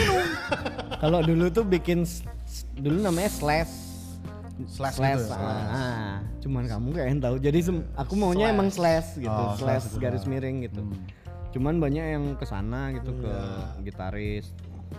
kalau 1.02 1.22
dulu 1.22 1.46
tuh 1.48 1.62
bikin 1.62 2.02
dulu 2.78 2.98
namanya 3.02 3.30
slash 3.30 3.85
Slash 4.64 4.96
slash, 4.96 5.20
gitu 5.20 5.36
ya? 5.36 5.52
ah, 5.68 6.16
cuman 6.40 6.64
kamu 6.64 6.86
kayak 6.90 7.08
yang 7.08 7.20
tahu 7.20 7.36
jadi 7.36 7.58
aku 7.94 8.12
maunya 8.14 8.46
emang 8.48 8.68
slash 8.68 9.14
gitu 9.14 9.28
Oh, 9.28 9.52
slash, 9.52 9.84
slash 9.84 9.86
gitu, 9.90 10.00
garis 10.00 10.24
ah. 10.24 10.28
miring 10.28 10.56
gitu 10.64 10.80
cuman 11.52 11.76
banyak 11.76 12.04
yang 12.10 12.24
ke 12.34 12.44
sana 12.44 12.92
gitu 12.92 13.12
ke 13.16 13.28
Iya. 13.28 13.80
gitaris 13.82 14.52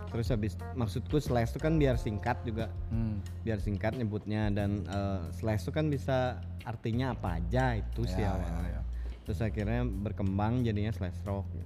terus 0.08 0.28
habis 0.28 0.54
maksudku 0.74 1.18
slash 1.18 1.50
itu 1.50 1.60
kan 1.60 1.76
biar 1.76 1.96
singkat 1.96 2.38
juga 2.44 2.70
Hmm. 2.90 3.18
biar 3.42 3.58
singkat 3.58 3.94
nyebutnya 3.94 4.50
dan 4.50 4.86
eh, 4.86 5.22
slash 5.34 5.64
itu 5.64 5.72
kan 5.72 5.88
bisa 5.88 6.38
artinya 6.62 7.14
apa 7.14 7.38
aja 7.38 7.76
itu 7.76 8.06
sih 8.06 8.20
Ya, 8.20 8.34
awalnya 8.34 8.62
ya, 8.64 8.72
ya. 8.72 8.82
terus 9.24 9.40
akhirnya 9.40 9.82
berkembang 9.84 10.62
jadinya 10.62 10.92
slash 10.92 11.18
rock 11.24 11.46
gitu. 11.52 11.66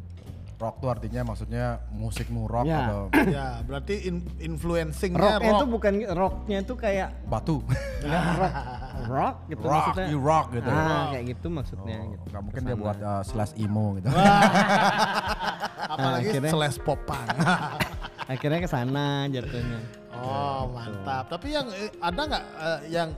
Rock 0.61 0.77
tuh 0.77 0.89
artinya 0.89 1.21
maksudnya 1.25 1.65
musikmu 1.89 2.45
rock 2.45 2.63
Ya. 2.63 2.85
atau 2.85 3.01
ya, 3.33 3.45
berarti 3.61 4.05
in- 4.05 4.29
influencingnya 4.37 5.17
rocknya 5.17 5.49
rock. 5.49 5.57
itu 5.57 5.65
bukan 5.67 5.93
rocknya 6.07 6.57
itu 6.61 6.73
kayak 6.75 7.09
batu. 7.25 7.57
Rock. 8.31 8.53
Rock 9.01 9.35
gitu 9.49 9.63
rock 9.63 9.81
maksudnya. 9.89 10.07
you 10.07 10.19
rock 10.19 10.45
gitu 10.51 10.69
ah 10.69 11.09
kayak 11.09 11.25
gitu 11.27 11.47
maksudnya 11.49 11.97
Oh, 11.97 12.09
gitu. 12.11 12.25
nggak 12.29 12.41
mungkin 12.43 12.61
dia 12.61 12.75
buat 12.75 12.97
uh, 12.99 13.23
slash 13.23 13.53
emo 13.55 13.97
gitu. 13.97 14.07
Apalagi 15.91 16.27
akhirnya- 16.29 16.51
slash 16.51 16.77
popan. 16.79 17.25
akhirnya 18.31 18.59
ke 18.59 18.69
sana 18.69 19.25
jatuhnya. 19.27 19.79
Oh, 20.13 20.69
mantap. 20.69 21.27
Tapi 21.27 21.47
yang 21.49 21.67
eh, 21.71 21.89
ada 21.97 22.21
nggak 22.21 22.43
eh, 22.45 22.79
yang 22.91 23.09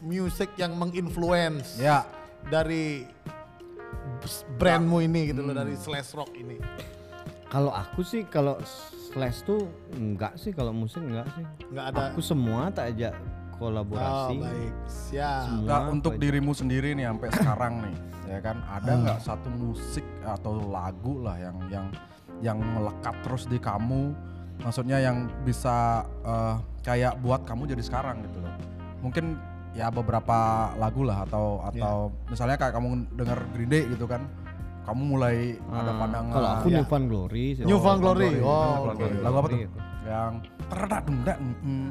musik 0.00 0.54
yang 0.54 0.72
menginfluence 0.72 1.76
ya. 1.76 2.06
dari 2.44 3.02
brandmu 4.54 4.98
ini 5.00 5.28
gitu 5.28 5.40
Hmm. 5.40 5.48
loh 5.48 5.56
dari 5.56 5.74
slash 5.74 6.12
rock 6.12 6.32
ini? 6.32 6.56
kalau 7.46 7.70
aku 7.70 8.02
sih 8.02 8.24
kalau 8.24 8.58
slash 9.06 9.42
tuh 9.42 9.62
enggak 9.92 10.34
sih 10.34 10.50
kalau 10.50 10.72
musik 10.72 10.98
enggak 11.00 11.28
sih 11.30 11.44
Nggak 11.68 11.86
ada. 11.88 12.00
aku 12.08 12.20
semua 12.20 12.68
tak 12.68 12.90
ajak 12.90 13.14
Oh, 13.54 13.70
kolaborasi 13.70 14.34
baik. 14.36 14.72
Siap. 14.84 15.46
Semua 15.46 15.70
aku 15.78 15.88
untuk 15.94 16.12
dirimu 16.18 16.50
sendiri 16.50 16.90
nih 16.92 17.06
sampai 17.06 17.28
sekarang 17.30 17.74
nih 17.80 17.96
ya 18.26 18.38
kan 18.40 18.58
ada 18.66 18.92
nggak 18.98 19.20
satu 19.22 19.46
musik 19.48 20.02
atau 20.20 20.58
lagu 20.66 21.22
lah 21.22 21.38
yang 21.38 21.56
yang 21.70 21.86
yang 22.42 22.58
melekat 22.58 23.14
terus 23.22 23.46
di 23.46 23.56
kamu 23.56 24.10
maksudnya 24.58 24.98
yang 24.98 25.30
bisa 25.46 26.02
eh, 26.26 26.54
kayak 26.82 27.14
buat 27.20 27.46
kamu 27.46 27.70
jadi 27.70 27.82
sekarang 27.84 28.26
gitu 28.26 28.42
loh 28.42 28.54
mungkin 28.98 29.38
ya 29.74 29.90
beberapa 29.90 30.38
lagu 30.74 31.02
lah 31.02 31.26
atau 31.26 31.58
atau 31.64 31.96
misalnya 32.26 32.54
kayak 32.54 32.72
kamu 32.72 32.88
denger 33.12 33.38
Green 33.50 33.68
Day 33.68 33.82
gitu 33.90 34.06
kan 34.06 34.22
kamu 34.84 35.02
mulai 35.08 35.36
ada 35.66 35.90
Ah, 35.90 35.96
pandangan 35.96 36.32
kalau 36.32 36.48
aku 36.54 36.66
Ya. 36.68 36.76
New 36.76 36.86
Found 36.86 37.06
Glory 37.08 37.44
sih 37.52 37.62
New 37.64 37.78
Found 37.78 38.00
Glory. 38.00 38.30
Glory. 38.36 38.46
Oh, 38.46 38.74
oke. 38.86 38.96
Glory. 38.96 39.16
lagu 39.18 39.34
apa 39.34 39.46
tuh 39.46 39.50
Glory 39.50 39.66
aku. 39.66 39.78
yang 40.04 40.32
terdak 40.64 41.02
dungdak 41.02 41.36
mm, 41.38 41.54
mm, 41.56 41.88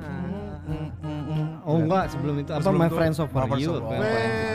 mm, 0.64 0.88
mm, 1.02 1.22
mm. 1.28 1.48
oh 1.62 1.76
enggak 1.78 2.04
sebelum 2.08 2.36
itu 2.38 2.52
apa 2.52 2.70
My 2.72 2.90
Friends 2.90 3.18
Friends 3.20 3.60
You. 3.60 3.74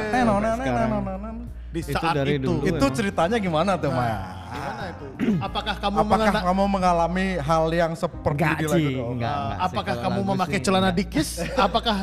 Eh, 0.08 0.22
no, 0.22 0.34
no, 0.38 0.48
no, 0.54 0.64
no. 0.88 1.30
Di 1.68 1.84
Itu 1.84 1.92
saat 1.92 2.16
dari 2.16 2.40
itu. 2.40 2.64
Itu 2.64 2.86
ceritanya 2.88 3.36
gimana 3.36 3.76
tuh 3.76 3.92
Maya? 3.92 4.18
Gimana 4.48 4.82
itu? 4.88 5.06
Apakah 5.46 5.74
kamu 5.76 5.96
Apakah 6.00 6.16
mengena- 6.24 6.44
kamu 6.48 6.64
mengalami 6.64 7.26
hal 7.36 7.64
yang 7.68 7.92
seperti 7.92 8.40
Enggak 8.40 8.56
di 8.56 8.64
lagu 8.64 8.72
sih, 8.72 8.86
itu? 8.88 9.02
enggak, 9.04 9.36
enggak 9.36 9.52
sih. 9.52 9.66
Apakah 9.68 9.94
kamu 10.00 10.20
memakai 10.24 10.54
sih 10.54 10.64
celana 10.64 10.80
enggak. 10.86 10.96
dikis? 10.96 11.28
Apakah 11.68 11.96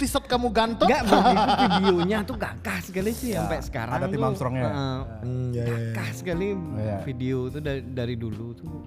t-shirt 0.00 0.24
kamu 0.24 0.48
gantung? 0.50 0.88
Enggak, 0.88 1.04
videonya 1.62 2.18
tuh 2.24 2.34
gagah 2.34 2.78
sekali 2.80 3.12
sih 3.12 3.30
Ya, 3.30 3.44
sampai 3.44 3.60
sekarang. 3.60 3.92
ada 3.94 4.06
tim 4.08 4.18
Armstrongnya 4.18 4.62
ya? 4.62 4.72
uh, 4.72 5.00
ya, 5.52 5.62
ya, 5.62 5.76
ya. 5.92 6.10
sekali 6.10 6.46
Iya. 6.56 6.96
video 7.04 7.38
tuh 7.46 7.60
dari, 7.60 7.84
dari 7.84 8.14
dulu 8.16 8.56
tuh. 8.56 8.80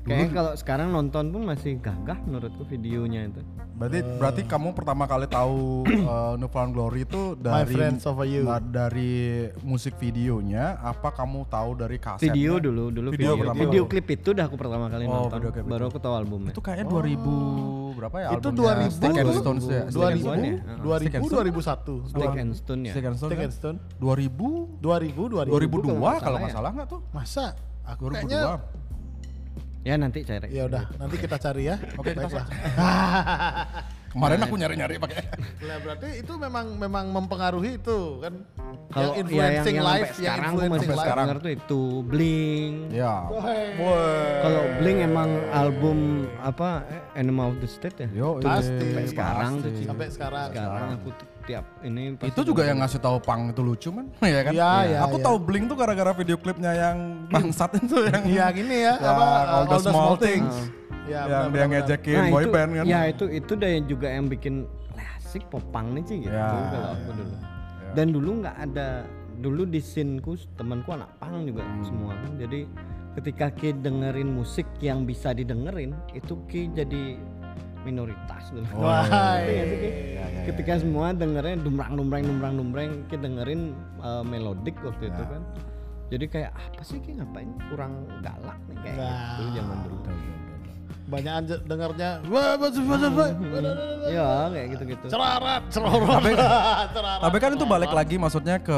Kayaknya 0.00 0.28
kalau 0.30 0.52
sekarang 0.54 0.88
nonton 0.88 1.24
pun 1.28 1.42
masih 1.42 1.76
gagah 1.76 2.18
menurutku 2.20 2.64
videonya 2.64 3.26
itu. 3.26 3.40
Berarti 3.74 3.98
berarti 4.16 4.42
kamu 4.42 4.72
pertama 4.72 5.04
kali 5.04 5.26
tahu 5.26 5.86
uh, 6.02 6.34
New 6.40 6.48
Found 6.48 6.72
Glory 6.72 7.02
itu 7.02 7.36
My 7.36 7.62
dari 7.62 7.72
Friends 7.72 8.02
Over 8.04 8.26
You. 8.26 8.42
da- 8.42 8.58
dari 8.64 9.14
musik 9.60 9.94
videonya 9.96 10.76
apa 10.76 11.12
kamu 11.12 11.46
tahu 11.46 11.70
dari 11.76 11.96
kasetnya? 11.96 12.26
Video 12.26 12.58
dulu, 12.58 12.88
dulu 12.88 13.08
Video 13.10 13.32
video. 13.32 13.42
pertama. 13.44 13.60
Video, 13.60 13.82
klip 13.84 14.06
itu 14.08 14.28
udah 14.30 14.44
aku 14.44 14.56
pertama 14.56 14.86
kali 14.88 15.04
Oh, 15.04 15.12
nonton. 15.22 15.36
video 15.36 15.50
klip 15.52 15.64
Baru 15.68 15.84
aku 15.86 15.98
tahu 15.98 16.14
albumnya. 16.16 16.50
Itu 16.50 16.60
kayaknya 16.60 16.86
2000 16.88 17.94
berapa 17.94 18.16
ya? 18.16 18.28
Itu 18.32 18.48
albumnya 18.48 18.74
2000, 18.82 18.96
Stick 18.96 19.14
and 19.14 19.30
Stones 19.36 19.64
ya. 19.64 19.82
2000, 19.86 20.18
Stone 20.18 20.42
ya? 20.42 20.56
2000, 20.80 20.98
Stick 20.98 21.14
and 21.14 21.22
Stone. 21.22 21.38
2001. 21.38 22.10
Stick 22.10 22.34
and 22.34 22.50
Stone 22.52 22.80
ya. 22.82 22.92
Stick 22.92 23.04
and 23.04 23.16
Stone 23.16 23.30
Stick 23.30 23.42
and 23.44 23.54
Stone. 23.54 23.76
2000 24.00 24.80
2000, 24.80 25.28
2000. 25.28 25.52
2002 25.52 26.18
kalau 26.18 26.36
nggak 26.36 26.50
ya. 26.50 26.56
salah 26.56 26.70
nggak 26.72 26.88
tuh? 26.88 27.00
Masa? 27.12 27.46
Aku 27.84 28.10
2002. 28.10 28.87
Ya 29.86 29.94
nanti 29.94 30.26
cari. 30.26 30.50
ya 30.50 30.66
udah, 30.66 30.84
nanti 30.98 31.16
kita 31.16 31.36
cari 31.38 31.62
ya. 31.70 31.76
Oke, 32.00 32.12
kita 32.12 32.26
Baiklah. 32.26 32.46
Kemarin 34.08 34.40
aku 34.40 34.56
nyari-nyari 34.56 34.96
pakai. 34.96 35.20
Lah 35.68 35.78
berarti 35.84 36.08
itu 36.24 36.32
memang 36.40 36.80
memang 36.80 37.12
mempengaruhi 37.12 37.76
itu 37.76 38.24
kan. 38.24 38.40
Kalau 38.88 39.12
yang 39.12 39.28
ya 39.28 39.44
yang, 39.44 39.60
influencing 39.60 39.76
yang 39.76 39.84
live, 39.84 40.00
sampai 40.00 40.08
yang 40.08 40.16
sekarang 40.16 40.48
aku 40.48 40.58
influencing 40.64 40.90
masih 40.90 41.04
sekarang. 41.04 41.26
tuh 41.44 41.52
itu 41.52 41.82
Blink. 42.08 42.74
Ya. 42.88 43.14
Kalau 44.40 44.62
Blink 44.80 44.98
emang 45.04 45.30
album 45.52 45.98
apa 46.40 46.88
Animal 47.12 47.52
of 47.52 47.58
the 47.60 47.68
State 47.68 48.00
ya? 48.00 48.08
Yo, 48.16 48.40
Pasti. 48.40 48.80
ini 48.80 48.88
Sampai 48.96 49.06
sekarang 49.12 49.52
tuh, 49.60 49.70
pasti. 49.70 49.84
Sampai 49.84 50.06
sekarang. 50.08 50.48
Sekarang 50.56 50.88
aku 50.96 51.08
tuh 51.12 51.28
tiap 51.48 51.64
ini 51.80 52.12
pasti 52.14 52.28
Itu 52.28 52.40
juga 52.44 52.68
yang 52.68 52.84
ngasih 52.84 53.00
tahu 53.00 53.16
Pang 53.24 53.48
itu 53.48 53.64
lucu 53.64 53.88
man, 53.88 54.12
ya 54.36 54.40
kan? 54.44 54.52
Iya, 54.52 54.72
iya, 54.84 54.98
Aku 55.08 55.16
iya. 55.16 55.24
tahu 55.24 55.36
Blink 55.40 55.64
tuh 55.66 55.76
gara-gara 55.80 56.12
video 56.12 56.36
klipnya 56.36 56.72
yang 56.76 56.96
bangsat 57.32 57.80
itu 57.80 58.04
yang 58.04 58.22
Iya 58.28 58.46
gini 58.52 58.76
ya, 58.84 58.94
Ya, 59.00 59.08
apa 59.08 59.26
all 59.48 59.64
the 59.64 59.80
small 59.80 60.14
things. 60.14 60.52
Ya, 61.08 61.24
yang 61.24 61.48
benar, 61.48 61.48
dia 61.48 61.56
benar, 61.56 61.68
ngejekin 61.72 62.18
Nah, 62.20 62.28
boy 62.28 62.42
itu, 62.44 62.52
band 62.52 62.70
kan. 62.76 62.84
Ya 62.84 63.00
itu 63.08 63.24
itu 63.32 63.52
deh 63.56 63.70
yang 63.72 63.86
juga 63.88 64.08
yang 64.12 64.26
bikin 64.28 64.54
"Lah, 64.92 65.08
asik 65.16 65.42
popang 65.48 65.96
nih 65.96 66.04
sih 66.04 66.16
gitu 66.20 66.36
Ya, 66.36 66.52
kalau 66.68 66.88
aku 66.92 67.10
dulu. 67.16 67.34
Dan 67.96 68.06
dulu 68.12 68.30
nggak 68.44 68.56
ada 68.60 68.88
dulu 69.38 69.62
di 69.64 69.80
scene-ku 69.80 70.36
temanku 70.52 70.92
anak 70.92 71.08
pang 71.16 71.48
juga 71.48 71.64
Hmm. 71.64 71.80
semua 71.80 72.12
kan. 72.12 72.36
Jadi 72.36 72.60
ketika 73.16 73.48
Ki 73.50 73.72
dengerin 73.72 74.28
musik 74.28 74.68
yang 74.78 75.02
bisa 75.02 75.32
didengerin 75.32 75.96
itu 76.12 76.36
Ki 76.44 76.68
jadi 76.68 77.16
minoritas 77.80 78.44
dulu. 78.48 78.66
Oh, 78.72 78.84
Wah, 78.84 79.04
nggak 79.04 79.66
sih, 79.66 79.76
Ki? 79.76 79.90
iya, 80.12 80.24
Ketika 80.44 80.72
semua 80.78 81.12
dengerin 81.12 81.60
dumrang 81.60 81.92
dumreng 81.94 82.24
dumrang 82.24 82.54
dumreng 82.54 82.90
Ki 83.06 83.16
dengerin 83.16 83.72
uh, 83.98 84.22
melodik 84.22 84.74
waktu 84.80 85.08
itu 85.08 85.20
Ya. 85.20 85.28
kan. 85.28 85.42
Jadi 86.08 86.24
kayak 86.26 86.50
apa 86.52 86.80
sih 86.80 86.98
Ki 86.98 87.12
ngapain 87.14 87.50
kurang 87.68 87.92
galak 88.18 88.58
nih 88.64 88.76
kayak 88.80 88.96
Nah. 88.96 89.12
gitu 89.36 89.42
zaman 89.54 89.76
dulu. 89.82 89.96
banyak 91.08 91.34
aja 91.34 91.56
dengarnya 91.64 92.10
wah 92.28 92.52
Ya 94.12 94.28
kayak 94.46 94.66
gitu-gitu. 94.76 95.06
cerarat 95.08 95.62
cerorot 95.68 96.20
cerarat 96.92 97.20
Tapi 97.24 97.36
kan 97.38 97.50
itu 97.56 97.64
balik 97.64 97.88
lagi 97.90 98.20
maksudnya 98.20 98.60
ke 98.60 98.76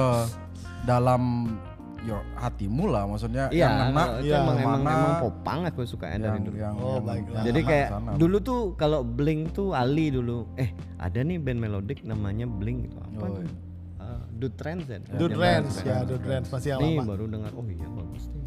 dalam 0.83 1.55
your 2.03 2.25
hatimu 2.35 2.89
lah 2.89 3.05
maksudnya 3.05 3.53
Iya, 3.53 3.69
yang 3.69 3.93
itu 4.21 4.25
iya, 4.25 4.37
emang, 4.41 4.57
emang, 4.57 4.81
mana 4.81 4.91
emang 4.91 5.15
popang 5.21 5.61
aku 5.65 5.81
dari 6.17 6.33
yang, 6.33 6.41
dulu. 6.43 6.57
yang, 6.57 6.75
Oh, 6.77 6.97
yang- 6.97 7.05
baiklah. 7.05 7.37
yang 7.37 7.47
Jadi 7.47 7.61
kayak 7.63 7.89
sana. 7.91 8.11
dulu 8.17 8.37
tuh 8.41 8.61
kalau 8.75 9.01
Blink 9.03 9.53
tuh 9.53 9.69
Ali 9.73 10.07
dulu. 10.09 10.49
Eh, 10.57 10.71
ada 10.97 11.21
nih 11.21 11.37
band 11.37 11.61
melodik 11.61 12.01
namanya 12.03 12.45
Blink 12.45 12.89
gitu. 12.89 12.97
Apa 12.97 13.21
Oh, 13.21 13.29
tuh? 13.37 13.45
iya. 13.45 13.53
Eh, 14.01 14.21
Dude 14.33 14.57
Trends 14.57 14.87
ya? 14.87 14.99
Dude 14.99 15.19
Dude 15.19 15.35
ya 15.35 15.39
Trends. 15.39 15.75
Dude 16.09 16.25
Rance 16.25 16.49
masih 16.49 16.69
yang 16.71 16.81
Nih 16.81 16.95
lama 16.97 17.05
baru 17.07 17.25
dengar 17.29 17.51
oh 17.53 17.65
iya 17.67 17.87
bagus 17.87 18.25
nih. 18.29 18.47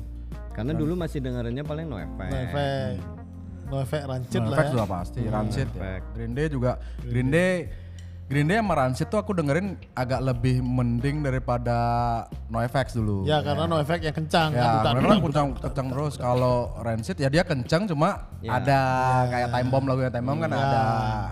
Karena 0.52 0.72
dulu 0.74 0.94
masih 0.94 1.20
dengerannya 1.20 1.64
paling 1.64 1.86
no 1.86 1.98
effect. 1.98 2.30
no 2.30 2.38
effect 2.40 2.98
no 3.64 3.76
effect 3.80 4.06
rancid 4.06 4.38
No 4.38 4.50
lah 4.50 4.58
ya 4.60 4.70
sudah 4.70 4.86
pasti, 4.86 5.20
Rancid 5.26 5.70
ya. 5.72 5.98
Green 6.14 6.34
Day 6.34 6.46
juga, 6.46 6.72
Green 7.02 7.10
Day, 7.10 7.10
Green 7.10 7.30
Day 7.32 7.54
sama 8.36 8.74
Rancid 8.74 9.08
tuh 9.08 9.16
aku 9.16 9.32
dengerin 9.32 9.68
agak 9.92 10.20
lebih 10.20 10.60
mending 10.60 11.22
daripada 11.22 11.78
No 12.48 12.58
Effects 12.58 12.94
dulu. 12.94 13.22
ya 13.24 13.40
karena 13.40 13.64
no 13.64 13.78
effect 13.78 14.02
yang 14.02 14.14
kencang 14.14 14.50
Ya, 14.52 14.82
kan 14.82 14.94
memang 14.96 15.22
kencang, 15.22 15.48
kencang 15.56 15.88
terus. 15.90 16.14
Kalau 16.16 16.74
Rancid 16.78 17.16
ya 17.16 17.28
dia 17.28 17.42
kencang 17.42 17.86
cuma 17.86 18.32
Ya. 18.40 18.58
ada 18.58 18.80
kayak 19.28 19.48
Time 19.52 19.70
Bomb 19.70 19.86
lagunya 19.86 20.10
Time 20.10 20.26
Bomb 20.26 20.40
kan 20.40 20.52
ada 20.52 20.82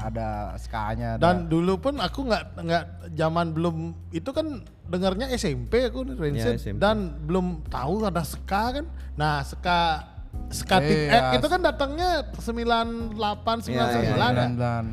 ada 0.02 0.30
ska-nya. 0.56 1.10
ada- 1.16 1.22
dan 1.24 1.48
dulu 1.48 1.80
pun 1.80 1.98
aku 1.98 2.20
nggak 2.24 2.44
nggak 2.58 2.84
zaman 3.12 3.46
belum 3.52 3.76
itu 4.12 4.30
kan 4.30 4.62
dengarnya 4.86 5.32
SMP 5.32 5.88
aku 5.88 6.06
Rancid 6.06 6.46
Ya, 6.48 6.60
SMP. 6.60 6.78
dan 6.78 6.98
belum 7.22 7.66
tahu 7.66 8.04
ada 8.04 8.22
ska 8.22 8.74
kan 8.74 8.86
nah 9.14 9.42
ska 9.42 10.08
ska 10.50 10.80
Tip 10.80 10.96
Iya. 11.06 11.12
X 11.12 11.24
itu 11.38 11.48
kan 11.48 11.60
datangnya 11.60 12.10
98 12.34 13.64
Iya, 13.66 13.84
iya, 13.92 14.16
99 14.16 14.20
kan? 14.34 14.52
dan 14.56 14.84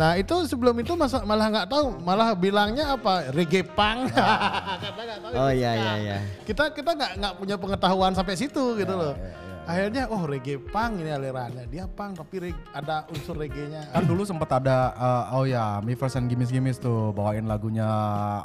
Nah 0.00 0.16
itu 0.16 0.32
sebelum 0.46 0.72
itu 0.74 0.96
masa, 0.96 1.20
malah 1.22 1.52
nggak 1.52 1.68
tahu, 1.68 2.00
malah 2.00 2.32
bilangnya 2.32 2.96
apa 2.96 3.28
reggae 3.30 3.60
punk. 3.60 4.08
Karena 4.16 5.20
tahu 5.20 5.36
Oh 5.36 5.52
iya 5.52 5.76
iya 5.76 5.92
iya. 5.98 6.16
Kita 6.40 6.72
kita 6.72 6.90
nggak 6.90 7.12
nggak 7.14 7.34
punya 7.36 7.56
pengetahuan 7.56 8.12
sampai 8.12 8.32
situ 8.34 8.64
gitu 8.74 8.88
loh. 8.90 9.12
iya, 9.14 9.36
Akhirnya 9.62 10.08
oh 10.08 10.24
reggae 10.24 10.56
punk 10.58 10.98
ini 10.98 11.12
alirannya 11.12 11.68
dia 11.68 11.84
punk 11.86 12.16
tapi 12.16 12.40
reg- 12.42 12.64
ada 12.72 13.04
unsur 13.06 13.36
reggae-nya. 13.36 13.92
kan 13.92 14.02
dulu 14.02 14.24
sempat 14.24 14.50
ada 14.50 14.90
eh, 14.90 15.24
oh 15.30 15.44
ya 15.44 15.78
Me 15.78 15.92
First 15.92 16.16
and 16.16 16.26
Gimis 16.26 16.48
Gimis 16.48 16.74
tuh 16.76 17.12
bawain 17.12 17.44
lagunya 17.44 17.86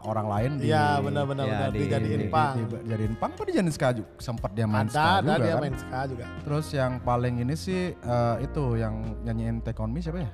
orang 0.04 0.28
lain 0.28 0.52
di 0.60 0.70
Iya 0.70 1.00
benar-benar 1.00 1.46
Ya, 1.46 1.52
benar 1.56 1.70
di- 1.72 1.80
dijadiin 1.82 2.20
di- 2.20 2.30
punk. 2.30 2.54
di- 2.60 2.84
jadiin 2.86 3.16
punk 3.16 3.32
apa 3.32 3.44
dijadiin 3.48 3.72
ska 3.72 3.88
juga 3.96 4.12
sempat 4.20 4.52
dia 4.52 4.68
main 4.68 4.86
ska 4.86 5.00
Ada 5.00 5.08
ada 5.16 5.32
juga 5.32 5.40
dia 5.40 5.54
kan. 5.56 5.62
main 5.64 5.76
ska 5.80 6.00
juga. 6.06 6.26
Terus 6.44 6.66
yang 6.70 6.92
paling 7.00 7.36
ini 7.40 7.56
sih 7.56 7.82
eh, 7.96 8.36
itu 8.42 8.64
yang 8.76 8.94
nyanyiin 9.24 9.64
Take 9.64 9.80
On 9.80 9.88
Me 9.88 10.04
siapa 10.04 10.20
ya? 10.20 10.30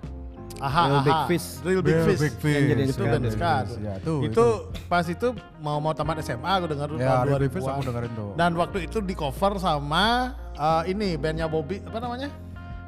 Aha, 0.61 0.81
Real 0.83 0.93
aha. 0.93 1.01
Big 1.03 1.19
Fish. 1.27 1.47
Real 1.59 1.81
Big 1.81 1.91
Real 1.91 2.05
Fish. 2.05 2.21
Big 2.21 2.35
Fish. 2.37 2.63
jadiin 2.69 2.85
Itu 2.85 2.93
ska 2.93 3.05
band 3.07 3.25
ska. 3.27 3.53
tuh. 3.65 3.77
Ya, 3.79 3.93
tuh, 3.97 4.17
itu 4.21 4.45
pas 4.85 5.01
itu 5.03 5.27
mau 5.57 5.77
mau 5.77 5.89
tamat 5.91 6.21
SMA 6.21 6.45
aku 6.53 6.65
dengar 6.67 6.85
tuh 6.85 6.95
Ya, 6.95 7.07
tahun 7.11 7.25
Real 7.27 7.39
Big 7.39 7.51
Fish 7.51 7.61
2000-an. 7.61 7.73
aku 7.73 7.83
dengerin 7.83 8.11
tuh. 8.13 8.29
Dan 8.35 8.51
waktu 8.55 8.77
itu 8.85 8.97
di 8.99 9.13
cover 9.13 9.51
sama 9.57 10.05
eh, 10.53 10.83
ini 10.87 11.17
bandnya 11.17 11.45
Bobby 11.45 11.81
apa 11.81 11.97
namanya? 11.97 12.29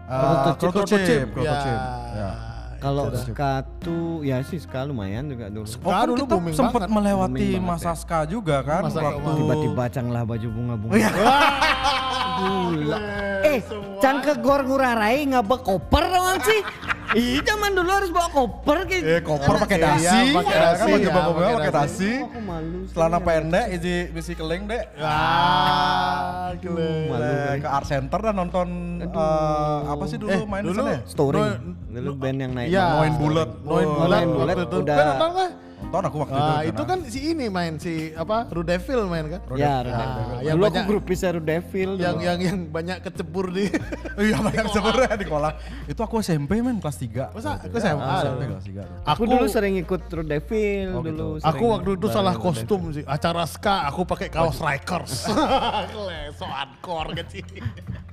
Uh, 0.04 0.54
Kroto 0.54 0.84
Chip, 0.84 1.32
Kroto 1.32 1.42
Ya. 1.44 1.58
Chip. 1.60 1.80
Ya. 2.14 2.30
Kalau 2.78 3.08
Itu 3.08 3.16
dah. 3.16 3.24
ska 3.24 3.52
tuh 3.80 4.20
ya 4.22 4.44
sih 4.44 4.60
ska 4.60 4.84
lumayan 4.84 5.26
juga 5.26 5.48
dulu. 5.48 5.64
Oh 5.64 5.88
kan 5.88 6.04
dulu 6.04 6.20
kita 6.20 6.36
booming 6.36 6.52
sempat 6.54 6.82
banget. 6.84 6.92
melewati 6.92 7.32
Booming 7.32 7.64
banget 7.64 7.80
masa 7.80 7.92
ska 7.96 8.20
juga 8.28 8.60
kan 8.60 8.84
Masa 8.84 9.00
waktu. 9.00 9.30
Tiba-tiba 9.40 9.84
cang 9.90 10.08
lah 10.12 10.22
baju 10.22 10.48
bunga-bunga. 10.52 10.94
Iya. 10.94 11.10
Gula. 12.36 12.98
Eh, 13.42 13.60
cang 13.98 14.20
ke 14.20 14.34
gor 14.38 14.62
ngurarai 14.62 15.24
ngabek 15.26 15.62
koper 15.62 16.04
doang 16.06 16.40
sih. 16.42 16.60
Ih, 17.14 17.40
zaman 17.40 17.72
dulu 17.72 17.90
harus 17.90 18.10
bawa 18.10 18.28
koper 18.28 18.78
gitu. 18.86 19.06
Eh 19.06 19.22
koper 19.22 19.56
pakai 19.60 19.78
Iya, 19.78 19.86
dasi, 19.88 20.20
pakai 20.34 20.50
ya 20.50 20.62
dasi, 20.64 20.82
kan 20.84 20.98
ya, 20.98 21.10
bapak 21.10 21.32
pakai 21.32 21.54
pakai 21.54 21.74
dasi. 21.74 22.12
Aku 22.20 22.40
malu. 22.42 22.78
celana 22.90 23.20
pendek, 23.20 23.66
isi 23.72 23.94
misi 24.10 24.34
keling 24.34 24.62
dek. 24.66 24.84
Ah, 24.98 26.54
gila. 26.58 26.90
Malu 27.08 27.22
kali. 27.24 27.60
ke 27.60 27.68
art 27.68 27.86
center 27.86 28.20
dan 28.20 28.36
nonton 28.36 28.68
eh, 29.00 29.80
apa 29.86 30.04
sih 30.06 30.18
dulu 30.18 30.30
Eh, 30.32 30.42
main 30.44 30.62
di 30.62 30.68
dulu 30.68 30.80
sana 30.80 30.92
ya? 30.92 31.00
Story. 31.06 31.40
Dulu 31.88 32.12
band 32.16 32.38
yang 32.40 32.52
naik. 32.52 32.68
Iya. 32.68 32.86
Noin 32.92 33.14
Bulet. 33.16 33.50
Noin 33.62 33.88
bulat 33.88 34.22
Noin 34.24 34.58
itu. 34.60 34.78
udah- 34.80 34.98
Kan 34.98 35.08
nonton? 35.14 35.50
Nonton 35.84 36.04
aku 36.06 36.18
waktu 36.20 36.34
itu. 36.34 36.48
Nah, 36.48 36.62
itu 36.64 36.80
sana. 36.80 36.90
kan 36.90 37.00
si 37.06 37.20
ini 37.28 37.46
main 37.48 37.74
si 37.76 37.94
apa? 38.14 38.48
Rudevil 38.48 39.02
main 39.06 39.26
kan? 39.28 39.42
Ya, 39.54 39.76
Nah, 39.78 39.82
Rudevil. 39.84 40.38
yang 40.42 40.56
Dulu 40.56 40.64
aku 40.64 40.72
banyak- 40.74 40.88
grupisnya 40.88 41.30
Rudevil. 41.34 41.92
Yang 41.98 42.16
yang 42.20 42.40
yang 42.40 42.58
banyak 42.68 42.98
kecebur 43.02 43.46
di 43.50 43.68
Iya 44.24 44.38
banyak 44.40 44.66
sebenarnya 44.70 45.16
di 45.16 45.26
kolam. 45.26 45.54
Itu 45.86 46.00
aku 46.00 46.16
SMP 46.20 46.60
men 46.60 46.80
kelas 46.80 46.98
3. 46.98 47.30
Masa? 47.30 47.60
Aku 47.60 47.76
SMA? 47.76 48.16
SMP 48.22 48.42
kelas 48.48 48.66
3 48.66 48.82
tuh. 48.82 48.96
Aku, 49.04 49.22
dulu 49.26 49.46
sering 49.46 49.76
ikut 49.76 50.02
Rudevil 50.08 50.88
Oh, 50.90 51.02
dulu. 51.02 51.28
gitu. 51.38 51.44
Aku 51.44 51.64
waktu 51.70 51.90
itu 51.94 52.08
salah 52.08 52.34
kostum 52.34 52.82
sih. 52.90 53.04
Acara 53.04 53.44
ska 53.44 53.84
aku 53.86 54.02
pakai 54.04 54.30
kaos 54.30 54.58
Rikers. 54.58 55.28
so 56.38 56.46
hardcore 56.46 57.12
kecil. 57.16 57.46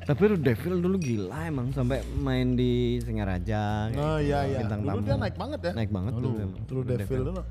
Tapi 0.00 0.22
Rudevil 0.26 0.80
dulu 0.80 0.96
gila 0.96 1.46
emang 1.46 1.70
sampai 1.70 2.02
main 2.16 2.52
di 2.52 2.98
Singaraja. 3.00 3.92
Oh 3.92 4.18
gitu, 4.18 4.26
iya 4.26 4.38
iya. 4.44 4.58
Bintang 4.58 4.82
Dulu 4.82 4.90
tamu. 4.92 5.06
dia 5.06 5.16
naik 5.16 5.36
banget 5.36 5.60
ya. 5.62 5.72
Naik 5.72 5.90
banget 5.90 6.12
dulu. 6.12 6.28
Rudevil 6.66 7.22
dulu. 7.30 7.42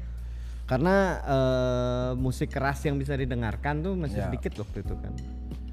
Karena 0.70 0.96
eh, 1.20 2.12
musik 2.16 2.48
keras 2.48 2.78
yang 2.82 2.96
bisa 2.96 3.14
didengarkan 3.14 3.82
tuh 3.82 3.98
masih 3.98 4.22
Ya. 4.22 4.30
sedikit 4.30 4.54
waktu 4.60 4.78
itu 4.80 4.94
kan. 4.96 5.14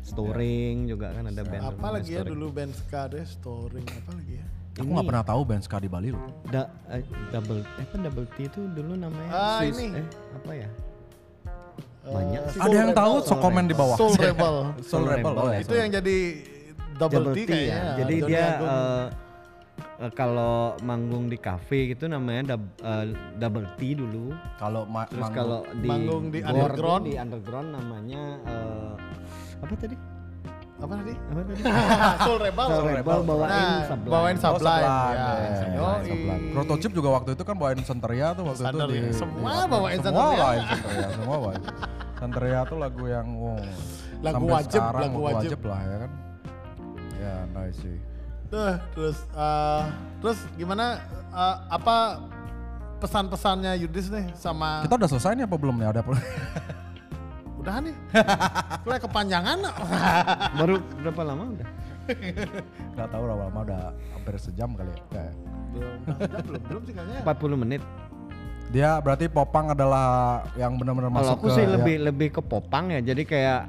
Storing 0.00 0.86
juga 0.86 1.12
kan 1.12 1.24
ada 1.26 1.42
band. 1.42 1.62
Apa 1.68 1.88
lagi 1.92 2.10
ya 2.10 2.22
dulu 2.22 2.48
band 2.48 2.72
ska 2.72 3.04
deh, 3.06 3.20
storing 3.22 3.84
apa 3.84 4.10
lagi 4.10 4.34
ya? 4.34 4.46
Aku 4.76 4.88
nggak 4.88 5.06
pernah 5.06 5.24
tahu 5.24 5.40
band 5.42 5.62
ska 5.62 5.76
di 5.76 5.88
Bali 5.88 6.08
loh. 6.08 6.24
Da, 6.46 6.64
eh, 6.88 7.04
double 7.28 7.60
eh 7.60 7.82
apa 7.82 7.96
double 7.98 8.26
T 8.30 8.46
itu 8.46 8.60
dulu 8.66 8.92
namanya 8.94 9.30
Ah, 9.30 9.58
Swiss, 9.58 9.76
ini. 9.78 9.98
eh 9.98 10.06
apa 10.32 10.52
ya? 10.54 10.68
Banyak 12.06 12.40
Eh, 12.40 12.52
sih. 12.54 12.60
Ada 12.62 12.76
yang 12.78 12.92
tahu 12.94 13.12
sok 13.20 13.38
komen 13.38 13.64
di 13.66 13.74
bawah. 13.74 13.96
Soul 13.96 14.14
Rebel. 14.14 14.56
Soul 14.88 15.04
Rebel. 15.04 15.34
Oh 15.34 15.48
ya. 15.50 15.58
Itu 15.58 15.74
yang 15.74 15.90
jadi 15.90 16.16
double, 16.94 17.18
Double 17.20 17.34
T, 17.34 17.38
T 17.38 17.50
kayaknya. 17.50 17.74
ya. 17.74 17.94
Jadi 17.98 18.14
Johnny 18.16 18.30
dia 18.30 18.44
Agung. 18.48 18.68
eh, 18.70 19.06
eh, 19.98 20.12
kalau 20.12 20.54
manggung 20.80 21.26
di 21.26 21.36
cafe 21.36 21.88
gitu 21.88 22.06
namanya 22.06 22.54
dub- 22.54 22.76
eh, 22.78 23.06
double 23.34 23.66
T 23.74 23.94
dulu. 23.94 24.32
Kalau 24.56 24.84
ma- 24.84 25.04
Terus 25.04 25.22
manggung- 25.22 25.36
kalau 25.36 25.60
di 25.74 25.88
Manggung 25.88 26.24
di 26.28 26.38
underground. 26.40 27.02
di 27.02 27.14
underground 27.14 27.68
namanya 27.70 28.22
eh, 28.42 28.92
apa 29.58 29.74
tadi? 29.74 29.96
apa 30.76 30.92
tadi? 30.94 31.14
Apa 31.16 31.40
tadi? 31.42 31.60
Soul 32.26 32.38
Rebel. 32.38 32.66
Soul 32.68 32.84
Rebel 32.92 33.18
bawain 33.22 33.48
Nah, 33.48 33.80
Sublime. 33.86 34.12
bawain 34.12 34.36
Oh, 34.36 34.42
Sublime. 34.42 34.60
Sublime, 34.60 35.16
ya. 35.16 35.28
ya, 35.32 35.68
Yoi. 35.72 36.04
Sublime. 36.04 36.42
Prototype 36.52 36.92
juga 36.94 37.08
waktu 37.10 37.30
itu 37.32 37.42
kan 37.42 37.54
bawain 37.56 37.80
Santeria 37.80 38.26
tuh 38.30 38.44
waktu 38.44 38.60
Santeria. 38.62 38.92
itu 38.94 39.08
di 39.08 39.16
Semua 39.16 39.52
di- 39.56 39.70
bawain 39.72 39.98
semua 39.98 40.12
Santeria. 40.20 40.36
bawain 40.36 40.60
Santeria, 40.68 41.08
semua 41.10 41.36
bawain. 41.38 41.62
Santeria 42.16 42.60
tuh 42.64 42.78
lagu 42.78 43.04
yang 43.06 43.28
wow, 43.34 43.60
Lagu 44.18 44.44
wajib, 44.46 44.80
sekarang 44.80 45.02
lagu 45.02 45.20
wajib. 45.22 45.58
lah 45.62 45.80
ya 45.82 45.96
kan. 45.98 46.10
Ya 47.14 47.34
nice 47.54 47.78
sih. 47.78 47.96
Tuh, 48.46 48.74
terus 48.94 49.18
eh, 49.34 49.82
terus 50.22 50.38
gimana 50.54 51.02
eh, 51.34 51.56
apa 51.66 52.22
pesan-pesannya 53.02 53.76
Yudis 53.84 54.08
nih 54.08 54.32
sama 54.38 54.86
Kita 54.86 54.96
udah 54.96 55.10
selesai 55.10 55.36
nih 55.36 55.44
apa 55.44 55.56
belum 55.58 55.76
nih? 55.82 55.88
Ada 55.90 56.00
apa? 56.00 56.10
udah 57.60 57.74
nih. 57.82 57.94
Kayak 58.86 59.02
kepanjangan. 59.10 59.58
Baru 60.62 60.74
berapa 61.02 61.22
lama 61.26 61.42
udah? 61.58 61.68
Gak 62.96 63.08
tahu 63.10 63.22
berapa 63.26 63.42
lama 63.50 63.60
udah 63.66 63.82
hampir 64.14 64.34
sejam 64.38 64.70
kali 64.78 64.94
ya. 64.94 64.98
Kayak. 65.10 65.34
belum, 65.74 65.92
belum, 66.46 66.62
belum 66.70 66.82
sih 66.86 66.94
kayaknya. 66.94 67.20
40 67.26 67.62
menit. 67.66 67.82
Dia 68.66 68.98
berarti 68.98 69.30
Popang 69.30 69.74
adalah 69.74 70.42
yang 70.58 70.74
benar-benar 70.78 71.10
Kalau 71.10 71.22
masuk 71.22 71.38
aku 71.38 71.46
ke 71.50 71.54
sih 71.54 71.64
ya, 71.66 71.70
lebih 71.78 71.96
lebih 72.02 72.28
ke 72.34 72.40
popang 72.42 72.90
ya. 72.90 72.98
Jadi 73.02 73.22
kayak 73.22 73.60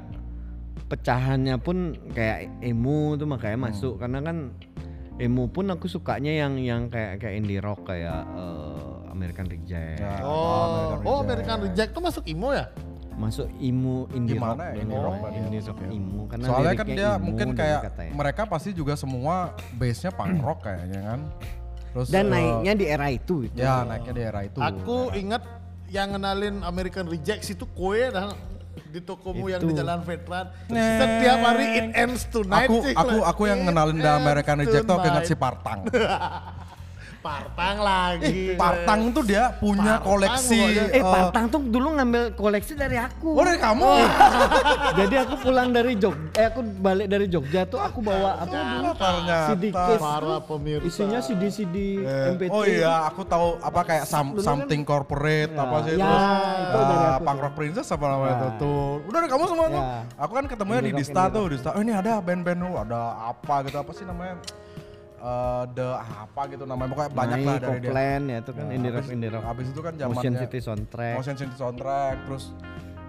pecahannya 0.88 1.60
pun 1.60 1.94
kayak 2.16 2.64
emo 2.64 3.14
tuh 3.20 3.28
makanya 3.28 3.68
masuk 3.68 4.00
karena 4.00 4.24
kan 4.24 4.36
emo 5.18 5.46
pun 5.46 5.66
aku 5.66 5.86
sukanya 5.86 6.30
yang 6.30 6.54
yang 6.56 6.86
kayak 6.86 7.18
kayak 7.18 7.34
indie 7.36 7.58
rock 7.58 7.82
kayak 7.84 8.22
eh, 8.24 9.10
American 9.10 9.46
Reject. 9.46 9.98
Ya. 9.98 10.22
Oh, 10.22 10.30
American 10.94 11.02
oh 11.02 11.18
Reject. 11.18 11.24
American 11.26 11.58
Reject 11.64 11.90
tuh 11.90 12.02
masuk 12.02 12.24
imo 12.24 12.48
ya? 12.50 12.66
Masuk 13.18 13.50
emo 13.58 14.06
indie 14.14 14.38
Gimana 14.38 14.62
rock, 14.62 14.70
ya, 14.70 14.74
indie 14.78 14.94
rock 14.96 15.14
Oh, 15.18 15.30
indie 15.34 15.58
ya, 15.58 15.66
rock 15.66 15.78
ya. 15.82 15.88
emo 15.90 16.20
karena 16.30 16.46
Soalnya 16.46 16.74
kan 16.74 16.86
dia 16.86 17.10
emo 17.10 17.24
mungkin 17.26 17.48
kayak 17.52 17.80
katanya. 17.90 18.12
mereka 18.14 18.42
pasti 18.46 18.70
juga 18.70 18.94
semua 18.94 19.34
base-nya 19.74 20.10
punk 20.14 20.38
rock 20.46 20.60
kayaknya 20.62 21.00
kan. 21.02 21.20
Terus 21.88 22.08
dan 22.14 22.24
eh, 22.24 22.30
naiknya 22.30 22.72
di 22.74 22.86
era 22.86 23.06
itu 23.10 23.36
itu. 23.42 23.58
ya 23.58 23.82
naiknya 23.82 24.12
di 24.14 24.22
era 24.22 24.40
itu. 24.46 24.58
Aku 24.62 25.10
ingat 25.12 25.42
yang 25.90 26.14
ngenalin 26.14 26.62
American 26.62 27.10
Reject 27.10 27.42
itu 27.42 27.66
kue 27.74 28.06
dah 28.06 28.30
di 28.86 29.00
tokomu 29.02 29.50
yang 29.50 29.60
di. 29.60 29.74
Jalan 29.74 30.00
Veteran. 30.06 30.46
Setiap 30.70 31.38
hari 31.42 31.66
it 31.78 31.86
ends 31.98 32.22
tonight. 32.30 32.70
aku 32.70 32.76
aku 32.94 33.16
aku 33.26 33.42
yang 33.50 33.66
ngenalin 33.66 33.98
The 33.98 34.12
ends 34.14 34.20
American 34.22 34.56
Reject 34.62 34.84
tuh 34.86 34.94
aku 34.94 35.06
ingat 35.10 35.24
si. 35.26 35.34
Partang. 35.38 35.86
Partang 37.18 37.76
lagi. 37.78 38.54
Partang 38.54 39.10
tuh 39.10 39.22
dia 39.22 39.50
punya 39.52 39.98
Partang 39.98 40.06
koleksi. 40.08 40.54
pokoknya. 40.56 40.84
Eh, 40.88 40.96
eh, 40.96 41.02
Partang 41.04 41.44
tuh 41.48 41.60
dulu 41.60 41.88
ngambil 41.92 42.22
koleksi 42.32 42.72
dari 42.72 42.96
aku. 42.96 43.30
Oh 43.32 43.42
dari 43.42 43.58
kamu? 43.58 43.84
Jadi 44.98 45.14
aku 45.18 45.34
pulang 45.38 45.68
dari 45.68 45.92
Jog, 45.94 46.14
eh 46.32 46.46
aku 46.46 46.60
balik 46.62 47.06
dari 47.06 47.26
Jogja 47.26 47.62
tuh 47.64 47.78
aku 47.78 47.98
bawa 48.00 48.38
apa 48.38 48.54
dulu? 48.54 48.88
ternyata. 48.94 49.48
CD 49.50 49.64
case 49.68 49.98
Para 49.98 50.22
tuh 50.24 50.38
pemirsa. 50.48 50.86
isinya 50.86 51.18
CD 51.18 51.42
CD 51.48 51.76
Eh, 52.00 52.32
MP3. 52.32 52.50
oh 52.50 52.62
iya, 52.64 52.94
aku 53.04 53.22
tahu 53.24 53.58
apa 53.58 53.80
kayak 53.84 54.04
some- 54.04 54.32
Dulu 54.32 54.40
kan- 54.40 54.48
something 54.56 54.82
corporate 54.82 55.50
Ya, 55.50 55.60
apa 55.60 55.76
sih 55.80 55.92
ya, 55.92 56.06
terus 56.06 56.22
itu 56.22 56.78
dari 56.80 56.94
ah, 57.00 57.10
aku 57.10 57.24
Punk 57.24 57.34
tuh. 57.34 57.44
Rock 57.44 57.54
Princess 57.54 57.88
apa 57.88 58.04
namanya 58.06 58.28
Ya. 58.28 58.38
itu 58.38 58.48
tuh. 58.58 58.82
Udah 59.04 59.18
dari 59.18 59.28
kamu 59.28 59.44
semua 59.44 59.66
tuh. 59.68 59.82
Ya. 59.82 59.98
Aku 60.16 60.32
kan 60.32 60.44
ketemunya 60.46 60.80
di 60.80 60.92
Dista 60.94 61.22
tuh. 61.28 61.44
Dista. 61.48 61.70
Oh 61.70 61.80
ini 61.80 61.92
ada 61.92 62.12
band-band 62.18 62.58
lu, 62.60 62.72
ada 62.74 63.00
apa 63.26 63.54
gitu 63.64 63.76
apa 63.76 63.90
sih 63.90 64.04
namanya? 64.04 64.38
Eh, 65.18 65.64
the 65.74 65.88
apa 65.98 66.46
gitu 66.46 66.62
namanya 66.62 66.94
pokoknya 66.94 67.10
banyak 67.10 67.38
lah 67.42 67.56
dari 67.58 67.78
dia. 67.82 67.90
Plan 67.90 68.22
ya 68.24 68.38
itu 68.38 68.50
kan 68.54 68.64
Nah, 68.64 68.76
indie 68.78 68.90
rock 68.94 69.06
indie 69.10 69.30
rock. 69.30 69.42
Abis 69.50 69.66
itu 69.68 69.80
kan 69.82 69.92
zamannya 69.98 70.14
Motion 70.14 70.34
City 70.38 70.58
Soundtrack. 70.62 71.14
Motion 71.18 71.36
City 71.36 71.54
Soundtrack 71.58 72.16
terus 72.22 72.44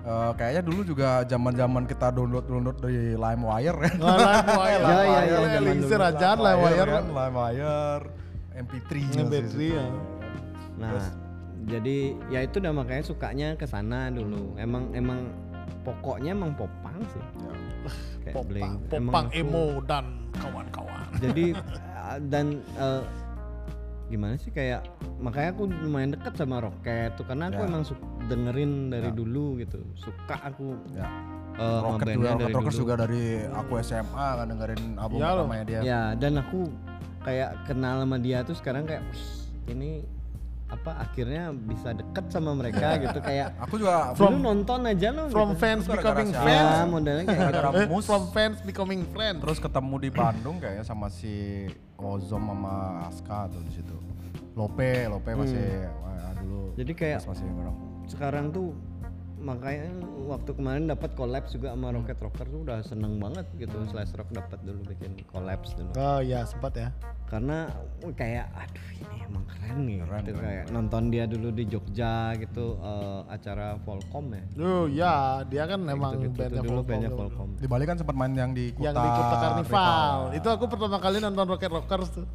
eh, 0.01 0.31
kayaknya 0.33 0.61
dulu 0.65 0.81
juga 0.83 1.09
zaman-zaman 1.23 1.83
kita 1.85 2.07
download-download 2.09 2.77
di 2.81 3.13
LimeWire 3.13 3.77
kan. 3.77 3.93
Nah, 4.01 4.17
LimeWire. 4.17 4.81
Ya, 4.81 4.97
ya, 4.97 5.19
ya, 5.21 5.37
zaman 5.37 5.51
Elixir 5.69 5.99
dulu. 6.01 6.09
aja 6.09 6.29
LimeWire. 6.33 6.89
kan, 6.89 7.05
LimeWire, 7.13 8.01
MP3. 8.57 8.91
MP3 9.21 9.53
ya. 9.69 9.87
Nah, 10.79 10.91
jadi 11.67 11.97
ya 12.27 12.39
itu 12.41 12.55
udah 12.57 12.73
makanya 12.73 13.03
sukanya 13.05 13.47
ke 13.53 13.69
sana 13.69 14.09
dulu. 14.09 14.57
Emang 14.57 14.89
emang 14.97 15.29
pokoknya 15.85 16.33
emang 16.33 16.57
popang 16.57 16.97
sih. 17.05 17.21
Kayak 18.19 18.33
Popang, 18.33 18.73
popang 18.89 19.27
emo 19.31 19.77
dan 19.85 20.05
kawan-kawan. 20.35 21.05
Jadi 21.19 21.53
uh, 21.53 21.61
dan 22.19 22.45
uh, 22.75 23.05
gimana 24.07 24.33
sih 24.35 24.49
kayak 24.49 24.81
makanya 25.17 25.53
aku 25.53 25.63
lumayan 25.69 26.09
dekat 26.09 26.33
sama 26.33 26.57
Rocket 26.59 27.13
tuh 27.13 27.21
karena 27.23 27.45
aku 27.47 27.61
Ya. 27.61 27.67
emang 27.67 27.83
su- 27.83 28.01
dengerin 28.25 28.89
dari 28.89 29.09
dulu 29.11 29.59
gitu. 29.59 29.85
Suka 29.93 30.41
aku 30.41 30.73
Ya. 30.91 31.05
uh, 31.55 31.85
Rocket 31.85 32.09
ngebandnya 32.09 32.15
juga, 32.15 32.25
Rocket 32.25 32.41
dari 32.41 32.53
Rockers 32.55 32.73
dulu. 32.73 32.81
juga 32.81 32.93
dari 32.97 33.23
aku 33.45 33.71
SMA 33.79 34.27
kan 34.33 34.45
dengerin 34.47 34.81
album 34.95 35.17
loh. 35.19 35.29
pertamanya 35.37 35.65
dia. 35.67 35.79
Ya, 35.83 36.01
dan 36.15 36.33
aku 36.35 36.59
kayak 37.21 37.49
kenal 37.65 38.01
sama 38.01 38.17
dia 38.17 38.41
tuh 38.41 38.55
sekarang 38.55 38.83
kayak 38.83 39.05
"Wih, 39.05 39.25
ini 39.69 39.89
apa 40.69 41.01
akhirnya 41.01 41.49
bisa 41.49 41.91
deket 41.91 42.29
sama 42.29 42.53
mereka 42.53 42.93
gitu 43.03 43.17
kayak 43.19 43.57
Aku 43.57 43.81
juga 43.81 44.13
dulu 44.13 44.37
nonton 44.37 44.85
aja 44.85 45.09
loh 45.09 45.25
From 45.27 45.53
gitu. 45.53 45.59
fans 45.59 45.83
becoming 45.83 46.29
siapa? 46.29 46.45
ya 46.45 46.61
friends. 46.61 46.89
modelnya 46.93 47.23
kayak 47.25 47.41
gitu. 47.41 47.69
Eh, 47.73 47.87
mus. 47.89 48.05
From 48.05 48.23
fans 48.29 48.57
becoming 48.61 49.01
friends. 49.09 49.41
Terus 49.41 49.57
ketemu 49.57 49.95
di 49.97 50.09
Bandung 50.09 50.55
kayaknya 50.57 50.85
sama 50.85 51.09
si 51.09 51.65
Ozom 51.97 52.45
sama 52.45 52.75
Aska 53.05 53.49
tuh 53.49 53.61
di 53.65 53.73
situ. 53.73 53.95
Lope, 54.53 55.09
Lope 55.09 55.31
masih 55.33 55.89
wah, 55.99 56.31
dulu. 56.37 56.61
Hmm. 56.69 56.77
Jadi 56.77 56.91
kayak- 56.93 57.25
masih 57.25 57.47
sekarang 58.05 58.49
tuh 58.49 58.73
makanya 59.39 59.87
waktu 60.25 60.51
kemarin 60.51 60.83
dapat 60.85 61.15
collabs 61.15 61.51
juga 61.51 61.71
sama 61.71 61.89
Rocket 61.89 62.19
Rocker 62.19 62.45
tuh 62.45 62.59
udah 62.61 62.79
seneng 62.81 63.17
banget 63.17 63.47
gitu 63.55 63.71
Slash 63.87 64.11
Rock 64.13 64.29
dapat 64.29 64.59
dulu 64.61 64.83
bikin 64.85 65.15
collabs 65.25 65.71
dulu 65.73 65.95
Oh 65.95 66.19
iya 66.19 66.43
sempat 66.43 66.75
ya. 66.75 66.91
karena 67.25 67.69
kayak 68.11 68.49
aduh 68.51 68.87
ini 68.91 69.17
emang 69.23 69.45
keren 69.45 69.77
nih 69.85 69.95
Keren, 70.01 70.21
gitu. 70.23 70.33
keren, 70.33 70.43
kayak 70.43 70.65
nonton 70.69 71.03
dia 71.07 71.23
dulu 71.23 71.47
di 71.49 71.63
Jogja 71.63 72.13
gitu 72.35 72.65
eh, 72.75 73.21
acara 73.27 73.77
Volcom 73.79 74.25
ya 74.29 74.43
Oh 74.57 74.83
ya, 74.85 75.15
dia 75.45 75.63
kan 75.63 75.79
memang 75.79 76.11
gitu, 76.19 76.35
bandnya 76.35 76.59
dulu 76.59 76.71
Volcom 76.75 76.89
bandnya. 76.89 77.09
Volcom 77.09 77.49
Di 77.55 77.67
Bali 77.67 77.83
kan 77.85 77.95
sempat 77.95 78.15
main 78.15 78.33
yang 78.33 78.51
di 78.51 78.73
Kuta 78.73 78.83
Yang 78.83 78.95
di 78.97 79.09
Kuta 79.09 79.35
Karnival. 79.37 80.17
ya. 80.33 80.35
Itu 80.35 80.47
aku 80.49 80.65
pertama 80.67 80.97
kali 80.97 81.17
nonton 81.17 81.45
Rocket 81.47 81.71
Rockers 81.71 82.09
tuh 82.11 82.25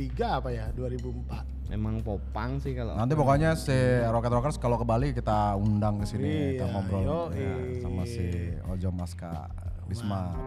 2003 0.00 0.38
apa 0.40 0.48
ya? 0.48 0.66
2004. 0.72 1.60
emang 1.70 2.02
popang 2.02 2.58
sih 2.58 2.74
kalau 2.74 2.98
Nanti 2.98 3.14
pokoknya 3.14 3.54
si 3.54 3.76
Rocket 4.02 4.32
Rockers 4.32 4.56
kalau 4.58 4.74
ke 4.74 4.82
Bali 4.82 5.14
kita 5.14 5.54
undang 5.54 6.02
ke 6.02 6.06
sini 6.08 6.56
kita 6.56 6.66
Iya, 6.66 6.72
ngobrol 6.72 7.02
yoi. 7.04 7.38
ya, 7.38 7.54
sama 7.78 8.02
si 8.08 8.26
Ojo 8.66 8.90
Maska. 8.90 9.46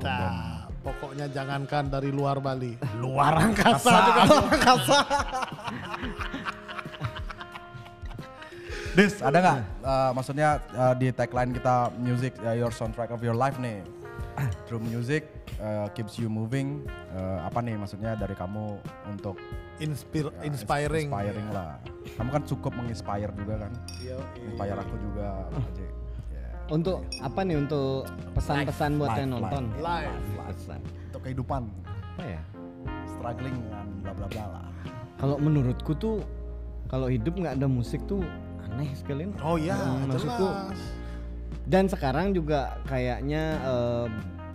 Nah, 0.04 0.72
pokoknya 0.80 1.28
jangankan 1.28 1.91
dari 1.91 2.12
luar 2.12 2.39
Bali, 2.39 2.80
luar 2.95 3.36
angkasa 3.43 3.91
juga 4.08 4.22
luar 4.24 4.45
angkasa. 4.56 4.97
Dis, 8.93 9.20
ada 9.20 9.38
nggak 9.41 9.60
uh, 9.82 10.12
maksudnya 10.14 10.49
uh, 10.72 10.93
di 10.95 11.12
tagline 11.12 11.51
kita 11.51 11.91
music 11.99 12.36
uh, 12.39 12.56
your 12.56 12.72
soundtrack 12.72 13.12
of 13.12 13.20
your 13.20 13.36
life 13.36 13.60
nih. 13.60 13.84
Through 14.64 14.84
music 14.84 15.28
uh, 15.60 15.88
keeps 15.91 16.18
you 16.18 16.30
moving. 16.30 16.86
Uh, 17.12 17.43
apa 17.43 17.60
nih 17.60 17.76
maksudnya 17.76 18.16
dari 18.16 18.34
kamu 18.34 18.78
untuk 19.06 19.38
Inspir, 19.78 20.30
ya, 20.30 20.45
inspiring. 20.47 21.10
inspiring 21.10 21.47
lah. 21.49 21.82
Kamu 22.16 22.30
kan 22.30 22.43
cukup 22.45 22.72
menginspire 22.74 23.34
juga 23.34 23.66
kan. 23.68 23.72
Yo, 23.99 24.18
Inspire 24.39 24.78
aku 24.78 24.95
juga. 25.01 25.49
Ya. 26.30 26.47
untuk 26.72 27.04
apa 27.20 27.43
nih 27.43 27.60
untuk 27.60 28.08
pesan-pesan 28.32 28.95
buat 28.95 29.14
yang 29.20 29.36
nonton 29.36 29.64
live. 29.78 30.16
pesan 30.47 30.80
Untuk 31.12 31.22
kehidupan 31.28 31.62
apa 31.91 32.24
ya 32.24 32.41
struggling 33.10 33.58
dengan 33.60 33.86
bla 33.99 34.14
bla 34.16 34.28
bla 34.32 34.45
lah. 34.47 34.66
kalau 35.20 35.36
menurutku 35.41 35.91
tuh 35.93 36.24
kalau 36.88 37.12
hidup 37.12 37.36
nggak 37.36 37.58
ada 37.58 37.68
musik 37.68 37.99
tuh 38.06 38.24
aneh 38.64 38.89
sekali. 38.95 39.28
Oh 39.43 39.58
iya, 39.58 39.76
Hmm, 39.76 40.08
maksudku 40.08 40.47
dan 41.64 41.88
sekarang 41.88 42.32
juga 42.32 42.76
kayaknya 42.86 43.43
eh, 43.60 44.06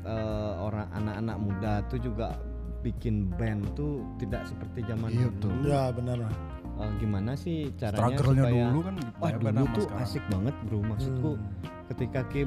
eh, 0.08 0.52
orang 0.58 0.88
anak-anak 0.90 1.36
muda 1.38 1.72
tuh 1.86 2.00
juga 2.00 2.32
bikin 2.78 3.28
band 3.34 3.74
tuh 3.74 4.00
tidak 4.16 4.46
seperti 4.46 4.80
zaman 4.82 5.10
Iya, 5.10 5.28
dulu. 5.28 5.42
tuh. 5.42 5.52
Ya 5.64 5.82
benar 5.90 6.16
lah. 6.18 6.32
Eh, 6.78 6.90
gimana 6.96 7.34
sih 7.34 7.74
caranya 7.74 8.14
Struggle-nya 8.14 8.42
supaya 8.44 8.64
dulu 8.64 8.80
kan 8.80 8.94
wah 9.18 9.30
dulu 9.32 9.62
tuh 9.68 9.84
sekarang. 9.84 10.04
asik 10.04 10.24
banget 10.28 10.54
bro 10.64 10.78
maksudku 10.80 11.30
Hmm. 11.34 11.46
ketika 11.86 12.20
Ki 12.24 12.42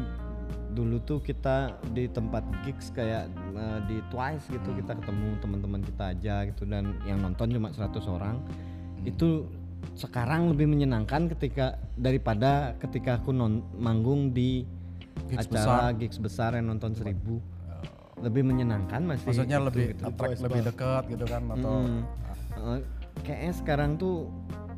dulu 0.71 0.97
tuh 1.03 1.19
kita 1.19 1.55
di 1.91 2.07
tempat 2.07 2.39
gigs 2.63 2.87
kayak 2.89 3.27
eh, 3.51 3.79
di 3.85 3.99
Twice 4.07 4.47
gitu 4.47 4.65
Hmm. 4.65 4.79
kita 4.79 4.91
ketemu 4.97 5.27
teman-teman 5.37 5.81
kita 5.83 6.03
aja 6.09 6.35
gitu 6.47 6.63
dan 6.63 6.95
yang 7.03 7.19
nonton 7.19 7.51
cuma 7.51 7.69
100 7.69 8.07
orang 8.07 8.39
Hmm. 8.39 9.03
itu 9.03 9.51
sekarang 9.93 10.47
lebih 10.47 10.63
menyenangkan 10.65 11.27
ketika 11.27 11.75
daripada 11.93 12.71
ketika 12.79 13.19
aku 13.19 13.31
non 13.31 13.67
manggung 13.75 14.31
di 14.31 14.63
Gigs 15.27 15.43
acara 15.45 15.91
gigs 15.91 16.15
besar 16.15 16.55
yang 16.55 16.71
nonton 16.71 16.95
seribu 16.95 17.43
lebih 18.21 18.43
menyenangkan 18.45 19.01
masih 19.03 19.27
Maksudnya 19.33 19.57
itu 19.57 19.67
lebih 19.67 19.85
gitu. 19.97 20.03
attract 20.07 20.39
lebih 20.45 20.61
dekat 20.65 21.03
gitu 21.09 21.25
kan 21.25 21.43
atau 21.57 21.73
Hmm. 21.81 22.03
Eh, 22.51 22.79
kayaknya 23.25 23.53
sekarang 23.57 23.91
tuh 23.97 24.29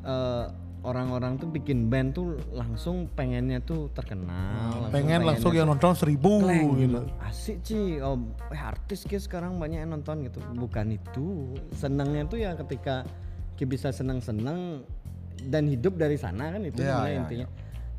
eh, 0.04 0.46
orang-orang 0.84 1.40
tuh 1.40 1.48
bikin 1.48 1.88
band 1.88 2.12
tuh 2.12 2.36
langsung 2.52 3.08
pengennya 3.16 3.64
tuh 3.64 3.88
terkenal. 3.96 4.84
langsung 4.84 4.92
Pengen 4.92 5.22
langsung 5.24 5.54
yang 5.56 5.68
nonton 5.72 5.96
seribu 5.96 6.44
Kleng, 6.44 6.76
gitu. 6.76 7.02
Asik 7.24 7.58
sih. 7.64 8.04
Oh, 8.04 8.20
eh, 8.52 8.60
artis 8.60 9.08
Ki 9.08 9.16
sekarang 9.16 9.58
banyak 9.58 9.80
yang 9.80 9.96
nonton 9.96 10.28
gitu. 10.28 10.44
Bukan 10.54 10.92
itu. 10.92 11.56
Senangnya 11.72 12.28
tuh 12.28 12.40
ya 12.44 12.52
ketika 12.60 13.08
Ki 13.56 13.64
bisa 13.64 13.96
senang-senang 13.96 14.84
dan 15.48 15.68
hidup 15.72 15.96
dari 15.96 16.20
sana 16.20 16.52
kan 16.52 16.62
itu 16.68 16.84
sebenarnya 16.84 17.12
iya, 17.16 17.22
intinya. 17.24 17.48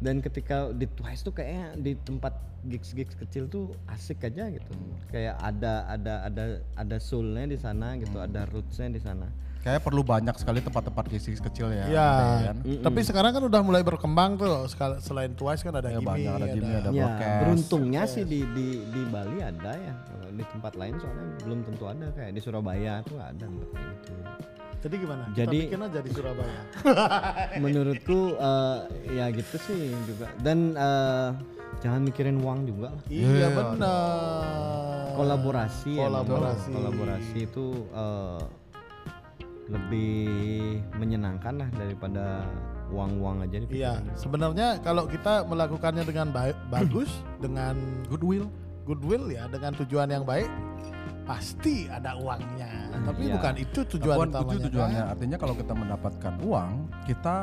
Dan 0.05 0.21
ketika 0.21 0.69
di 0.69 0.85
Twice 0.85 1.25
tuh 1.25 1.33
kayaknya 1.33 1.81
di 1.81 1.97
tempat 1.97 2.37
gigs-gigs 2.63 3.17
kecil 3.17 3.49
tuh 3.49 3.73
asik 3.89 4.21
aja 4.21 4.53
gitu. 4.53 4.69
Hmm. 4.69 5.01
Kayak 5.09 5.41
ada 5.41 5.89
ada 5.89 6.15
ada 6.29 6.45
ada 6.77 6.97
soulnya 7.01 7.49
di 7.49 7.57
sana 7.57 7.97
gitu, 7.97 8.21
Hmm. 8.21 8.29
ada 8.29 8.45
rootsnya 8.45 8.93
di 8.93 9.01
sana. 9.01 9.33
kayak 9.65 9.81
perlu 9.81 10.05
banyak 10.05 10.37
sekali 10.37 10.61
tempat-tempat 10.61 11.09
gigs 11.09 11.41
kecil 11.41 11.73
ya. 11.73 11.89
Ya, 11.89 12.09
kan? 12.53 12.57
tapi 12.85 13.01
sekarang 13.01 13.33
kan 13.33 13.49
udah 13.49 13.65
mulai 13.65 13.81
berkembang 13.81 14.37
tuh. 14.37 14.69
Selain 15.01 15.33
Twice 15.33 15.65
kan 15.65 15.73
ada 15.73 15.89
Ya, 15.89 16.05
banyak, 16.05 16.33
ada 16.37 16.47
Gimme, 16.53 16.69
ada 16.69 16.91
Ya, 16.93 17.09
Broadcast. 17.09 17.41
beruntungnya 17.41 18.03
sih 18.05 18.29
di 18.29 18.45
di 18.53 18.85
di 18.85 19.01
Bali 19.09 19.41
ada 19.41 19.73
ya. 19.73 19.97
Kalau 20.05 20.29
di 20.37 20.45
tempat 20.53 20.73
lain 20.77 21.01
soalnya 21.01 21.25
belum 21.49 21.65
tentu 21.65 21.85
ada 21.89 22.13
kayak 22.13 22.37
di 22.37 22.41
Surabaya 22.45 23.01
tuh 23.09 23.17
ada 23.17 23.41
tempat 23.41 23.69
kayak 23.73 23.89
gitu. 24.05 24.13
Jadi 24.85 24.95
gimana? 25.01 25.25
Jadi- 25.33 25.65
Kita 25.65 25.69
bikin 25.73 25.81
aja 25.83 25.99
di 25.99 26.11
Surabaya. 26.13 26.61
Menurutku 27.65 28.19
eh, 28.37 28.79
ya 29.11 29.27
gitu 29.33 29.57
sih 29.59 29.81
juga. 30.05 30.29
Dan 30.39 30.77
eh, 30.77 31.29
jangan 31.81 32.05
mikirin 32.05 32.37
uang 32.39 32.69
juga 32.69 32.93
lah. 32.93 33.03
iya 33.09 33.49
benar. 33.49 33.81
Kolaborasi 35.15 35.91
ya, 35.95 36.05
Kolaborasi. 36.05 36.69
memang. 36.69 36.77
kolaborasi 36.77 37.39
itu 37.41 37.67
eh, 37.89 38.43
lebih 39.65 40.13
menyenangkan 40.95 41.55
lah 41.57 41.69
daripada 41.73 42.45
uang-uang 42.93 43.41
aja 43.41 43.57
nih. 43.57 43.69
Iya, 43.73 43.93
sebenarnya 44.15 44.77
kalau 44.85 45.09
kita 45.09 45.49
melakukannya 45.49 46.05
dengan 46.05 46.29
baik, 46.29 46.57
bagus, 46.69 47.09
dengan 47.45 47.73
Goodwill. 48.07 48.53
goodwill 48.85 49.33
ya, 49.33 49.49
dengan 49.49 49.73
tujuan 49.75 50.13
yang 50.13 50.29
baik, 50.29 50.45
pasti 51.25 51.89
ada 51.89 52.15
uangnya. 52.15 52.71
Tapi 52.95 53.23
Iya. 53.23 53.35
bukan 53.35 53.55
itu 53.57 53.81
tujuan 53.91 54.17
Bukan 54.19 54.29
utamanya. 54.31 54.53
itu 54.55 54.59
tujuannya. 54.69 55.01
kan? 55.01 55.11
Artinya 55.11 55.37
kalau 55.37 55.55
kita 55.55 55.73
mendapatkan 55.73 56.33
uang, 56.39 56.73
kita 57.05 57.35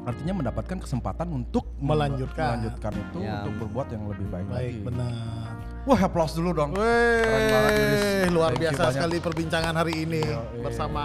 artinya 0.00 0.34
mendapatkan 0.36 0.78
kesempatan 0.78 1.28
untuk 1.28 1.64
Melanjutkan. 1.76 2.56
melanjutkan 2.56 2.92
itu 2.96 3.18
Ya. 3.20 3.42
untuk 3.42 3.54
berbuat 3.60 3.86
yang 3.90 4.02
lebih 4.06 4.26
baik, 4.28 4.46
Baik, 4.46 4.54
lagi. 4.54 4.80
benar. 4.86 5.52
Wah, 5.82 5.98
applause 5.98 6.34
dulu 6.34 6.50
dong. 6.52 6.70
Keren 6.72 7.42
banget, 7.50 7.72
Yudis. 7.74 8.00
Weh, 8.00 8.28
luar 8.30 8.50
Thank 8.50 8.62
biasa 8.62 8.80
banyak. 8.80 8.94
sekali 8.94 9.16
perbincangan 9.18 9.74
hari 9.74 9.94
ini 9.98 10.20
Iya, 10.22 10.38
bersama 10.60 11.02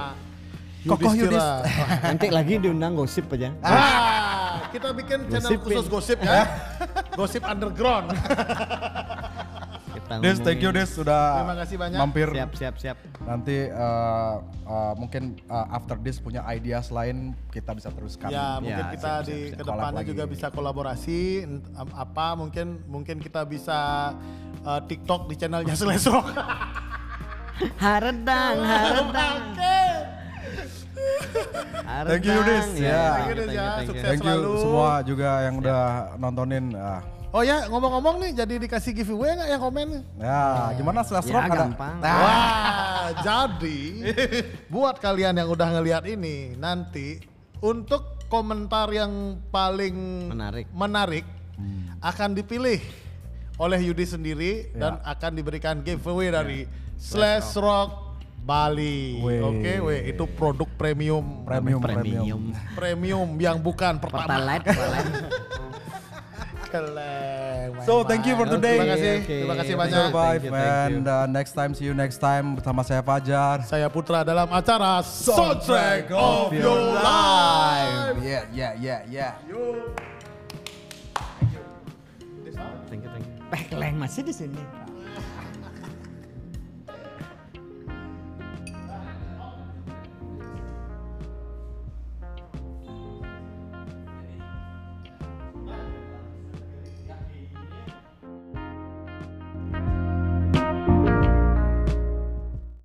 Kokoh 0.86 1.12
Yudhistira. 1.12 1.66
Nanti 2.06 2.28
lagi 2.30 2.54
diundang 2.60 2.94
gosip 2.94 3.26
aja. 3.32 3.50
Ah, 3.60 4.70
kita 4.70 4.94
bikin 4.94 5.26
channel 5.26 5.50
Gosipin. 5.50 5.66
khusus 5.74 5.88
gosip 5.90 6.20
ya. 6.22 6.46
gosip 7.18 7.42
underground. 7.42 8.14
Kita 10.18 10.26
Des, 10.26 10.38
thank 10.40 10.60
you 10.60 10.72
Des 10.72 10.88
sudah 10.88 11.24
Terima 11.38 11.56
kasih 11.58 11.76
banyak. 11.76 11.98
mampir. 11.98 12.28
Siap, 12.30 12.52
siap, 12.54 12.76
siap. 12.78 12.98
Nanti 13.22 13.58
uh, 13.68 14.36
uh, 14.64 14.94
mungkin 14.96 15.24
uh, 15.46 15.68
after 15.70 15.96
this 15.98 16.18
punya 16.18 16.44
ideas 16.46 16.90
lain 16.90 17.34
kita 17.50 17.72
bisa 17.72 17.90
teruskan. 17.90 18.30
Ya, 18.30 18.58
mungkin 18.58 18.82
Ya, 18.82 18.92
kita 18.92 19.12
siap, 19.16 19.26
di 19.26 19.38
siap, 19.38 19.50
siap. 19.50 19.58
ke 19.58 19.64
depannya 19.66 20.04
juga 20.04 20.24
bisa 20.26 20.48
kolaborasi 20.50 21.20
apa 21.92 22.28
mungkin 22.34 22.66
mungkin 22.86 23.18
kita 23.18 23.44
bisa 23.44 24.12
uh, 24.62 24.82
TikTok 24.82 25.28
di 25.28 25.36
channelnya 25.36 25.76
Selesrok. 25.82 26.26
Haredang, 27.78 28.56
haredang. 28.68 29.40
Thank 31.86 32.24
you, 32.24 32.34
Yudis. 32.34 32.68
Ya, 32.76 32.84
Ya. 32.84 33.04
Thank 33.14 33.26
you, 33.26 33.32
Yudis, 33.32 33.50
ya. 33.50 33.68
Sukses. 33.82 34.04
Thank 34.04 34.22
you 34.22 34.36
selalu. 34.36 34.52
semua 34.60 34.92
juga 35.02 35.30
yang 35.42 35.56
udah 35.60 35.82
nontonin. 36.18 36.66
Ah, 36.74 37.02
Oh 37.36 37.44
ya, 37.44 37.68
ngomong-ngomong 37.68 38.16
nih 38.18 38.32
jadi 38.34 38.56
dikasih 38.58 38.96
giveaway 38.96 39.36
nggak 39.36 39.50
yang 39.50 39.60
komen? 39.60 39.88
ya, 40.16 40.72
gimana 40.72 41.04
slash 41.04 41.28
Ya, 41.28 41.36
rock 41.36 41.44
ada? 41.46 41.58
gampang. 41.60 41.96
Wah, 42.00 43.12
jadi 43.20 43.80
buat 44.66 44.96
kalian 44.98 45.36
yang 45.36 45.52
udah 45.52 45.68
ngelihat 45.70 46.08
ini 46.08 46.56
nanti 46.56 47.20
untuk 47.60 48.24
komentar 48.26 48.88
yang 48.90 49.12
paling 49.46 50.32
Menarik. 50.32 50.72
menarik 50.72 51.26
akan 52.00 52.30
dipilih 52.34 52.80
oleh 53.56 53.80
Yudi 53.82 54.06
sendiri 54.06 54.72
Ya. 54.72 54.80
dan 54.80 54.94
akan 55.04 55.32
diberikan 55.36 55.76
giveaway 55.80 56.32
dari 56.32 56.60
Slash 56.96 57.52
Rock 57.58 58.16
Bali. 58.38 59.20
Oke, 59.20 59.74
weh 59.82 60.08
itu 60.08 60.24
produk 60.30 60.72
premium 60.72 61.44
Premium, 61.44 61.82
premium. 61.82 61.84
premium. 61.84 62.42
premium 62.72 63.28
yang 63.36 63.60
bukan 63.60 64.00
pertama. 64.00 64.24
Pertalite, 64.24 64.66
pertalite. 64.66 65.12
Keleng, 66.76 67.72
So, 67.88 68.04
thank 68.04 68.28
you 68.28 68.36
for 68.36 68.44
today. 68.44 68.76
Terima 68.76 68.88
kasih, 68.92 69.14
terima 69.24 69.56
kasih 69.56 69.74
banyak. 69.80 70.06
Survive 70.12 70.42
Thank 70.42 70.44
you, 70.44 70.52
thank 70.52 70.92
you. 70.92 70.98
and 71.00 71.06
uh, 71.08 71.26
next 71.32 71.54
time 71.56 71.72
see 71.72 71.86
you 71.88 71.96
next 71.96 72.20
time 72.20 72.60
bersama 72.60 72.82
saya 72.84 73.00
Fajar. 73.00 73.64
Saya 73.64 73.88
Putra 73.88 74.28
dalam 74.28 74.50
acara 74.52 75.00
Soundtrack 75.00 76.12
of 76.12 76.52
Your 76.52 77.00
Life. 77.00 78.20
Yeah, 78.20 78.44
yeah, 78.52 78.72
yeah, 78.76 79.00
yeah. 79.08 79.32
Thank 82.92 83.02
you, 83.04 83.10
thank 83.10 83.24
you. 83.24 83.34
Pekleng 83.48 83.96
masih 83.96 84.22
di 84.26 84.34
sini. 84.36 84.85